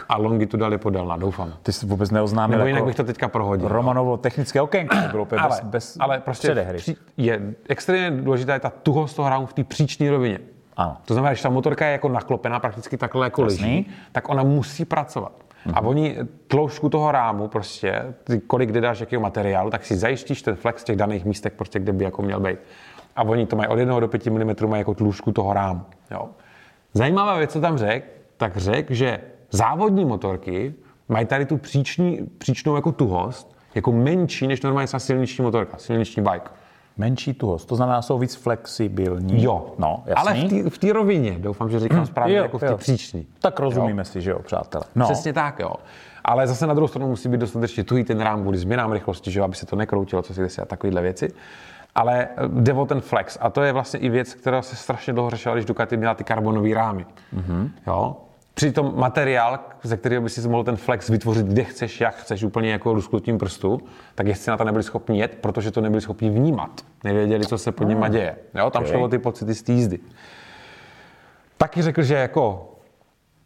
a 0.08 0.18
longitudal 0.18 0.72
je 0.72 0.78
podélná, 0.78 1.16
doufám. 1.16 1.52
Ty 1.62 1.72
jsi 1.72 1.86
vůbec 1.86 2.10
neoznámil 2.10 2.58
Nebo 2.58 2.66
jinak 2.66 2.78
jako 2.78 2.86
bych 2.86 2.96
to 2.96 3.04
teďka 3.04 3.28
prohodil. 3.28 3.68
Romanovo 3.68 4.16
technické 4.16 4.60
okénko. 4.60 4.96
Bylo 5.10 5.22
úplně 5.22 5.40
ale, 5.40 5.48
bez, 5.56 5.64
bez 5.64 5.96
ale 6.00 6.20
prostě 6.20 6.48
předehry. 6.48 6.78
při, 6.78 6.96
je 7.16 7.40
extrémně 7.68 8.22
důležitá 8.22 8.54
je 8.54 8.60
ta 8.60 8.70
tuhost 8.70 9.16
toho 9.16 9.28
rámu 9.28 9.46
v 9.46 9.52
té 9.52 9.64
příčné 9.64 10.10
rovině. 10.10 10.38
Ano. 10.76 10.96
To 11.04 11.14
znamená, 11.14 11.34
že 11.34 11.42
ta 11.42 11.48
motorka 11.48 11.86
je 11.86 11.92
jako 11.92 12.08
naklopená 12.08 12.60
prakticky 12.60 12.96
takhle 12.96 13.26
jako 13.26 13.42
Jasný. 13.42 13.60
leží, 13.60 13.90
tak 14.12 14.28
ona 14.28 14.42
musí 14.42 14.84
pracovat. 14.84 15.32
A 15.74 15.80
oni 15.80 16.16
tloušku 16.46 16.88
toho 16.88 17.12
rámu 17.12 17.48
prostě, 17.48 18.14
ty, 18.24 18.40
kolik 18.40 18.68
kde 18.68 18.80
dáš 18.80 19.00
jakého 19.00 19.22
materiálu, 19.22 19.70
tak 19.70 19.84
si 19.84 19.96
zajistíš 19.96 20.42
ten 20.42 20.54
flex 20.54 20.82
v 20.82 20.84
těch 20.84 20.96
daných 20.96 21.24
místech, 21.24 21.52
prostě, 21.52 21.78
kde 21.78 21.92
by 21.92 22.04
jako 22.04 22.22
měl 22.22 22.40
být. 22.40 22.58
A 23.16 23.22
oni 23.22 23.46
to 23.46 23.56
mají 23.56 23.68
od 23.68 23.78
1 23.78 24.00
do 24.00 24.08
5 24.08 24.26
mm 24.26 24.54
mají 24.68 24.80
jako 24.80 24.94
tloušku 24.94 25.32
toho 25.32 25.52
rámu. 25.52 25.80
Jo. 26.10 26.28
Zajímavá 26.94 27.36
věc, 27.36 27.52
co 27.52 27.60
tam 27.60 27.78
řek, 27.78 28.04
tak 28.36 28.56
řek, 28.56 28.90
že 28.90 29.20
závodní 29.52 30.04
motorky 30.04 30.74
mají 31.08 31.26
tady 31.26 31.46
tu 31.46 31.56
příční, 31.56 32.18
příčnou 32.38 32.76
jako 32.76 32.92
tuhost, 32.92 33.56
jako 33.74 33.92
menší 33.92 34.46
než 34.46 34.62
normálně 34.62 34.86
třeba 34.86 35.00
silniční 35.00 35.44
motorka, 35.44 35.76
silniční 35.78 36.22
bike. 36.22 36.50
Menší 36.96 37.34
tuhost, 37.34 37.68
to 37.68 37.76
znamená, 37.76 38.02
jsou 38.02 38.18
víc 38.18 38.34
flexibilní. 38.34 39.42
Jo, 39.42 39.66
No, 39.78 40.02
jasný. 40.06 40.42
ale 40.62 40.70
v 40.70 40.78
té 40.78 40.92
rovině, 40.92 41.36
doufám, 41.38 41.70
že 41.70 41.80
říkám 41.80 42.06
správně, 42.06 42.36
Jo, 42.36 42.42
jako 42.42 42.58
v 42.58 42.60
té 42.60 42.66
jo. 42.66 42.76
příčný. 42.76 43.26
Tak 43.40 43.60
rozumíme 43.60 44.04
si, 44.04 44.20
že 44.20 44.30
jo, 44.30 44.38
přátelé. 44.38 44.84
No, 44.94 45.04
Přesně 45.06 45.32
tak, 45.32 45.58
jo. 45.58 45.72
Ale 46.24 46.46
zase 46.46 46.66
na 46.66 46.74
druhou 46.74 46.88
stranu 46.88 47.08
musí 47.08 47.28
být 47.28 47.40
dostatečně 47.40 47.84
tuhý 47.84 48.04
ten 48.04 48.20
rám 48.20 48.42
kvůli 48.42 48.58
změnám 48.58 48.92
rychlosti, 48.92 49.30
že 49.30 49.38
jo, 49.38 49.44
aby 49.44 49.54
se 49.54 49.66
to 49.66 49.76
nekroutilo, 49.76 50.22
co 50.22 50.34
si 50.34 50.40
kdysi 50.40 50.60
a 50.60 50.64
takovéhle 50.64 51.02
věci. 51.02 51.32
Ale 51.94 52.22
eh, 52.24 52.48
jde 52.48 52.72
o 52.72 52.86
ten 52.86 53.00
flex 53.00 53.38
a 53.40 53.50
to 53.50 53.62
je 53.62 53.72
vlastně 53.72 54.00
i 54.00 54.08
věc, 54.08 54.34
která 54.34 54.62
se 54.62 54.76
strašně 54.76 55.12
dlouho 55.12 55.30
řešila, 55.30 55.54
když 55.54 55.64
Ducati 55.66 55.96
měla 55.96 56.14
ty 56.14 56.24
karbonové 56.24 56.74
rámy. 56.74 57.06
Mm-hmm. 57.36 57.70
Jo? 57.86 58.16
Přitom 58.54 58.92
materiál, 58.96 59.58
ze 59.82 59.96
kterého 59.96 60.22
by 60.22 60.30
si 60.30 60.48
mohl 60.48 60.64
ten 60.64 60.76
flex 60.76 61.08
vytvořit, 61.08 61.46
kde 61.46 61.64
chceš, 61.64 62.00
jak 62.00 62.14
chceš, 62.14 62.42
úplně 62.42 62.72
jako 62.72 62.92
lusknutím 62.92 63.38
prstu, 63.38 63.80
tak 64.14 64.26
jezdci 64.26 64.50
na 64.50 64.56
to 64.56 64.64
nebyli 64.64 64.82
schopni 64.82 65.20
jet, 65.20 65.38
protože 65.40 65.70
to 65.70 65.80
nebyli 65.80 66.00
schopni 66.00 66.30
vnímat. 66.30 66.80
Nevěděli, 67.04 67.46
co 67.46 67.58
se 67.58 67.72
pod 67.72 67.84
nima 67.84 68.08
děje. 68.08 68.36
Jo? 68.54 68.70
Tam 68.70 68.82
Okay. 68.82 68.94
šlo 68.94 69.08
ty 69.08 69.18
pocity 69.18 69.54
z 69.54 69.62
té 69.62 69.72
jízdy. 69.72 69.98
Taky 71.56 71.82
řekl, 71.82 72.02
že 72.02 72.14
jako 72.14 72.72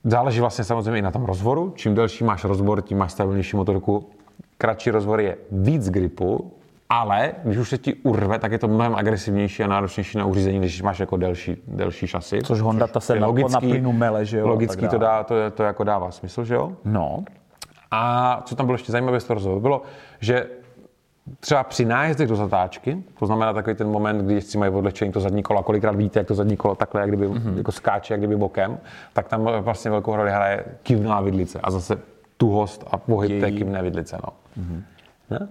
záleží 0.05 0.41
vlastně 0.41 0.65
samozřejmě 0.65 0.99
i 0.99 1.03
na 1.03 1.11
tom 1.11 1.25
rozvoru. 1.25 1.73
Čím 1.77 1.95
delší 1.95 2.25
máš 2.25 2.45
rozbor, 2.45 2.83
tím 2.83 2.99
máš 2.99 3.13
stabilnější 3.13 3.57
motorku. 3.57 4.11
Kratší 4.59 4.91
rozvor 4.91 5.21
je 5.21 5.37
víc 5.51 5.91
gripu, 5.91 6.53
ale 6.89 7.33
když 7.45 7.59
už 7.59 7.69
se 7.69 7.79
ti 7.79 7.95
urve, 7.95 8.39
tak 8.39 8.53
je 8.53 8.59
to 8.59 8.69
mnohem 8.69 8.95
agresivnější 8.95 9.63
a 9.63 9.67
náročnější 9.67 10.19
na 10.19 10.25
uřízení, 10.25 10.59
když 10.59 10.83
máš 10.83 10.99
jako 10.99 11.17
delší, 11.17 11.57
delší 11.69 12.07
šasy. 12.07 12.43
Což 12.43 12.61
Honda 12.61 12.87
ta 12.87 13.01
se 13.01 13.17
je 13.17 13.21
na, 13.21 13.61
plynu 13.61 13.93
mele, 13.93 14.25
že 14.25 14.39
jo. 14.39 14.49
Logicky 14.49 14.89
to, 14.89 14.99
dá, 14.99 15.25
to, 15.25 15.35
to 15.55 15.63
jako 15.63 15.85
dává 15.85 16.11
smysl, 16.11 16.45
že 16.45 16.55
jo? 16.55 16.73
No, 16.85 17.25
A 17.91 18.43
co 18.45 18.57
tam 18.57 18.67
bylo 18.67 18.75
ještě 18.75 18.93
zajímavé 18.93 19.21
z 19.21 19.25
toho 19.25 19.35
rozhovoru, 19.35 19.61
bylo, 19.61 19.83
že 20.21 20.47
třeba 21.41 21.65
při 21.65 21.85
nájezdech 21.85 22.29
do 22.29 22.37
zatáčky, 22.37 23.03
to 23.19 23.27
znamená 23.27 23.53
takový 23.53 23.77
ten 23.77 23.89
moment, 23.89 24.25
kdy 24.25 24.35
jezdci 24.35 24.59
mají 24.59 24.73
odlečení 24.73 25.13
to 25.13 25.21
zadní 25.21 25.43
kolo 25.43 25.61
a 25.61 25.63
kolikrát 25.63 25.97
víte, 25.97 26.21
jak 26.21 26.27
to 26.27 26.35
zadní 26.35 26.57
kolo 26.57 26.75
takhle, 26.75 27.01
jak 27.01 27.11
kdyby 27.11 27.29
mm-hmm. 27.29 27.57
jako 27.57 27.73
skáče, 27.73 28.15
jak 28.15 28.21
kdyby 28.21 28.37
bokem, 28.37 28.79
tak 29.13 29.29
tam 29.29 29.49
vlastně 29.61 29.91
velkou 29.91 30.17
roli 30.17 30.31
hraje 30.31 30.65
kivná 30.83 31.21
vidlice 31.21 31.61
a 31.63 31.71
zase 31.71 31.99
tuhost 32.37 32.85
a 32.91 32.97
pohyb 32.99 33.41
té 33.41 33.47
Její- 33.47 33.59
kivné 33.59 33.83
vidlice. 33.83 34.19
No. 34.27 34.33
Mm-hmm. 34.63 34.83
Ne? 35.31 35.49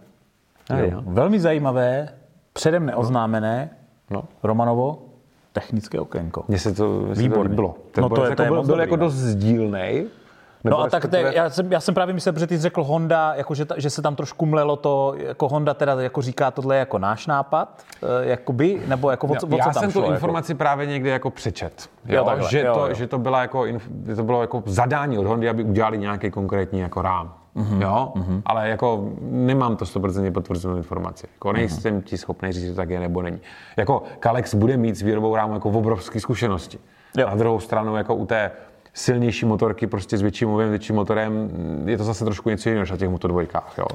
Jo. 0.70 0.78
jo. 0.92 1.02
Velmi 1.06 1.40
zajímavé, 1.40 2.10
předem 2.54 2.86
neoznámené, 2.86 3.70
No. 4.10 4.24
Romanovo 4.44 5.02
technické 5.54 6.00
okénko. 6.00 6.44
Mně 6.48 6.60
se 6.60 6.74
to, 6.74 7.00
Výborný. 7.00 7.50
líbilo. 7.50 7.76
Ten 7.92 8.02
No 8.02 8.10
to 8.10 8.24
je- 8.24 8.30
jako 8.30 8.36
to 8.36 8.44
je 8.44 8.50
byl, 8.50 8.56
byl 8.62 8.68
dobrý, 8.68 8.82
jako 8.82 8.96
no. 8.96 9.00
dost 9.06 9.14
sdílnej. 9.14 10.08
No 10.64 10.80
a 10.80 10.90
tak 10.90 11.08
to 11.08 11.16
je, 11.16 11.32
já, 11.36 11.50
jsem, 11.50 11.72
já 11.72 11.80
jsem 11.80 11.94
právě 11.96 12.14
myslel, 12.14 12.34
protože 12.34 12.48
ty 12.48 12.56
jsi 12.58 12.62
řekl 12.62 12.84
Honda, 12.84 13.34
jako 13.36 13.56
že, 13.56 13.66
ta, 13.66 13.76
že 13.78 13.90
se 13.90 14.02
tam 14.02 14.16
trošku 14.16 14.46
mlelo 14.46 14.76
to, 14.76 15.14
jako 15.18 15.48
Honda 15.48 15.74
teda 15.74 16.02
jako 16.02 16.22
říká, 16.22 16.52
tohle 16.52 16.76
je 16.76 16.80
jako 16.80 16.98
náš 17.00 17.28
nápad, 17.28 17.84
eh, 18.04 18.26
jakoby, 18.30 18.82
nebo 18.88 19.12
jako 19.12 19.28
o, 19.28 19.36
co, 19.36 19.48
o 19.48 19.50
co 19.50 19.58
já 19.58 19.64
tam 19.64 19.74
jsem 19.74 19.92
šlo? 19.92 20.02
tu 20.02 20.06
jako? 20.06 20.14
informaci 20.14 20.54
právě 20.56 20.88
někde 20.88 21.10
jako 21.10 21.30
přečet. 21.30 21.90
Jo, 22.06 22.16
Jo, 22.18 22.24
takhle, 22.26 22.50
že, 22.50 22.62
jo, 22.62 22.74
to, 22.74 22.88
jo. 22.88 22.94
že, 22.94 23.08
to 23.08 23.18
byla 23.18 23.42
jako, 23.42 23.66
že 24.06 24.16
to 24.16 24.24
bylo 24.24 24.42
jako 24.42 24.64
zadání 24.66 25.18
od 25.18 25.26
Hondy, 25.26 25.50
aby 25.50 25.64
udělali 25.64 25.98
nějaký 25.98 26.32
konkrétní 26.32 26.80
jako 26.80 27.02
rám. 27.02 27.34
Mm-hmm. 27.56 27.82
Jo, 27.82 28.12
mm-hmm. 28.16 28.42
ale 28.46 28.70
jako 28.70 29.10
nemám 29.22 29.76
to 29.76 29.86
100% 29.86 30.32
potvrzenou 30.32 30.76
informaci. 30.78 31.28
Jako 31.34 31.54
nejsem 31.54 32.00
mm-hmm. 32.00 32.04
ti 32.04 32.18
schopný 32.18 32.52
říct, 32.52 32.64
že 32.64 32.74
tak 32.74 32.90
je 32.90 33.00
nebo 33.00 33.22
není. 33.22 33.40
Jako 33.78 34.04
Kalex 34.20 34.56
bude 34.56 34.78
mít 34.78 34.96
s 34.96 35.02
výrobou 35.02 35.36
rámu 35.36 35.54
jako 35.54 35.70
obrovské 35.70 36.20
zkušenosti. 36.20 36.80
Jo. 37.18 37.28
Na 37.28 37.36
druhou 37.36 37.60
stranu 37.60 37.96
jako 37.96 38.16
u 38.16 38.26
té 38.26 38.52
silnější 38.94 39.46
motorky 39.46 39.88
prostě 39.88 40.18
s 40.18 40.22
větším 40.22 40.58
větším 40.58 40.96
motorem, 40.96 41.50
je 41.86 41.98
to 41.98 42.04
zase 42.04 42.26
trošku 42.26 42.50
něco 42.50 42.70
jiného 42.70 42.82
než 42.82 42.92
na 42.92 42.98
těch 42.98 43.10
motodvojkách. 43.10 43.74
Jo. 43.78 43.86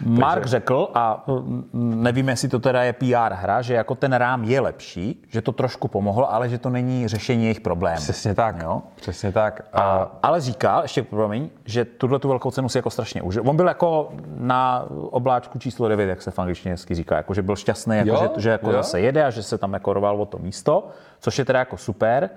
Mark 0.00 0.34
Takže... 0.34 0.50
řekl, 0.50 0.88
a 0.94 1.24
mm, 1.26 2.02
nevím, 2.02 2.28
jestli 2.28 2.48
to 2.48 2.58
teda 2.58 2.82
je 2.82 2.92
PR 2.92 3.32
hra, 3.32 3.62
že 3.62 3.74
jako 3.74 3.94
ten 3.94 4.12
rám 4.12 4.44
je 4.44 4.60
lepší, 4.60 5.22
že 5.28 5.42
to 5.42 5.52
trošku 5.52 5.88
pomohlo, 5.88 6.32
ale 6.32 6.48
že 6.48 6.58
to 6.58 6.70
není 6.70 7.08
řešení 7.08 7.42
jejich 7.42 7.60
problémů. 7.60 7.96
Přesně 7.96 8.34
tak. 8.34 8.62
Jo? 8.62 8.82
Přesně 8.96 9.32
tak. 9.32 9.60
A... 9.72 9.82
A, 9.82 10.10
ale 10.22 10.40
říkal, 10.40 10.82
ještě 10.82 11.02
promiň, 11.02 11.50
že 11.64 11.84
tuhle 11.84 12.18
tu 12.18 12.28
velkou 12.28 12.50
cenu 12.50 12.68
si 12.68 12.78
jako 12.78 12.90
strašně 12.90 13.22
užil. 13.22 13.42
On 13.46 13.56
byl 13.56 13.68
jako 13.68 14.12
na 14.36 14.84
obláčku 15.10 15.58
číslo 15.58 15.88
9, 15.88 16.08
jak 16.08 16.22
se 16.22 16.30
v 16.30 16.38
angličtině 16.38 16.72
hezky 16.72 16.94
říká, 16.94 17.16
jako 17.16 17.34
že 17.34 17.42
byl 17.42 17.56
šťastný, 17.56 17.96
jako 17.96 18.16
že, 18.16 18.42
že 18.42 18.50
jako 18.50 18.70
jo? 18.70 18.72
zase 18.72 19.00
jede 19.00 19.24
a 19.24 19.30
že 19.30 19.42
se 19.42 19.58
tam 19.58 19.72
jako 19.72 19.92
roval 19.92 20.22
o 20.22 20.26
to 20.26 20.38
místo, 20.38 20.88
což 21.20 21.38
je 21.38 21.44
teda 21.44 21.58
jako 21.58 21.76
super. 21.76 22.30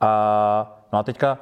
A, 0.00 0.82
no 0.92 0.98
a 0.98 1.02
teďka, 1.02 1.38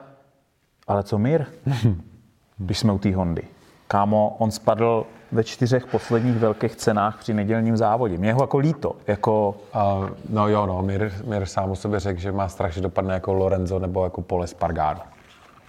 ale 0.87 1.03
co 1.03 1.19
Mir? 1.19 1.47
Když 2.59 2.79
jsme 2.79 2.93
u 2.93 2.99
té 2.99 3.15
Hondy. 3.15 3.43
Kámo, 3.89 4.37
on 4.39 4.51
spadl 4.51 5.07
ve 5.35 5.45
čtyřech 5.45 5.87
posledních 5.87 6.37
velkých 6.37 6.77
cenách 6.77 7.19
při 7.19 7.35
nedělním 7.35 7.77
závodě. 7.77 8.19
Mě 8.19 8.33
ho 8.33 8.43
jako 8.43 8.59
líto. 8.59 8.97
Jako... 9.07 9.55
Uh, 9.75 10.09
no 10.29 10.49
jo, 10.49 10.67
no, 10.67 10.83
Mir, 10.83 11.13
Mir 11.25 11.47
sám 11.47 11.71
o 11.71 11.77
sobě 11.77 12.01
řekl, 12.01 12.21
že 12.21 12.33
má 12.33 12.49
strach, 12.49 12.73
že 12.73 12.81
dopadne 12.81 13.15
jako 13.15 13.33
Lorenzo 13.33 13.79
nebo 13.79 14.05
jako 14.05 14.23
Pole 14.23 14.47
Spargaro. 14.47 15.01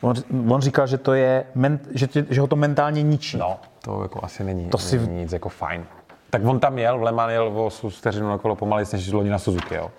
On, 0.01 0.15
on 0.49 0.61
říkal, 0.61 0.87
že, 0.87 0.97
to 0.97 1.13
je, 1.13 1.45
že, 1.93 2.07
že 2.29 2.41
ho 2.41 2.47
to 2.47 2.55
mentálně 2.55 3.03
ničí. 3.03 3.37
No, 3.37 3.59
to 3.81 4.01
jako 4.01 4.19
asi 4.23 4.43
není, 4.43 4.69
to 4.69 4.77
si... 4.77 4.99
není 4.99 5.19
nic 5.19 5.33
jako 5.33 5.49
fajn. 5.49 5.85
Tak 6.29 6.41
on 6.45 6.59
tam 6.59 6.77
jel, 6.77 6.99
v 6.99 7.03
Le 7.03 7.11
Mans 7.11 7.31
jel 7.31 7.51
o 7.55 7.69
vteřinu 7.69 8.29
na 8.29 8.37
kolo 8.37 8.55
pomalej, 8.55 8.85
než 8.93 9.11
loni 9.11 9.29
na 9.29 9.39
Suzuki, 9.39 9.75
jo. 9.75 9.91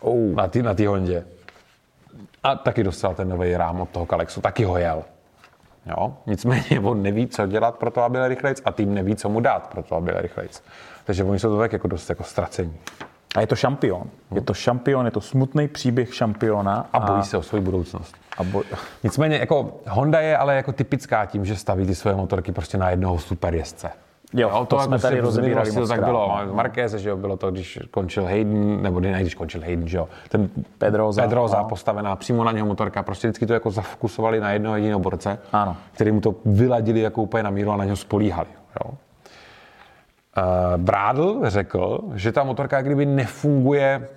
Oh. 0.00 0.34
Na 0.34 0.48
té 0.48 0.62
na 0.62 0.74
Hondě. 0.88 1.24
A 2.42 2.54
taky 2.54 2.84
dostal 2.84 3.14
ten 3.14 3.28
nový 3.28 3.56
rám 3.56 3.80
od 3.80 3.88
toho 3.88 4.06
Kalexu, 4.06 4.40
taky 4.40 4.64
ho 4.64 4.78
jel. 4.78 5.02
Jo? 5.86 6.14
Nicméně 6.26 6.80
on 6.82 7.02
neví, 7.02 7.26
co 7.26 7.46
dělat 7.46 7.78
pro 7.78 7.90
to, 7.90 8.02
aby 8.02 8.12
byl 8.12 8.28
rychlejc 8.28 8.62
a 8.64 8.72
tým 8.72 8.94
neví, 8.94 9.16
co 9.16 9.28
mu 9.28 9.40
dát 9.40 9.66
pro 9.66 9.82
to, 9.82 9.96
aby 9.96 10.12
byl 10.12 10.20
rychlejc. 10.20 10.62
Takže 11.04 11.24
oni 11.24 11.38
jsou 11.38 11.48
to 11.48 11.58
tak 11.58 11.72
jako 11.72 11.88
dost 11.88 12.08
jako 12.08 12.24
ztracení. 12.24 12.76
A 13.36 13.40
je 13.40 13.46
to 13.46 13.56
šampion. 13.56 14.02
Je 14.34 14.40
to 14.40 14.54
šampion, 14.54 15.04
je 15.04 15.10
to 15.10 15.20
smutný 15.20 15.68
příběh 15.68 16.14
šampiona. 16.14 16.88
A, 16.92 16.98
a 16.98 17.12
bojí 17.12 17.22
se 17.22 17.36
o 17.36 17.42
svou 17.42 17.60
budoucnost. 17.60 18.14
A 18.38 18.42
boj... 18.42 18.64
Nicméně 19.04 19.36
jako 19.36 19.80
Honda 19.88 20.20
je 20.20 20.36
ale 20.36 20.56
jako 20.56 20.72
typická 20.72 21.26
tím, 21.26 21.44
že 21.44 21.56
staví 21.56 21.86
ty 21.86 21.94
svoje 21.94 22.16
motorky 22.16 22.52
prostě 22.52 22.78
na 22.78 22.90
jednoho 22.90 23.18
super 23.18 23.54
jezdce. 23.54 23.90
Jo, 24.34 24.50
jo 24.50 24.66
to, 24.66 24.76
to 24.76 24.82
jsme 24.82 24.98
tady 24.98 25.20
rozebírali 25.20 25.72
moc 25.72 25.88
tak 25.88 26.04
bylo. 26.04 26.38
No. 26.46 26.54
Marquez, 26.54 26.92
že 26.92 27.08
jo, 27.08 27.16
bylo 27.16 27.36
to, 27.36 27.50
když 27.50 27.78
končil 27.90 28.24
Hayden, 28.24 28.82
nebo 28.82 29.00
ne, 29.00 29.20
když 29.20 29.34
končil 29.34 29.60
Hayden, 29.60 29.88
že 29.88 29.96
jo, 29.96 30.08
ten 30.28 30.48
Pedroza, 30.78 31.22
Pedroza 31.22 31.58
no. 31.58 31.68
postavená 31.68 32.16
přímo 32.16 32.44
na 32.44 32.52
něho 32.52 32.66
motorka, 32.66 33.02
prostě 33.02 33.28
vždycky 33.28 33.46
to 33.46 33.52
jako 33.52 33.70
zafokusovali 33.70 34.40
na 34.40 34.50
jednoho 34.50 34.76
jediného 34.76 35.00
borce, 35.00 35.38
ano. 35.52 35.76
který 35.92 36.12
mu 36.12 36.20
to 36.20 36.34
vyladili 36.44 37.00
jako 37.00 37.22
úplně 37.22 37.42
na 37.42 37.50
míru 37.50 37.70
a 37.70 37.76
na 37.76 37.84
něho 37.84 37.96
spolíhali. 37.96 38.48
Jo. 38.84 38.90
Uh, 38.90 40.76
Brádl 40.76 41.40
řekl, 41.44 42.00
že 42.14 42.32
ta 42.32 42.44
motorka 42.44 42.82
kdyby 42.82 43.06
nefunguje 43.06 44.08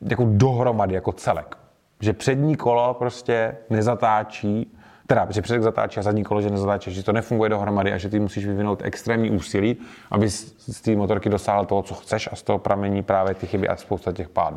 jako 0.00 0.26
dohromady, 0.28 0.94
jako 0.94 1.12
celek. 1.12 1.56
Že 2.00 2.12
přední 2.12 2.56
kolo 2.56 2.94
prostě 2.94 3.56
nezatáčí 3.70 4.77
teda, 5.08 5.26
že 5.30 5.42
předek 5.42 5.62
zatáčí 5.62 6.00
a 6.00 6.02
zadní 6.02 6.24
kolo, 6.24 6.40
že 6.40 6.50
nezatáčí, 6.50 6.92
že 6.92 7.02
to 7.02 7.12
nefunguje 7.12 7.50
dohromady 7.50 7.92
a 7.92 7.98
že 7.98 8.08
ty 8.08 8.20
musíš 8.20 8.46
vyvinout 8.46 8.80
extrémní 8.84 9.30
úsilí, 9.30 9.76
aby 10.10 10.30
z 10.30 10.80
té 10.80 10.96
motorky 10.96 11.28
dosáhl 11.28 11.64
toho, 11.64 11.82
co 11.82 11.94
chceš 11.94 12.28
a 12.32 12.36
z 12.36 12.42
toho 12.42 12.58
pramení 12.58 13.02
právě 13.02 13.34
ty 13.34 13.46
chyby 13.46 13.68
a 13.68 13.76
spousta 13.76 14.12
těch 14.12 14.28
pádů. 14.28 14.56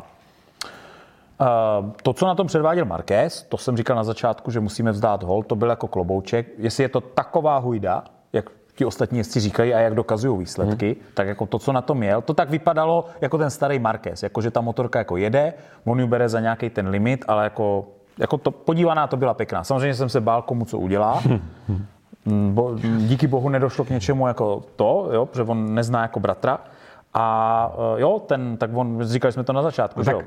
Uh, 1.40 1.90
to, 2.02 2.12
co 2.12 2.26
na 2.26 2.34
tom 2.34 2.46
předváděl 2.46 2.84
Marquez, 2.84 3.42
to 3.42 3.56
jsem 3.56 3.76
říkal 3.76 3.96
na 3.96 4.04
začátku, 4.04 4.50
že 4.50 4.60
musíme 4.60 4.92
vzdát 4.92 5.22
hol, 5.22 5.42
to 5.42 5.56
byl 5.56 5.70
jako 5.70 5.88
klobouček. 5.88 6.46
Jestli 6.58 6.84
je 6.84 6.88
to 6.88 7.00
taková 7.00 7.58
hujda, 7.58 8.04
jak 8.32 8.50
ti 8.74 8.84
ostatní 8.84 9.18
jezdci 9.18 9.40
říkají 9.40 9.74
a 9.74 9.78
jak 9.78 9.94
dokazují 9.94 10.38
výsledky, 10.38 10.86
hmm. 10.86 11.06
tak 11.14 11.26
jako 11.26 11.46
to, 11.46 11.58
co 11.58 11.72
na 11.72 11.82
tom 11.82 11.98
měl, 11.98 12.22
to 12.22 12.34
tak 12.34 12.50
vypadalo 12.50 13.04
jako 13.20 13.38
ten 13.38 13.50
starý 13.50 13.78
Marquez, 13.78 14.22
jako 14.22 14.40
že 14.40 14.50
ta 14.50 14.60
motorka 14.60 14.98
jako 14.98 15.16
jede, 15.16 15.54
on 15.84 16.00
ji 16.00 16.06
bere 16.06 16.28
za 16.28 16.40
nějaký 16.40 16.70
ten 16.70 16.88
limit, 16.88 17.24
ale 17.28 17.44
jako 17.44 17.88
jako 18.18 18.38
to, 18.38 18.50
podívaná 18.50 19.06
to 19.06 19.16
byla 19.16 19.34
pěkná. 19.34 19.64
Samozřejmě 19.64 19.94
jsem 19.94 20.08
se 20.08 20.20
bál, 20.20 20.42
komu 20.42 20.64
co 20.64 20.78
udělá. 20.78 21.22
Bo, 22.50 22.76
díky 22.98 23.26
bohu 23.26 23.48
nedošlo 23.48 23.84
k 23.84 23.90
něčemu 23.90 24.28
jako 24.28 24.62
to, 24.76 25.08
jo, 25.12 25.26
protože 25.26 25.42
on 25.42 25.74
nezná 25.74 26.02
jako 26.02 26.20
bratra. 26.20 26.58
A 27.14 27.72
eh, 27.96 28.00
jo, 28.00 28.22
ten, 28.26 28.56
tak 28.56 28.70
on, 28.74 28.98
říkali 29.02 29.32
jsme 29.32 29.44
to 29.44 29.52
na 29.52 29.62
začátku, 29.62 30.00
no, 30.00 30.04
že 30.04 30.12
jo. 30.12 30.22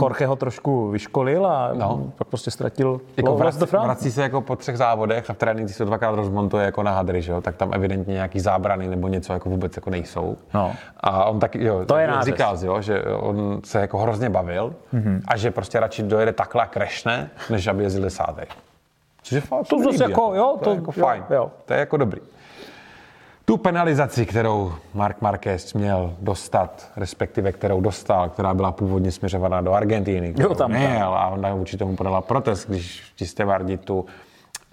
Jorge 0.00 0.26
ho 0.26 0.36
trošku 0.36 0.90
vyškolil 0.90 1.46
a 1.46 1.70
no. 1.74 2.12
pak 2.18 2.28
prostě 2.28 2.50
ztratil 2.50 3.00
jako 3.16 3.36
vrací, 3.36 3.64
vrací 3.64 4.12
se 4.12 4.22
jako 4.22 4.40
po 4.40 4.56
třech 4.56 4.76
závodech 4.78 5.30
a 5.30 5.32
v 5.32 5.36
tréninci 5.36 5.74
se 5.74 5.84
dvakrát 5.84 6.14
rozmontuje 6.14 6.64
jako 6.64 6.82
na 6.82 6.92
hadry, 6.92 7.22
že 7.22 7.32
jo, 7.32 7.40
tak 7.40 7.56
tam 7.56 7.74
evidentně 7.74 8.14
nějaký 8.14 8.40
zábrany 8.40 8.88
nebo 8.88 9.08
něco 9.08 9.32
jako 9.32 9.48
vůbec 9.48 9.76
jako 9.76 9.90
nejsou. 9.90 10.36
No. 10.54 10.72
A 11.00 11.24
on 11.24 11.40
taky, 11.40 11.64
jo, 11.64 11.84
to 11.86 11.96
je 11.96 12.10
říkal, 12.22 12.58
jo, 12.62 12.80
že 12.80 13.04
on 13.04 13.60
se 13.64 13.80
jako 13.80 13.98
hrozně 13.98 14.30
bavil 14.30 14.74
mm-hmm. 14.94 15.20
a 15.28 15.36
že 15.36 15.50
prostě 15.50 15.80
radši 15.80 16.02
dojede 16.02 16.32
takhle 16.32 16.62
a 16.62 16.66
krešne, 16.66 17.30
než 17.50 17.66
aby 17.66 17.82
jezdil 17.82 18.02
desátý. 18.02 18.42
Což 19.22 19.32
je 19.32 19.40
fakt, 19.40 19.68
to 19.68 19.78
zase 19.78 20.04
jako, 20.04 20.34
jo, 20.34 20.56
to, 20.58 20.64
to 20.64 20.70
je 20.70 20.76
jako 20.76 20.92
jo, 20.96 21.04
fajn. 21.04 21.24
Jo. 21.30 21.50
To 21.64 21.72
je 21.72 21.80
jako 21.80 21.96
dobrý. 21.96 22.20
Tu 23.44 23.56
penalizaci, 23.56 24.26
kterou 24.26 24.72
Mark 24.94 25.20
Marquez 25.20 25.74
měl 25.74 26.16
dostat, 26.20 26.90
respektive 26.96 27.52
kterou 27.52 27.80
dostal, 27.80 28.28
která 28.28 28.54
byla 28.54 28.72
původně 28.72 29.12
směřovaná 29.12 29.60
do 29.60 29.72
Argentíny, 29.72 30.34
jo, 30.38 30.54
tam, 30.54 30.70
měl 30.70 31.14
a 31.14 31.28
ona 31.28 31.54
vůči 31.54 31.76
tomu 31.76 31.96
podala 31.96 32.20
protest, 32.20 32.68
když 32.68 33.02
ti 33.16 33.26
stevardi 33.26 33.76
tu 33.76 34.06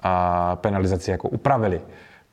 a, 0.04 0.56
penalizaci 0.56 1.12
jako 1.12 1.30
upravili, 1.30 1.82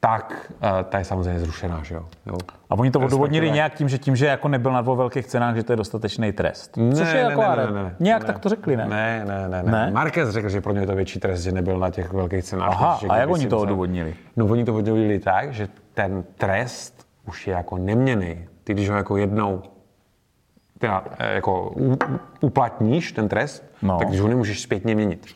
tak 0.01 0.53
a, 0.61 0.83
ta 0.83 0.99
je 0.99 1.05
samozřejmě 1.05 1.41
zrušená, 1.41 1.83
že 1.83 1.95
jo. 1.95 2.07
jo. 2.27 2.37
A 2.71 2.75
oni 2.75 2.91
to 2.91 3.01
odůvodnili 3.01 3.51
nějak 3.51 3.75
tím, 3.75 3.89
že 3.89 3.99
tím, 3.99 4.17
že 4.17 4.27
jako 4.27 4.49
nebyl 4.49 4.73
na 4.73 4.81
dvou 4.81 4.97
velkých 4.97 5.27
cenách, 5.27 5.57
že 5.57 5.63
to 5.63 5.73
je 5.73 5.77
dostatečný 5.77 6.33
trest. 6.33 6.77
Ne, 6.77 6.95
Což 6.95 7.13
je 7.13 7.21
jako 7.21 7.41
ne, 7.41 7.57
ne, 7.57 7.67
ne, 7.67 7.83
ne, 7.83 7.97
Nějak 8.01 8.23
ne, 8.23 8.27
tak 8.27 8.39
to 8.39 8.49
řekli, 8.49 8.77
ne? 8.77 8.87
Ne, 8.87 9.25
ne, 9.25 9.49
ne. 9.49 9.63
ne. 9.63 9.73
ne? 9.73 9.91
Marquez 9.91 10.31
řekl, 10.31 10.49
že 10.49 10.61
pro 10.61 10.73
ně 10.73 10.81
je 10.81 10.87
to 10.87 10.95
větší 10.95 11.21
trest, 11.21 11.43
že 11.43 11.53
nebyl 11.53 11.79
na 11.79 11.91
těch 11.91 12.13
velkých 12.13 12.45
cenách. 12.45 12.69
Aha, 12.71 13.01
a 13.09 13.17
jak 13.17 13.31
oni 13.31 13.47
to 13.47 13.59
odůvodnili? 13.59 14.15
No 14.37 14.47
oni 14.47 14.65
to 14.65 14.75
odůvodnili 14.75 15.19
tak, 15.19 15.53
že 15.53 15.69
ten 15.95 16.25
trest 16.37 17.07
už 17.29 17.47
je 17.47 17.55
jako 17.55 17.79
neměný. 17.79 18.49
Ty, 18.65 18.75
když 18.75 18.91
ho 18.91 18.97
jako 18.97 19.17
jednou 19.17 19.63
teda, 20.79 21.05
eh, 21.19 21.35
jako 21.35 21.75
uplatníš 22.41 23.13
ten 23.13 23.29
trest, 23.29 23.65
no. 23.83 23.99
tak 23.99 24.09
když 24.09 24.21
ho 24.21 24.29
nemůžeš 24.29 24.63
zpětně 24.63 24.95
měnit. 24.95 25.27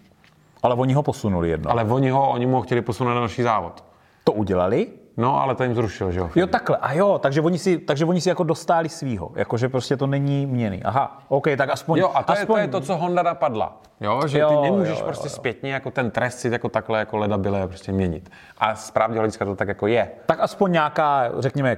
Ale 0.62 0.74
oni 0.74 0.92
ho 0.92 1.02
posunuli 1.02 1.50
jedno. 1.50 1.70
Ale 1.70 1.84
oni 1.84 2.10
ho, 2.10 2.30
oni 2.30 2.46
mu 2.46 2.56
ho 2.56 2.62
chtěli 2.62 2.82
posunout 2.82 3.10
na 3.10 3.14
další 3.14 3.42
závod. 3.42 3.84
To 4.24 4.32
udělali? 4.32 4.86
No, 5.16 5.42
ale 5.42 5.54
to 5.54 5.62
jim 5.62 5.74
zrušil, 5.74 6.12
že 6.12 6.20
jo? 6.20 6.30
Jo, 6.34 6.46
takhle. 6.46 6.76
A 6.76 6.92
jo, 6.92 7.18
takže 7.22 7.40
oni 7.40 7.58
si, 7.58 7.78
takže 7.78 8.04
oni 8.04 8.20
si 8.20 8.28
jako 8.28 8.44
dostali 8.44 8.88
svýho. 8.88 9.32
Jakože 9.36 9.68
prostě 9.68 9.96
to 9.96 10.06
není 10.06 10.46
měný. 10.46 10.82
Aha, 10.82 11.22
OK, 11.28 11.46
tak 11.56 11.70
aspoň... 11.70 11.98
Jo, 11.98 12.10
a 12.14 12.22
to, 12.22 12.32
aspoň... 12.32 12.58
je, 12.58 12.68
to 12.68 12.76
je 12.76 12.80
to, 12.80 12.86
co 12.86 12.96
Honda 12.96 13.22
napadla. 13.22 13.80
Jo, 14.00 14.22
že 14.26 14.38
jo, 14.38 14.48
ty 14.48 14.70
nemůžeš 14.70 14.98
jo, 14.98 15.04
prostě 15.04 15.26
jo, 15.26 15.30
jo. 15.30 15.36
zpětně 15.36 15.72
jako 15.72 15.90
ten 15.90 16.10
trest 16.10 16.38
si 16.38 16.48
jako 16.48 16.68
takhle 16.68 16.98
jako 16.98 17.16
leda 17.16 17.38
byle 17.38 17.68
prostě 17.68 17.92
měnit. 17.92 18.30
A 18.58 18.74
z 18.74 18.90
právního 18.90 19.20
hlediska 19.20 19.44
to 19.44 19.56
tak 19.56 19.68
jako 19.68 19.86
je. 19.86 20.10
Tak 20.26 20.40
aspoň 20.40 20.72
nějaká, 20.72 21.30
řekněme, 21.38 21.76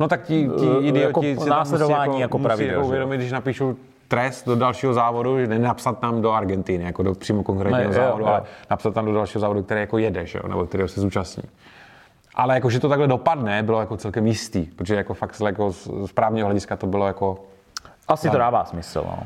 No 0.00 0.08
tak 0.08 0.22
ti, 0.22 0.50
ti 0.58 0.66
jako 0.66 0.80
idioti 0.80 1.28
jako 1.28 1.42
si 1.44 1.50
následování 1.50 2.10
musí, 2.10 2.20
jako, 2.20 2.36
jako 2.36 2.48
pravidel, 2.48 2.74
jako 2.74 2.86
uvědomit, 2.86 3.16
když 3.16 3.32
napíšu 3.32 3.78
trest 4.08 4.46
do 4.46 4.56
dalšího 4.56 4.94
závodu, 4.94 5.38
že 5.38 5.46
nenapsat 5.46 5.98
tam 5.98 6.22
do 6.22 6.32
Argentiny, 6.32 6.84
jako 6.84 7.02
do 7.02 7.14
přímo 7.14 7.42
konkrétního 7.42 7.88
ne, 7.88 7.92
závodu, 7.92 8.24
jo, 8.24 8.28
ale 8.28 8.42
napsat 8.70 8.94
tam 8.94 9.04
do 9.04 9.12
dalšího 9.12 9.40
závodu, 9.40 9.62
který 9.62 9.80
jako 9.80 9.98
jede, 9.98 10.26
že 10.26 10.38
jo, 10.38 10.48
nebo 10.48 10.66
kterého 10.66 10.88
se 10.88 11.00
zúčastní. 11.00 11.42
Ale 12.34 12.54
jako, 12.54 12.70
že 12.70 12.80
to 12.80 12.88
takhle 12.88 13.06
dopadne, 13.06 13.62
bylo 13.62 13.80
jako 13.80 13.96
celkem 13.96 14.26
jistý, 14.26 14.62
protože 14.62 14.94
jako 14.94 15.14
fakt 15.14 15.40
jako 15.40 15.72
z 15.72 16.12
právního 16.14 16.46
hlediska 16.46 16.76
to 16.76 16.86
bylo 16.86 17.06
jako... 17.06 17.44
Asi 18.08 18.30
to 18.30 18.38
dává 18.38 18.64
smysl, 18.64 19.04
no. 19.06 19.18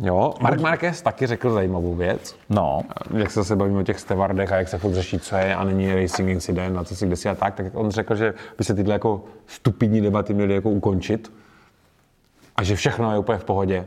Jo, 0.00 0.34
Mark 0.40 0.60
Marquez 0.60 1.02
taky 1.02 1.26
řekl 1.26 1.50
zajímavou 1.50 1.94
věc. 1.94 2.36
No. 2.50 2.82
Jak 3.16 3.30
se 3.30 3.40
zase 3.40 3.56
bavíme 3.56 3.80
o 3.80 3.82
těch 3.82 4.00
stevardech 4.00 4.52
a 4.52 4.56
jak 4.56 4.68
se 4.68 4.78
furt 4.78 4.94
řeší, 4.94 5.18
co 5.18 5.36
je 5.36 5.54
a 5.54 5.64
není 5.64 5.94
racing 5.94 6.28
incident 6.28 6.78
a 6.78 6.84
co 6.84 6.96
si 6.96 7.06
kde 7.06 7.16
si 7.16 7.28
a 7.28 7.34
tak, 7.34 7.54
tak 7.54 7.66
on 7.74 7.90
řekl, 7.90 8.14
že 8.14 8.34
by 8.58 8.64
se 8.64 8.74
tyhle 8.74 8.92
jako 8.92 9.24
stupidní 9.46 10.00
debaty 10.00 10.34
měly 10.34 10.54
jako 10.54 10.70
ukončit 10.70 11.32
a 12.56 12.62
že 12.62 12.76
všechno 12.76 13.12
je 13.12 13.18
úplně 13.18 13.38
v 13.38 13.44
pohodě. 13.44 13.86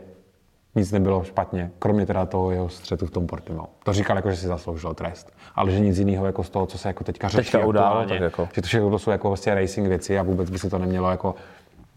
Nic 0.75 0.91
nebylo 0.91 1.23
špatně, 1.23 1.71
kromě 1.79 2.05
teda 2.05 2.25
toho 2.25 2.51
jeho 2.51 2.69
střetu 2.69 3.05
v 3.05 3.11
tom 3.11 3.27
Portimao. 3.27 3.67
To 3.83 3.93
říkal 3.93 4.15
jako, 4.15 4.31
že 4.31 4.37
si 4.37 4.47
zasloužil 4.47 4.93
trest, 4.93 5.33
ale 5.55 5.71
že 5.71 5.79
nic 5.79 5.97
jiného 5.97 6.25
jako 6.25 6.43
z 6.43 6.49
toho, 6.49 6.65
co 6.65 6.77
se 6.77 6.89
jako 6.89 7.03
teďka 7.03 7.27
řeší 7.27 7.51
teďka 7.51 7.67
událo, 7.67 8.05
tak 8.05 8.19
jako. 8.19 8.49
že 8.53 8.61
to 8.61 8.67
všechno 8.67 8.99
jsou 8.99 9.11
jako 9.11 9.27
vlastně 9.27 9.55
racing 9.55 9.87
věci 9.87 10.19
a 10.19 10.23
vůbec 10.23 10.49
by 10.49 10.59
se 10.59 10.69
to 10.69 10.77
nemělo 10.77 11.11
jako 11.11 11.35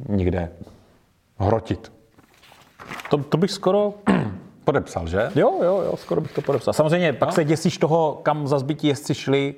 nikde 0.08 0.50
hrotit. 1.38 1.92
To, 3.10 3.18
to 3.18 3.36
bych 3.36 3.50
skoro 3.50 3.94
podepsal, 4.64 5.06
že? 5.06 5.30
Jo, 5.34 5.52
jo, 5.62 5.82
jo, 5.86 5.96
skoro 5.96 6.20
bych 6.20 6.32
to 6.32 6.42
podepsal. 6.42 6.74
Samozřejmě 6.74 7.12
pak 7.12 7.28
no. 7.28 7.32
se 7.32 7.44
děsíš 7.44 7.78
toho, 7.78 8.20
kam 8.22 8.48
za 8.48 8.58
zbytí 8.58 8.86
jezdci 8.86 9.14
šli, 9.14 9.54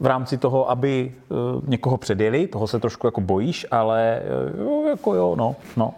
v 0.00 0.06
rámci 0.06 0.38
toho, 0.38 0.70
aby 0.70 1.14
uh, 1.28 1.36
někoho 1.68 1.96
předjeli, 1.96 2.46
toho 2.46 2.66
se 2.66 2.80
trošku 2.80 3.06
jako 3.06 3.20
bojíš, 3.20 3.66
ale 3.70 4.22
uh, 4.54 4.60
jo, 4.60 4.88
jako 4.88 5.14
jo, 5.14 5.34
no, 5.36 5.56
no. 5.76 5.94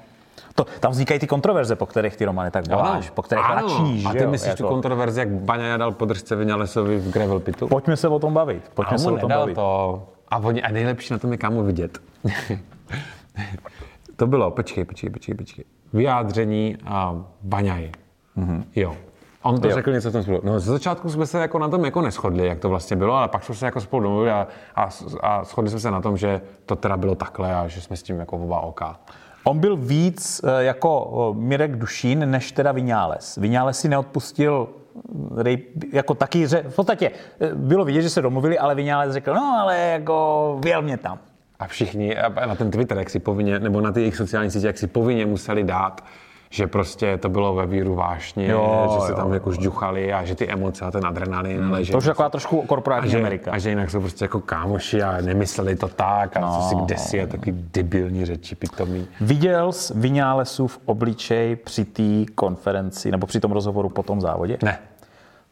To, 0.55 0.65
tam 0.81 0.93
vznikají 0.93 1.21
ty 1.21 1.27
kontroverze, 1.27 1.77
po 1.77 1.87
kterých 1.87 2.17
ty 2.17 2.25
Romany 2.25 2.51
tak 2.51 2.69
voláš, 2.69 3.11
po 3.11 3.23
kterých 3.23 3.45
ano. 3.45 3.63
račíš, 3.69 4.05
A 4.05 4.13
ty 4.13 4.23
jo, 4.23 4.31
myslíš 4.31 4.49
jako. 4.51 4.63
tu 4.63 4.69
kontroverzi, 4.69 5.21
jak 5.21 5.29
Baňa 5.29 5.77
dal 5.77 5.93
podržce 5.93 6.37
Vinalesovi 6.37 6.99
v 6.99 7.13
gravel 7.13 7.41
pitu? 7.41 7.69
Pojďme 7.69 7.97
se 7.97 8.09
o 8.09 8.19
tom 8.19 8.35
bavit, 8.35 8.71
pojďme 8.75 8.95
A 8.95 8.99
se 8.99 9.11
o 9.11 9.19
tom 9.19 9.29
bavit. 9.31 9.55
to. 9.55 10.03
A, 10.29 10.39
oni, 10.39 10.63
a 10.63 10.71
nejlepší 10.73 11.13
na 11.13 11.19
tom 11.19 11.33
je 11.33 11.39
kámo 11.39 11.63
vidět. 11.63 11.99
to 14.17 14.27
bylo, 14.27 14.51
počkej, 14.51 14.85
počkej, 14.85 15.11
počkej, 15.11 15.35
počkej. 15.35 15.65
Vyjádření 15.93 16.77
a 16.87 17.25
Baňaj. 17.43 17.91
Mm-hmm. 18.39 18.65
Jo. 18.77 18.97
On 19.43 19.61
to 19.61 19.69
Jo. 19.69 19.75
řekl 19.75 19.93
něco 19.93 20.11
v 20.11 20.13
tom 20.13 20.23
spolu. 20.23 20.41
No, 20.45 20.61
ze 20.61 20.73
začátku 20.73 21.11
jsme 21.11 21.27
se 21.27 21.39
jako 21.41 21.59
na 21.59 21.69
tom 21.69 21.85
jako 21.85 22.01
neschodli, 22.03 22.47
jak 22.47 22.59
to 22.59 22.69
vlastně 22.69 22.97
bylo, 22.97 23.15
ale 23.15 23.29
pak 23.29 23.45
jsme 23.45 23.55
se 23.55 23.67
jako 23.67 23.81
spolu 23.81 24.03
domluvili 24.03 24.31
a, 24.31 24.47
a, 24.77 24.89
a 25.23 25.45
shodli 25.45 25.71
jsme 25.71 25.81
se 25.81 25.91
na 25.91 26.01
tom, 26.01 26.17
že 26.17 26.41
to 26.67 26.77
teda 26.77 26.97
bylo 26.97 27.15
takhle 27.15 27.55
a 27.55 27.69
že 27.69 27.81
jsme 27.81 27.97
s 27.97 28.03
tím 28.03 28.19
jako 28.19 28.37
oba 28.37 28.61
oka. 28.61 29.01
On 29.45 29.59
byl 29.59 29.77
víc 29.77 30.41
eh, 30.45 30.65
jako 30.65 31.33
eh, 31.37 31.41
Mirek 31.41 31.77
Dušín, 31.77 32.31
než 32.31 32.53
teda 32.53 32.73
Viňáles. 32.73 33.37
Viňáles 33.37 33.81
si 33.81 33.89
neodpustil 33.89 34.69
eh, 35.47 35.57
jako 35.93 36.15
taky, 36.15 36.47
ře, 36.47 36.65
v 36.69 36.75
podstatě 36.75 37.11
bylo 37.55 37.85
vidět, 37.85 38.03
že 38.03 38.11
se 38.11 38.23
domluvili, 38.23 38.59
ale 38.59 38.75
Viňáles 38.75 39.13
řekl, 39.13 39.35
no 39.35 39.59
ale 39.61 39.79
jako 39.79 40.59
věl 40.63 40.83
mě 40.83 40.97
tam. 40.97 41.19
A 41.59 41.67
všichni 41.67 42.17
a 42.17 42.47
na 42.47 42.55
ten 42.55 42.71
Twitter, 42.71 42.99
jak 42.99 43.11
si 43.11 43.19
povinně, 43.19 43.59
nebo 43.59 43.81
na 43.81 43.93
ty 43.93 44.01
jejich 44.01 44.17
sociální 44.17 44.51
sítě, 44.51 44.67
jak 44.67 44.79
si 44.79 44.87
povinně 44.87 45.27
museli 45.27 45.65
dát, 45.65 46.05
že 46.53 46.67
prostě 46.67 47.19
to 47.19 47.29
bylo 47.29 47.55
ve 47.55 47.67
víru 47.67 47.95
vášně, 47.95 48.47
Jo, 48.47 48.91
že 48.95 49.07
se 49.07 49.13
jo, 49.13 49.17
tam 49.17 49.33
jako 49.33 49.53
žduchali 49.53 50.13
a 50.13 50.25
že 50.25 50.35
ty 50.35 50.49
emoce 50.53 50.85
a 50.85 50.91
ten 50.91 51.07
adrenalin, 51.07 51.65
ale 51.65 51.85
že, 51.85 51.93
To 51.93 51.99
už 51.99 52.05
je 52.05 52.11
taková 52.11 52.29
trošku 52.29 52.63
a 52.63 52.67
korporátní 52.67 53.11
že, 53.11 53.19
Amerika. 53.19 53.53
a 53.53 53.59
že 53.59 53.69
jinak 53.71 53.91
jsou 53.91 54.01
prostě 54.01 54.25
jako 54.25 54.41
kámoši 54.41 55.03
a 55.03 55.21
nemysleli 55.21 55.77
to 55.77 55.89
tak 55.89 56.37
a 56.37 56.41
no. 56.41 56.57
co 56.57 56.69
si 56.69 56.75
kde 56.85 56.97
si 56.97 57.23
a 57.23 57.27
taky 57.27 57.53
debilní 57.53 58.27
řeči 58.27 58.55
pitomí. 58.55 59.07
Viděl 59.21 59.73
jsi 59.73 59.93
Viňálesův 59.97 60.79
obličej 60.85 61.57
při 61.57 61.85
té 61.85 62.33
konferenci, 62.35 63.11
nebo 63.11 63.27
při 63.27 63.41
tom 63.41 63.53
rozhovoru 63.53 63.89
po 63.89 64.03
tom 64.03 64.21
závodě? 64.21 64.59
Ne. 64.63 64.79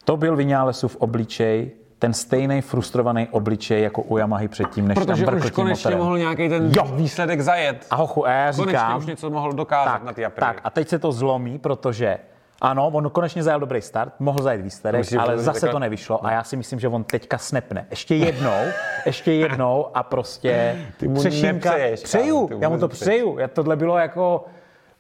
To 0.05 0.17
byl 0.17 0.37
Viňálesův 0.37 0.97
obličej, 0.97 1.71
ten 1.99 2.13
stejný 2.15 2.61
frustrovaný 2.61 3.29
obličej 3.31 3.83
jako 3.83 4.03
u 4.03 4.17
Yamahy 4.19 4.49
předtím, 4.49 4.89
než 4.89 4.95
Protože 4.99 5.25
tam 5.25 5.35
brkl 5.35 5.47
už 5.47 5.51
konečně 5.53 5.89
motorem. 5.91 5.99
mohl 5.99 6.19
nějaký 6.19 6.49
ten 6.49 6.71
Jo. 6.77 6.85
výsledek 6.95 7.41
zajet. 7.41 7.87
A 7.91 7.97
hochu, 7.97 8.27
a 8.27 8.31
já 8.31 8.53
konečně 8.53 8.65
říkám, 8.79 8.99
už 8.99 9.07
něco 9.07 9.31
mohl 9.31 9.53
dokázat 9.53 9.93
tak, 9.93 10.03
na 10.05 10.13
ty 10.13 10.25
Aprilie. 10.25 10.47
tak, 10.55 10.61
a 10.65 10.71
teď 10.71 10.89
se 10.89 10.99
to 10.99 11.13
zlomí, 11.13 11.59
protože 11.59 12.19
ano, 12.61 12.89
on 12.89 13.11
konečně 13.11 13.43
zajel 13.43 13.61
dobrý 13.61 13.83
start, 13.83 14.13
mohl 14.19 14.43
zajet 14.43 14.61
výsledek, 14.63 14.99
Myslíš, 15.01 15.13
že 15.13 15.19
ale 15.19 15.39
zase 15.39 15.61
takhle- 15.61 15.73
to 15.73 15.79
nevyšlo 15.79 16.27
a 16.27 16.33
já 16.33 16.45
si 16.45 16.57
myslím, 16.57 16.81
že 16.81 16.89
on 16.89 17.05
teďka 17.05 17.39
snepne. 17.39 17.87
Ještě 17.91 18.15
jednou, 18.15 18.61
ještě 19.07 19.33
jednou 19.33 19.87
a 19.95 20.03
prostě 20.03 20.77
Ty 20.97 21.09
mu 21.09 21.23
nepřeješ, 21.23 22.03
přeju, 22.03 22.49
já 22.61 22.69
mu 22.69 22.79
to 22.79 22.89
přeju. 22.89 23.39
Já, 23.39 23.49
tohle 23.49 23.77
bylo 23.77 23.99
jako, 23.99 24.45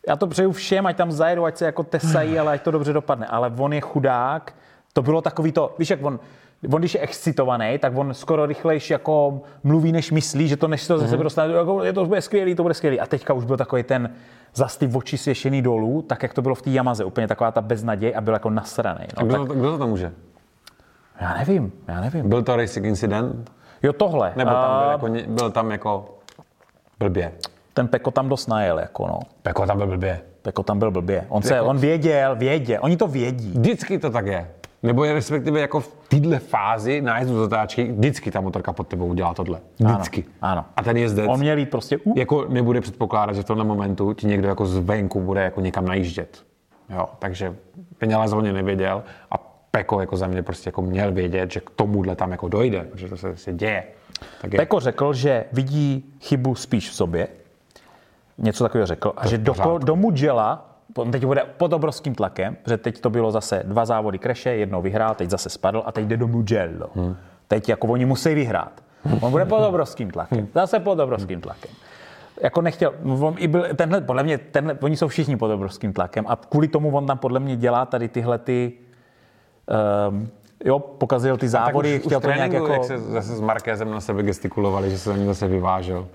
já 0.08 0.16
to 0.16 0.26
přeju 0.26 0.52
všem, 0.52 0.86
ať 0.86 0.96
tam 0.96 1.12
zajedou, 1.12 1.44
ať 1.44 1.56
se 1.56 1.64
jako 1.64 1.82
tesají, 1.82 2.38
ale 2.38 2.52
ať 2.52 2.62
to 2.62 2.70
dobře 2.70 2.92
dopadne. 2.92 3.26
Ale 3.26 3.52
on 3.58 3.72
je 3.72 3.80
chudák, 3.80 4.54
to 4.92 5.02
bylo 5.02 5.20
takový 5.22 5.52
to, 5.52 5.74
víš, 5.78 5.90
jak 5.90 6.04
on, 6.04 6.20
on 6.72 6.80
když 6.80 6.94
je 6.94 7.00
excitovaný, 7.00 7.78
tak 7.78 7.96
on 7.96 8.14
skoro 8.14 8.46
rychlejš 8.46 8.90
jako 8.90 9.40
mluví, 9.64 9.92
než 9.92 10.10
myslí, 10.10 10.48
že 10.48 10.56
to 10.56 10.68
než 10.68 10.86
to 10.86 10.98
ze 10.98 11.08
sebe 11.08 11.24
dostane, 11.24 11.54
jako, 11.54 11.84
je 11.84 11.92
to 11.92 12.04
bude 12.06 12.20
skvělý, 12.22 12.54
to 12.54 12.62
bude 12.62 12.74
skvělý. 12.74 13.00
A 13.00 13.06
teďka 13.06 13.34
už 13.34 13.44
byl 13.44 13.56
takový 13.56 13.82
ten 13.82 14.10
zas 14.54 14.76
ty 14.76 14.90
oči 14.94 15.18
svěšený 15.18 15.62
dolů, 15.62 16.02
tak 16.02 16.22
jak 16.22 16.34
to 16.34 16.42
bylo 16.42 16.54
v 16.54 16.62
té 16.62 16.70
Yamaze, 16.70 17.04
úplně 17.04 17.28
taková 17.28 17.50
ta 17.50 17.60
beznaděj 17.60 18.12
a 18.16 18.20
byl 18.20 18.34
jako 18.34 18.50
nasraný. 18.50 19.04
A 19.16 19.20
No, 19.20 19.26
kdo, 19.26 19.38
tak, 19.38 19.48
to, 19.48 19.54
kdo 19.54 19.70
to 19.70 19.78
tam 19.78 19.88
může? 19.88 20.12
já 21.20 21.34
nevím, 21.34 21.72
já 21.88 22.00
nevím. 22.00 22.28
Byl 22.28 22.42
to 22.42 22.56
racing 22.56 22.86
incident? 22.86 23.52
Jo, 23.82 23.92
tohle. 23.92 24.32
Nebo 24.36 24.50
tam 24.50 24.78
byl 24.82 24.90
jako, 24.90 25.30
byl 25.32 25.50
tam 25.50 25.70
jako 25.70 26.18
blbě? 26.98 27.32
Ten 27.74 27.88
Peko 27.88 28.10
tam 28.10 28.28
dost 28.28 28.46
najel, 28.46 28.78
jako 28.78 29.06
no. 29.06 29.18
Peko 29.42 29.66
tam 29.66 29.76
byl 29.76 29.86
blbě. 29.86 30.20
Peko 30.42 30.62
tam 30.62 30.78
byl 30.78 30.90
blbě. 30.90 31.24
On, 31.28 31.42
se, 31.42 31.54
Jako- 31.54 31.66
on 31.66 31.78
věděl, 31.78 32.36
věděl, 32.36 32.78
oni 32.82 32.96
to 32.96 33.06
vědí. 33.06 33.50
Vždycky 33.50 33.98
to 33.98 34.10
tak 34.10 34.26
je. 34.26 34.48
Nebo 34.82 35.04
je 35.04 35.12
respektive 35.12 35.60
jako 35.60 35.80
v 35.80 35.96
této 36.08 36.38
fázi 36.38 37.00
nájezdu 37.00 37.34
do 37.34 37.40
zatáčky, 37.40 37.92
vždycky 37.92 38.30
ta 38.30 38.40
motorka 38.40 38.72
pod 38.72 38.88
tebou 38.88 39.06
udělá 39.06 39.34
tohle. 39.34 39.60
Vždycky. 39.78 40.24
ano. 40.40 40.64
A 40.76 40.82
ten 40.82 40.96
jezdec 40.96 41.26
On 41.28 41.40
měl 41.40 41.58
jít 41.58 41.70
prostě 41.70 41.98
u... 41.98 42.18
jako 42.18 42.44
nebude 42.48 42.80
předpokládat, 42.80 43.32
že 43.32 43.42
v 43.42 43.44
tomhle 43.44 43.64
momentu 43.64 44.12
ti 44.12 44.26
někdo 44.26 44.48
jako 44.48 44.66
zvenku 44.66 45.20
bude 45.20 45.42
jako 45.42 45.60
někam 45.60 45.84
najíždět. 45.84 46.44
Jo, 46.90 47.08
takže 47.18 47.56
Peněla 47.98 48.28
zvolně 48.28 48.52
nevěděl 48.52 49.02
a 49.30 49.38
Peko 49.70 50.00
jako 50.00 50.16
za 50.16 50.26
mě 50.26 50.42
prostě 50.42 50.68
jako 50.68 50.82
měl 50.82 51.12
vědět, 51.12 51.52
že 51.52 51.60
k 51.60 51.70
tomuhle 51.70 52.16
tam 52.16 52.30
jako 52.30 52.48
dojde, 52.48 52.88
že 52.94 53.08
to 53.08 53.16
se, 53.16 53.36
se 53.36 53.52
děje. 53.52 53.84
Tak 54.40 54.52
je, 54.52 54.56
Peko 54.56 54.80
řekl, 54.80 55.12
že 55.12 55.44
vidí 55.52 56.14
chybu 56.20 56.54
spíš 56.54 56.90
v 56.90 56.94
sobě. 56.94 57.28
Něco 58.38 58.64
takového 58.64 58.86
řekl. 58.86 59.12
A 59.16 59.26
že 59.26 59.38
do, 59.38 59.54
do 59.78 59.96
Mugello, 59.96 60.42
on 60.42 60.58
teď 61.10 61.24
bude 61.24 61.42
pod 61.56 61.72
obrovským 61.72 62.14
tlakem, 62.14 62.56
že 62.66 62.76
teď 62.76 63.00
to 63.00 63.10
bylo 63.10 63.30
zase 63.30 63.62
dva 63.66 63.84
závody 63.84 64.18
kreše, 64.18 64.50
jednou 64.50 64.82
vyhrál, 64.82 65.14
teď 65.14 65.30
zase 65.30 65.50
spadl 65.50 65.82
a 65.86 65.92
teď 65.92 66.04
jde 66.04 66.16
do 66.16 66.28
Mugello. 66.28 66.90
Hmm. 66.94 67.16
Teď 67.48 67.68
jako 67.68 67.86
oni 67.86 68.04
musí 68.04 68.34
vyhrát. 68.34 68.82
On 69.20 69.30
bude 69.30 69.44
pod 69.44 69.66
obrovským 69.68 70.10
tlakem. 70.10 70.48
Zase 70.54 70.80
pod 70.80 71.00
obrovským 71.00 71.40
tlakem. 71.40 71.70
Jako 72.42 72.62
nechtěl, 72.62 72.94
on 73.04 73.34
i 73.38 73.48
byl, 73.48 73.66
tenhle, 73.76 74.00
podle 74.00 74.22
mě, 74.22 74.38
tenhle, 74.38 74.78
oni 74.80 74.96
jsou 74.96 75.08
všichni 75.08 75.36
pod 75.36 75.50
obrovským 75.50 75.92
tlakem 75.92 76.24
a 76.28 76.36
kvůli 76.36 76.68
tomu 76.68 76.96
on 76.96 77.06
tam 77.06 77.18
podle 77.18 77.40
mě 77.40 77.56
dělá 77.56 77.86
tady 77.86 78.08
tyhle 78.08 78.38
ty, 78.38 78.72
um, 80.08 80.28
jo, 80.64 80.78
pokazil 80.78 81.36
ty 81.36 81.48
závody, 81.48 81.98
už, 81.98 82.06
chtěl 82.06 82.20
to 82.20 82.32
nějak 82.32 82.52
jako... 82.52 82.72
jak 82.72 82.84
se 82.84 82.98
zase 82.98 83.36
s 83.36 83.40
Markézem 83.40 83.90
na 83.90 84.00
sebe 84.00 84.22
gestikulovali, 84.22 84.90
že 84.90 84.98
se 84.98 85.10
za 85.10 85.16
ní 85.16 85.26
zase 85.26 85.48
vyvážel. 85.48 86.06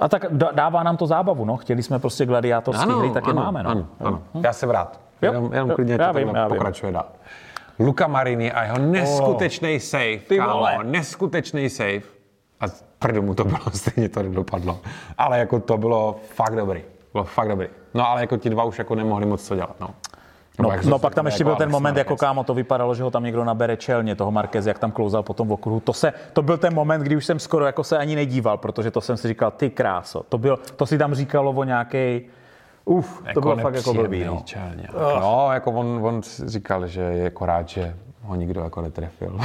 A 0.00 0.08
tak 0.08 0.24
dá- 0.30 0.50
dává 0.52 0.82
nám 0.82 0.96
to 0.96 1.06
zábavu, 1.06 1.44
no. 1.44 1.56
Chtěli 1.56 1.82
jsme 1.82 1.98
prostě 1.98 2.26
gladiátorské 2.26 2.92
hry, 2.92 3.10
tak 3.10 3.26
je 3.26 3.32
máme, 3.32 3.62
no. 3.62 3.70
Ano, 3.70 3.86
ano. 4.00 4.22
Já 4.42 4.52
jsem 4.52 4.70
rád. 4.70 5.00
Jo, 5.22 5.32
Jenom, 5.32 5.52
jenom 5.52 5.70
jo, 5.70 5.74
klidně 5.74 5.96
já 6.00 6.12
vím, 6.12 6.28
já 6.28 6.48
pokračuje 6.48 6.92
dál. 6.92 7.06
Luka 7.78 8.06
Marini 8.06 8.52
a 8.52 8.64
jeho 8.64 8.78
neskutečný 8.78 9.80
save, 9.80 10.16
ty 10.18 10.36
kámo, 10.38 10.54
vole. 10.54 10.78
neskutečný 10.82 11.70
save. 11.70 12.00
A 12.60 12.64
prdu 12.98 13.22
mu 13.22 13.34
to 13.34 13.44
bylo, 13.44 13.58
stejně 13.74 14.08
to 14.08 14.22
nedopadlo. 14.22 14.78
Ale 15.18 15.38
jako 15.38 15.60
to 15.60 15.78
bylo 15.78 16.16
fakt 16.34 16.56
dobrý. 16.56 16.82
Bylo 17.12 17.24
fakt 17.24 17.48
dobrý. 17.48 17.68
No 17.94 18.08
ale 18.08 18.20
jako 18.20 18.36
ti 18.36 18.50
dva 18.50 18.64
už 18.64 18.78
jako 18.78 18.94
nemohli 18.94 19.26
moc 19.26 19.42
co 19.46 19.54
dělat, 19.54 19.76
no. 19.80 19.88
No, 20.58 20.70
jak 20.72 20.84
no 20.84 20.98
pak 20.98 21.14
tam 21.14 21.26
ještě 21.26 21.44
byl 21.44 21.56
ten 21.56 21.62
Alex 21.62 21.72
moment, 21.72 21.96
jako 21.96 22.16
kámo, 22.16 22.44
to 22.44 22.54
vypadalo, 22.54 22.94
že 22.94 23.02
ho 23.02 23.10
tam 23.10 23.24
někdo 23.24 23.44
nabere 23.44 23.76
čelně, 23.76 24.14
toho 24.14 24.30
Marquez, 24.30 24.66
jak 24.66 24.78
tam 24.78 24.90
klouzal 24.90 25.22
po 25.22 25.34
tom 25.34 25.52
okruhu. 25.52 25.80
To, 25.80 25.92
se, 25.92 26.12
to 26.32 26.42
byl 26.42 26.58
ten 26.58 26.74
moment, 26.74 27.00
kdy 27.00 27.16
už 27.16 27.24
jsem 27.26 27.38
skoro 27.38 27.66
jako 27.66 27.84
se 27.84 27.98
ani 27.98 28.16
nedíval, 28.16 28.56
protože 28.56 28.90
to 28.90 29.00
jsem 29.00 29.16
si 29.16 29.28
říkal, 29.28 29.50
ty 29.50 29.70
kráso. 29.70 30.22
To, 30.28 30.38
byl, 30.38 30.58
to 30.76 30.86
si 30.86 30.98
tam 30.98 31.14
říkalo 31.14 31.52
o 31.52 31.64
nějaký, 31.64 32.22
uf, 32.84 33.22
to 33.34 33.40
bylo 33.40 33.56
fakt 33.56 33.74
jako 33.74 33.94
blbý. 33.94 34.24
No. 34.24 34.34
nepříjemný 34.34 34.42
čelňák. 34.44 35.20
No, 35.20 35.48
jako 35.52 35.70
on, 35.72 36.00
on 36.02 36.20
říkal, 36.46 36.86
že 36.86 37.00
je 37.00 37.24
jako 37.24 37.46
rád, 37.46 37.68
že 37.68 37.96
ho 38.22 38.34
nikdo 38.34 38.60
jako 38.60 38.80
netrefil. 38.82 39.38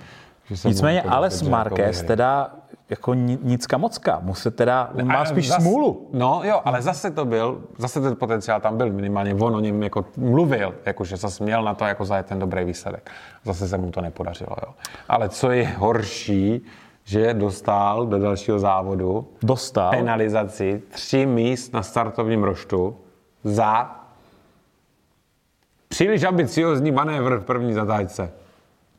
Nicméně 0.64 0.96
jako 0.96 1.10
Ales 1.10 1.40
dobře 1.40 1.50
Marquez 1.50 1.96
jako 1.96 2.06
teda 2.08 2.50
jako 2.94 3.14
ni- 3.14 3.38
nicka 3.42 3.78
mocka, 3.78 4.18
mu 4.22 4.34
se 4.34 4.50
teda, 4.50 4.90
on 4.94 5.06
má 5.06 5.24
spíš 5.24 5.48
zas- 5.50 5.62
smůlu. 5.62 6.08
No 6.12 6.40
jo, 6.44 6.60
ale 6.64 6.82
zase 6.82 7.10
to 7.10 7.24
byl, 7.24 7.60
zase 7.78 8.00
ten 8.00 8.16
potenciál 8.16 8.60
tam 8.60 8.76
byl, 8.76 8.92
minimálně 8.92 9.34
on 9.34 9.56
o 9.56 9.60
něm 9.60 9.82
jako 9.82 10.04
mluvil, 10.16 10.74
jakože 10.86 11.16
zase 11.16 11.44
měl 11.44 11.62
na 11.62 11.74
to 11.74 11.84
jako 11.84 12.04
zajet 12.04 12.26
ten 12.26 12.38
dobrý 12.38 12.64
výsledek. 12.64 13.10
Zase 13.44 13.68
se 13.68 13.78
mu 13.78 13.90
to 13.90 14.00
nepodařilo, 14.00 14.56
jo. 14.66 14.74
Ale 15.08 15.28
co 15.28 15.50
je 15.50 15.66
horší, 15.66 16.64
že 17.04 17.34
dostal 17.34 18.06
do 18.06 18.18
dalšího 18.18 18.58
závodu 18.58 19.28
Dostal. 19.42 19.90
penalizaci 19.90 20.82
tři 20.90 21.26
míst 21.26 21.72
na 21.72 21.82
startovním 21.82 22.42
roštu 22.44 22.96
za 23.44 23.96
příliš 25.88 26.24
ambiciozní 26.24 26.90
manévr 26.90 27.36
v 27.38 27.44
první 27.44 27.72
zatáčce. 27.72 28.32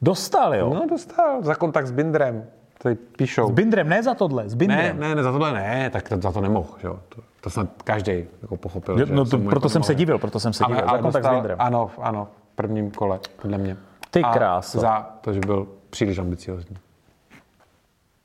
Dostal, 0.01 0.55
jo. 0.55 0.73
No 0.73 0.87
dostal 0.89 1.43
za 1.43 1.55
kontakt 1.55 1.87
s 1.87 1.91
Bindrem. 1.91 2.45
Tady 2.85 2.95
píšou. 2.95 3.47
S 3.47 3.51
Bindrem, 3.51 3.89
ne 3.89 4.03
za 4.03 4.13
tohle, 4.13 4.49
s 4.49 4.53
Ne, 4.53 4.57
Bindrem. 4.57 4.99
ne, 4.99 5.15
ne, 5.15 5.23
za 5.23 5.31
tohle 5.31 5.53
ne, 5.53 5.89
tak 5.89 6.09
to, 6.09 6.17
za 6.21 6.31
to 6.31 6.41
nemohl, 6.41 6.69
že 6.81 6.87
jo. 6.87 6.99
To, 7.09 7.21
to 7.41 7.49
snad 7.49 7.67
každý 7.83 8.25
jako 8.41 8.57
pochopil. 8.57 8.99
Jo, 8.99 9.05
no 9.09 9.25
to, 9.25 9.37
mu 9.37 9.49
proto 9.49 9.65
jako 9.65 9.69
jsem 9.69 9.83
se 9.83 9.95
divil, 9.95 10.19
proto 10.19 10.39
jsem 10.39 10.53
se 10.53 10.63
ale, 10.63 10.75
divil. 10.75 10.89
ale 10.89 10.99
kontakt 10.99 11.13
s 11.13 11.23
dostal, 11.23 11.35
Bindrem. 11.35 11.57
ano, 11.61 11.91
ano, 12.01 12.27
v 12.51 12.55
prvním 12.55 12.91
kole, 12.91 13.19
podle 13.41 13.57
mě. 13.57 13.77
Ty 14.09 14.21
A 14.21 14.33
kráso. 14.33 14.79
Za 14.79 15.09
to, 15.21 15.33
že 15.33 15.39
byl 15.39 15.67
příliš 15.89 16.17
ambiciozní. 16.17 16.77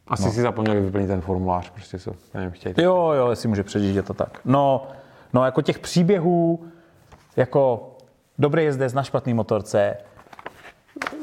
Asi 0.08 0.24
no. 0.24 0.32
si 0.32 0.40
zapomněli 0.40 0.80
vyplnit 0.80 1.06
ten 1.06 1.20
formulář, 1.20 1.70
prostě 1.70 1.98
co 1.98 2.12
něm 2.34 2.50
chtějí. 2.50 2.74
Jo, 2.78 3.12
jo, 3.16 3.30
jestli 3.30 3.48
může 3.48 3.62
předjíždět 3.62 4.06
to 4.06 4.14
tak. 4.14 4.40
No, 4.44 4.86
no 5.32 5.44
jako 5.44 5.62
těch 5.62 5.78
příběhů, 5.78 6.64
jako 7.36 7.90
dobrý 8.38 8.64
jezdec 8.64 8.92
na 8.92 9.02
špatný 9.02 9.34
motorce, 9.34 9.96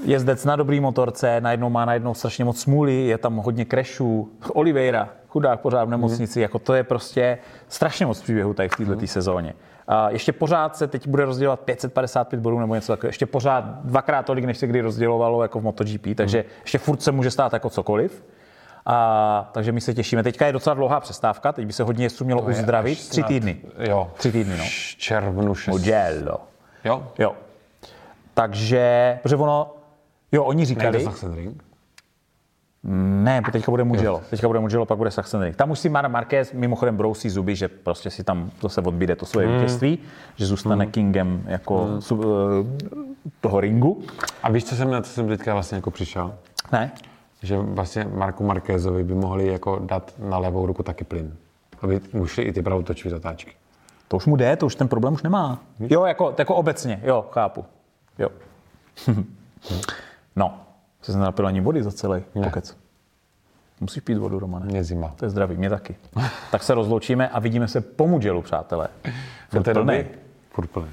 jezdec 0.06 0.46
na 0.46 0.56
dobrý 0.56 0.80
motorce, 0.80 1.42
najednou 1.42 1.70
má 1.70 1.86
najednou 1.86 2.14
strašně 2.14 2.46
moc 2.46 2.60
smůly, 2.60 3.06
je 3.06 3.18
tam 3.18 3.36
hodně 3.36 3.66
crashů. 3.66 4.32
Oliveira, 4.54 5.10
chudák 5.28 5.60
pořád 5.60 5.84
v 5.84 5.90
nemocnici, 5.90 6.42
jako 6.42 6.60
to 6.60 6.74
je 6.74 6.84
prostě 6.84 7.38
strašně 7.68 8.06
moc 8.06 8.22
příběhů 8.22 8.54
tady 8.54 8.70
v 8.70 8.76
této 8.76 8.92
mm. 8.92 9.08
sezóně. 9.08 9.54
A 9.88 10.10
ještě 10.10 10.34
pořád 10.34 10.78
se 10.78 10.88
teď 10.88 11.08
bude 11.08 11.26
rozdělovat 11.26 11.60
555 11.60 12.40
bodů 12.40 12.60
nebo 12.60 12.76
něco 12.76 12.94
takového. 12.94 13.10
Ještě 13.10 13.26
pořád 13.26 13.64
dvakrát 13.84 14.26
tolik, 14.26 14.46
než 14.46 14.58
se 14.58 14.68
kdy 14.68 14.82
rozdělovalo 14.82 15.42
jako 15.42 15.60
v 15.60 15.64
MotoGP, 15.64 16.08
takže 16.16 16.46
ještě 16.62 16.78
furt 16.78 17.02
se 17.02 17.12
může 17.12 17.32
stát 17.32 17.54
jako 17.54 17.70
cokoliv. 17.70 18.26
A, 18.86 19.50
takže 19.52 19.72
my 19.72 19.82
se 19.82 19.94
těšíme. 19.94 20.24
Teďka 20.24 20.46
je 20.46 20.54
docela 20.54 20.74
dlouhá 20.74 21.00
přestávka, 21.00 21.52
teď 21.52 21.66
by 21.66 21.74
se 21.74 21.84
hodně 21.84 22.06
jezdců 22.06 22.26
mělo 22.26 22.42
uzdravit. 22.42 23.10
Tři 23.10 23.24
týdny. 23.24 23.58
Jo. 23.80 24.12
Tři 24.14 24.32
týdny, 24.32 24.58
no. 24.58 24.64
Červnu 24.98 25.56
6. 25.56 25.74
Mugello. 25.74 26.40
Jo? 26.86 27.08
Jo. 27.20 27.36
Takže, 28.38 29.20
protože 29.24 29.36
ono, 29.36 29.74
jo, 30.32 30.44
oni 30.44 30.66
říkali... 30.66 30.92
Nejde 30.92 31.06
Sachsenring? 31.06 31.64
Ne, 33.24 33.42
teďka 33.52 33.72
bude 33.72 33.84
Mugello. 33.84 34.22
Teďka 34.30 34.48
bude 34.48 34.60
Mugello, 34.60 34.86
pak 34.86 34.98
bude 34.98 35.12
Sachsenring. 35.12 35.56
Tam 35.56 35.72
už 35.72 35.80
si 35.80 35.90
Mar 35.90 36.10
Marquez 36.10 36.54
mimochodem 36.54 36.98
brousí 36.98 37.30
zuby, 37.30 37.56
že 37.56 37.68
prostě 37.68 38.10
si 38.10 38.24
tam 38.24 38.52
zase 38.62 38.82
odbíde 38.82 39.16
to 39.16 39.26
svoje 39.26 39.48
Hmm. 39.48 39.58
vítězství, 39.58 40.00
že 40.36 40.46
zůstane 40.46 40.86
kingem 40.86 41.44
jako 41.46 41.88
su, 42.00 42.22
eh, 42.24 42.86
toho 43.42 43.60
ringu. 43.60 44.02
A 44.44 44.52
víš, 44.52 44.66
co 44.66 44.76
jsem 44.76 44.92
na 44.92 45.02
co 45.02 45.10
jsem 45.12 45.28
teďka 45.28 45.54
vlastně 45.54 45.76
jako 45.76 45.92
přišel? 45.92 46.34
Ne? 46.72 46.92
Že 47.44 47.58
vlastně 47.58 48.08
Marku 48.14 48.44
Markézovi 48.44 49.04
by 49.04 49.14
mohli 49.14 49.48
jako 49.48 49.80
dát 49.80 50.14
na 50.20 50.38
levou 50.38 50.66
ruku 50.66 50.84
taky 50.84 51.04
plyn. 51.04 51.36
Aby 51.82 52.00
mu 52.14 52.28
šly 52.28 52.44
i 52.44 52.54
ty 52.54 52.62
pravotočové 52.62 53.12
zatáčky. 53.12 53.52
To 54.08 54.18
už 54.18 54.26
mu 54.26 54.36
jde, 54.36 54.56
to 54.56 54.66
už 54.66 54.76
ten 54.76 54.88
problém 54.88 55.14
už 55.14 55.24
nemá. 55.24 55.60
Jo, 55.80 56.06
jako, 56.06 56.34
jako 56.38 56.56
obecně, 56.56 57.02
jo, 57.04 57.26
chápu. 57.32 57.66
Jo. 58.20 58.30
no, 60.36 60.60
jsi 61.02 61.12
se 61.12 61.18
nenapil 61.18 61.48
ani 61.48 61.62
vody 61.62 61.84
za 61.84 61.92
celý 61.92 62.24
pokec. 62.44 62.78
Musíš 63.80 64.04
pít 64.04 64.18
vodu, 64.18 64.40
Romane. 64.40 64.66
Mě 64.66 64.84
zima. 64.84 65.14
To 65.16 65.26
je 65.26 65.30
zdravý, 65.30 65.58
mě 65.58 65.70
taky. 65.70 65.96
tak 66.52 66.64
se 66.64 66.74
rozloučíme 66.74 67.30
a 67.30 67.40
vidíme 67.40 67.68
se 67.68 67.82
po 67.82 68.08
Mugellu, 68.08 68.42
přátelé. 68.42 68.88
Té 69.64 69.74
Plnej. 69.74 70.06
furt 70.52 70.68
plný. 70.68 70.88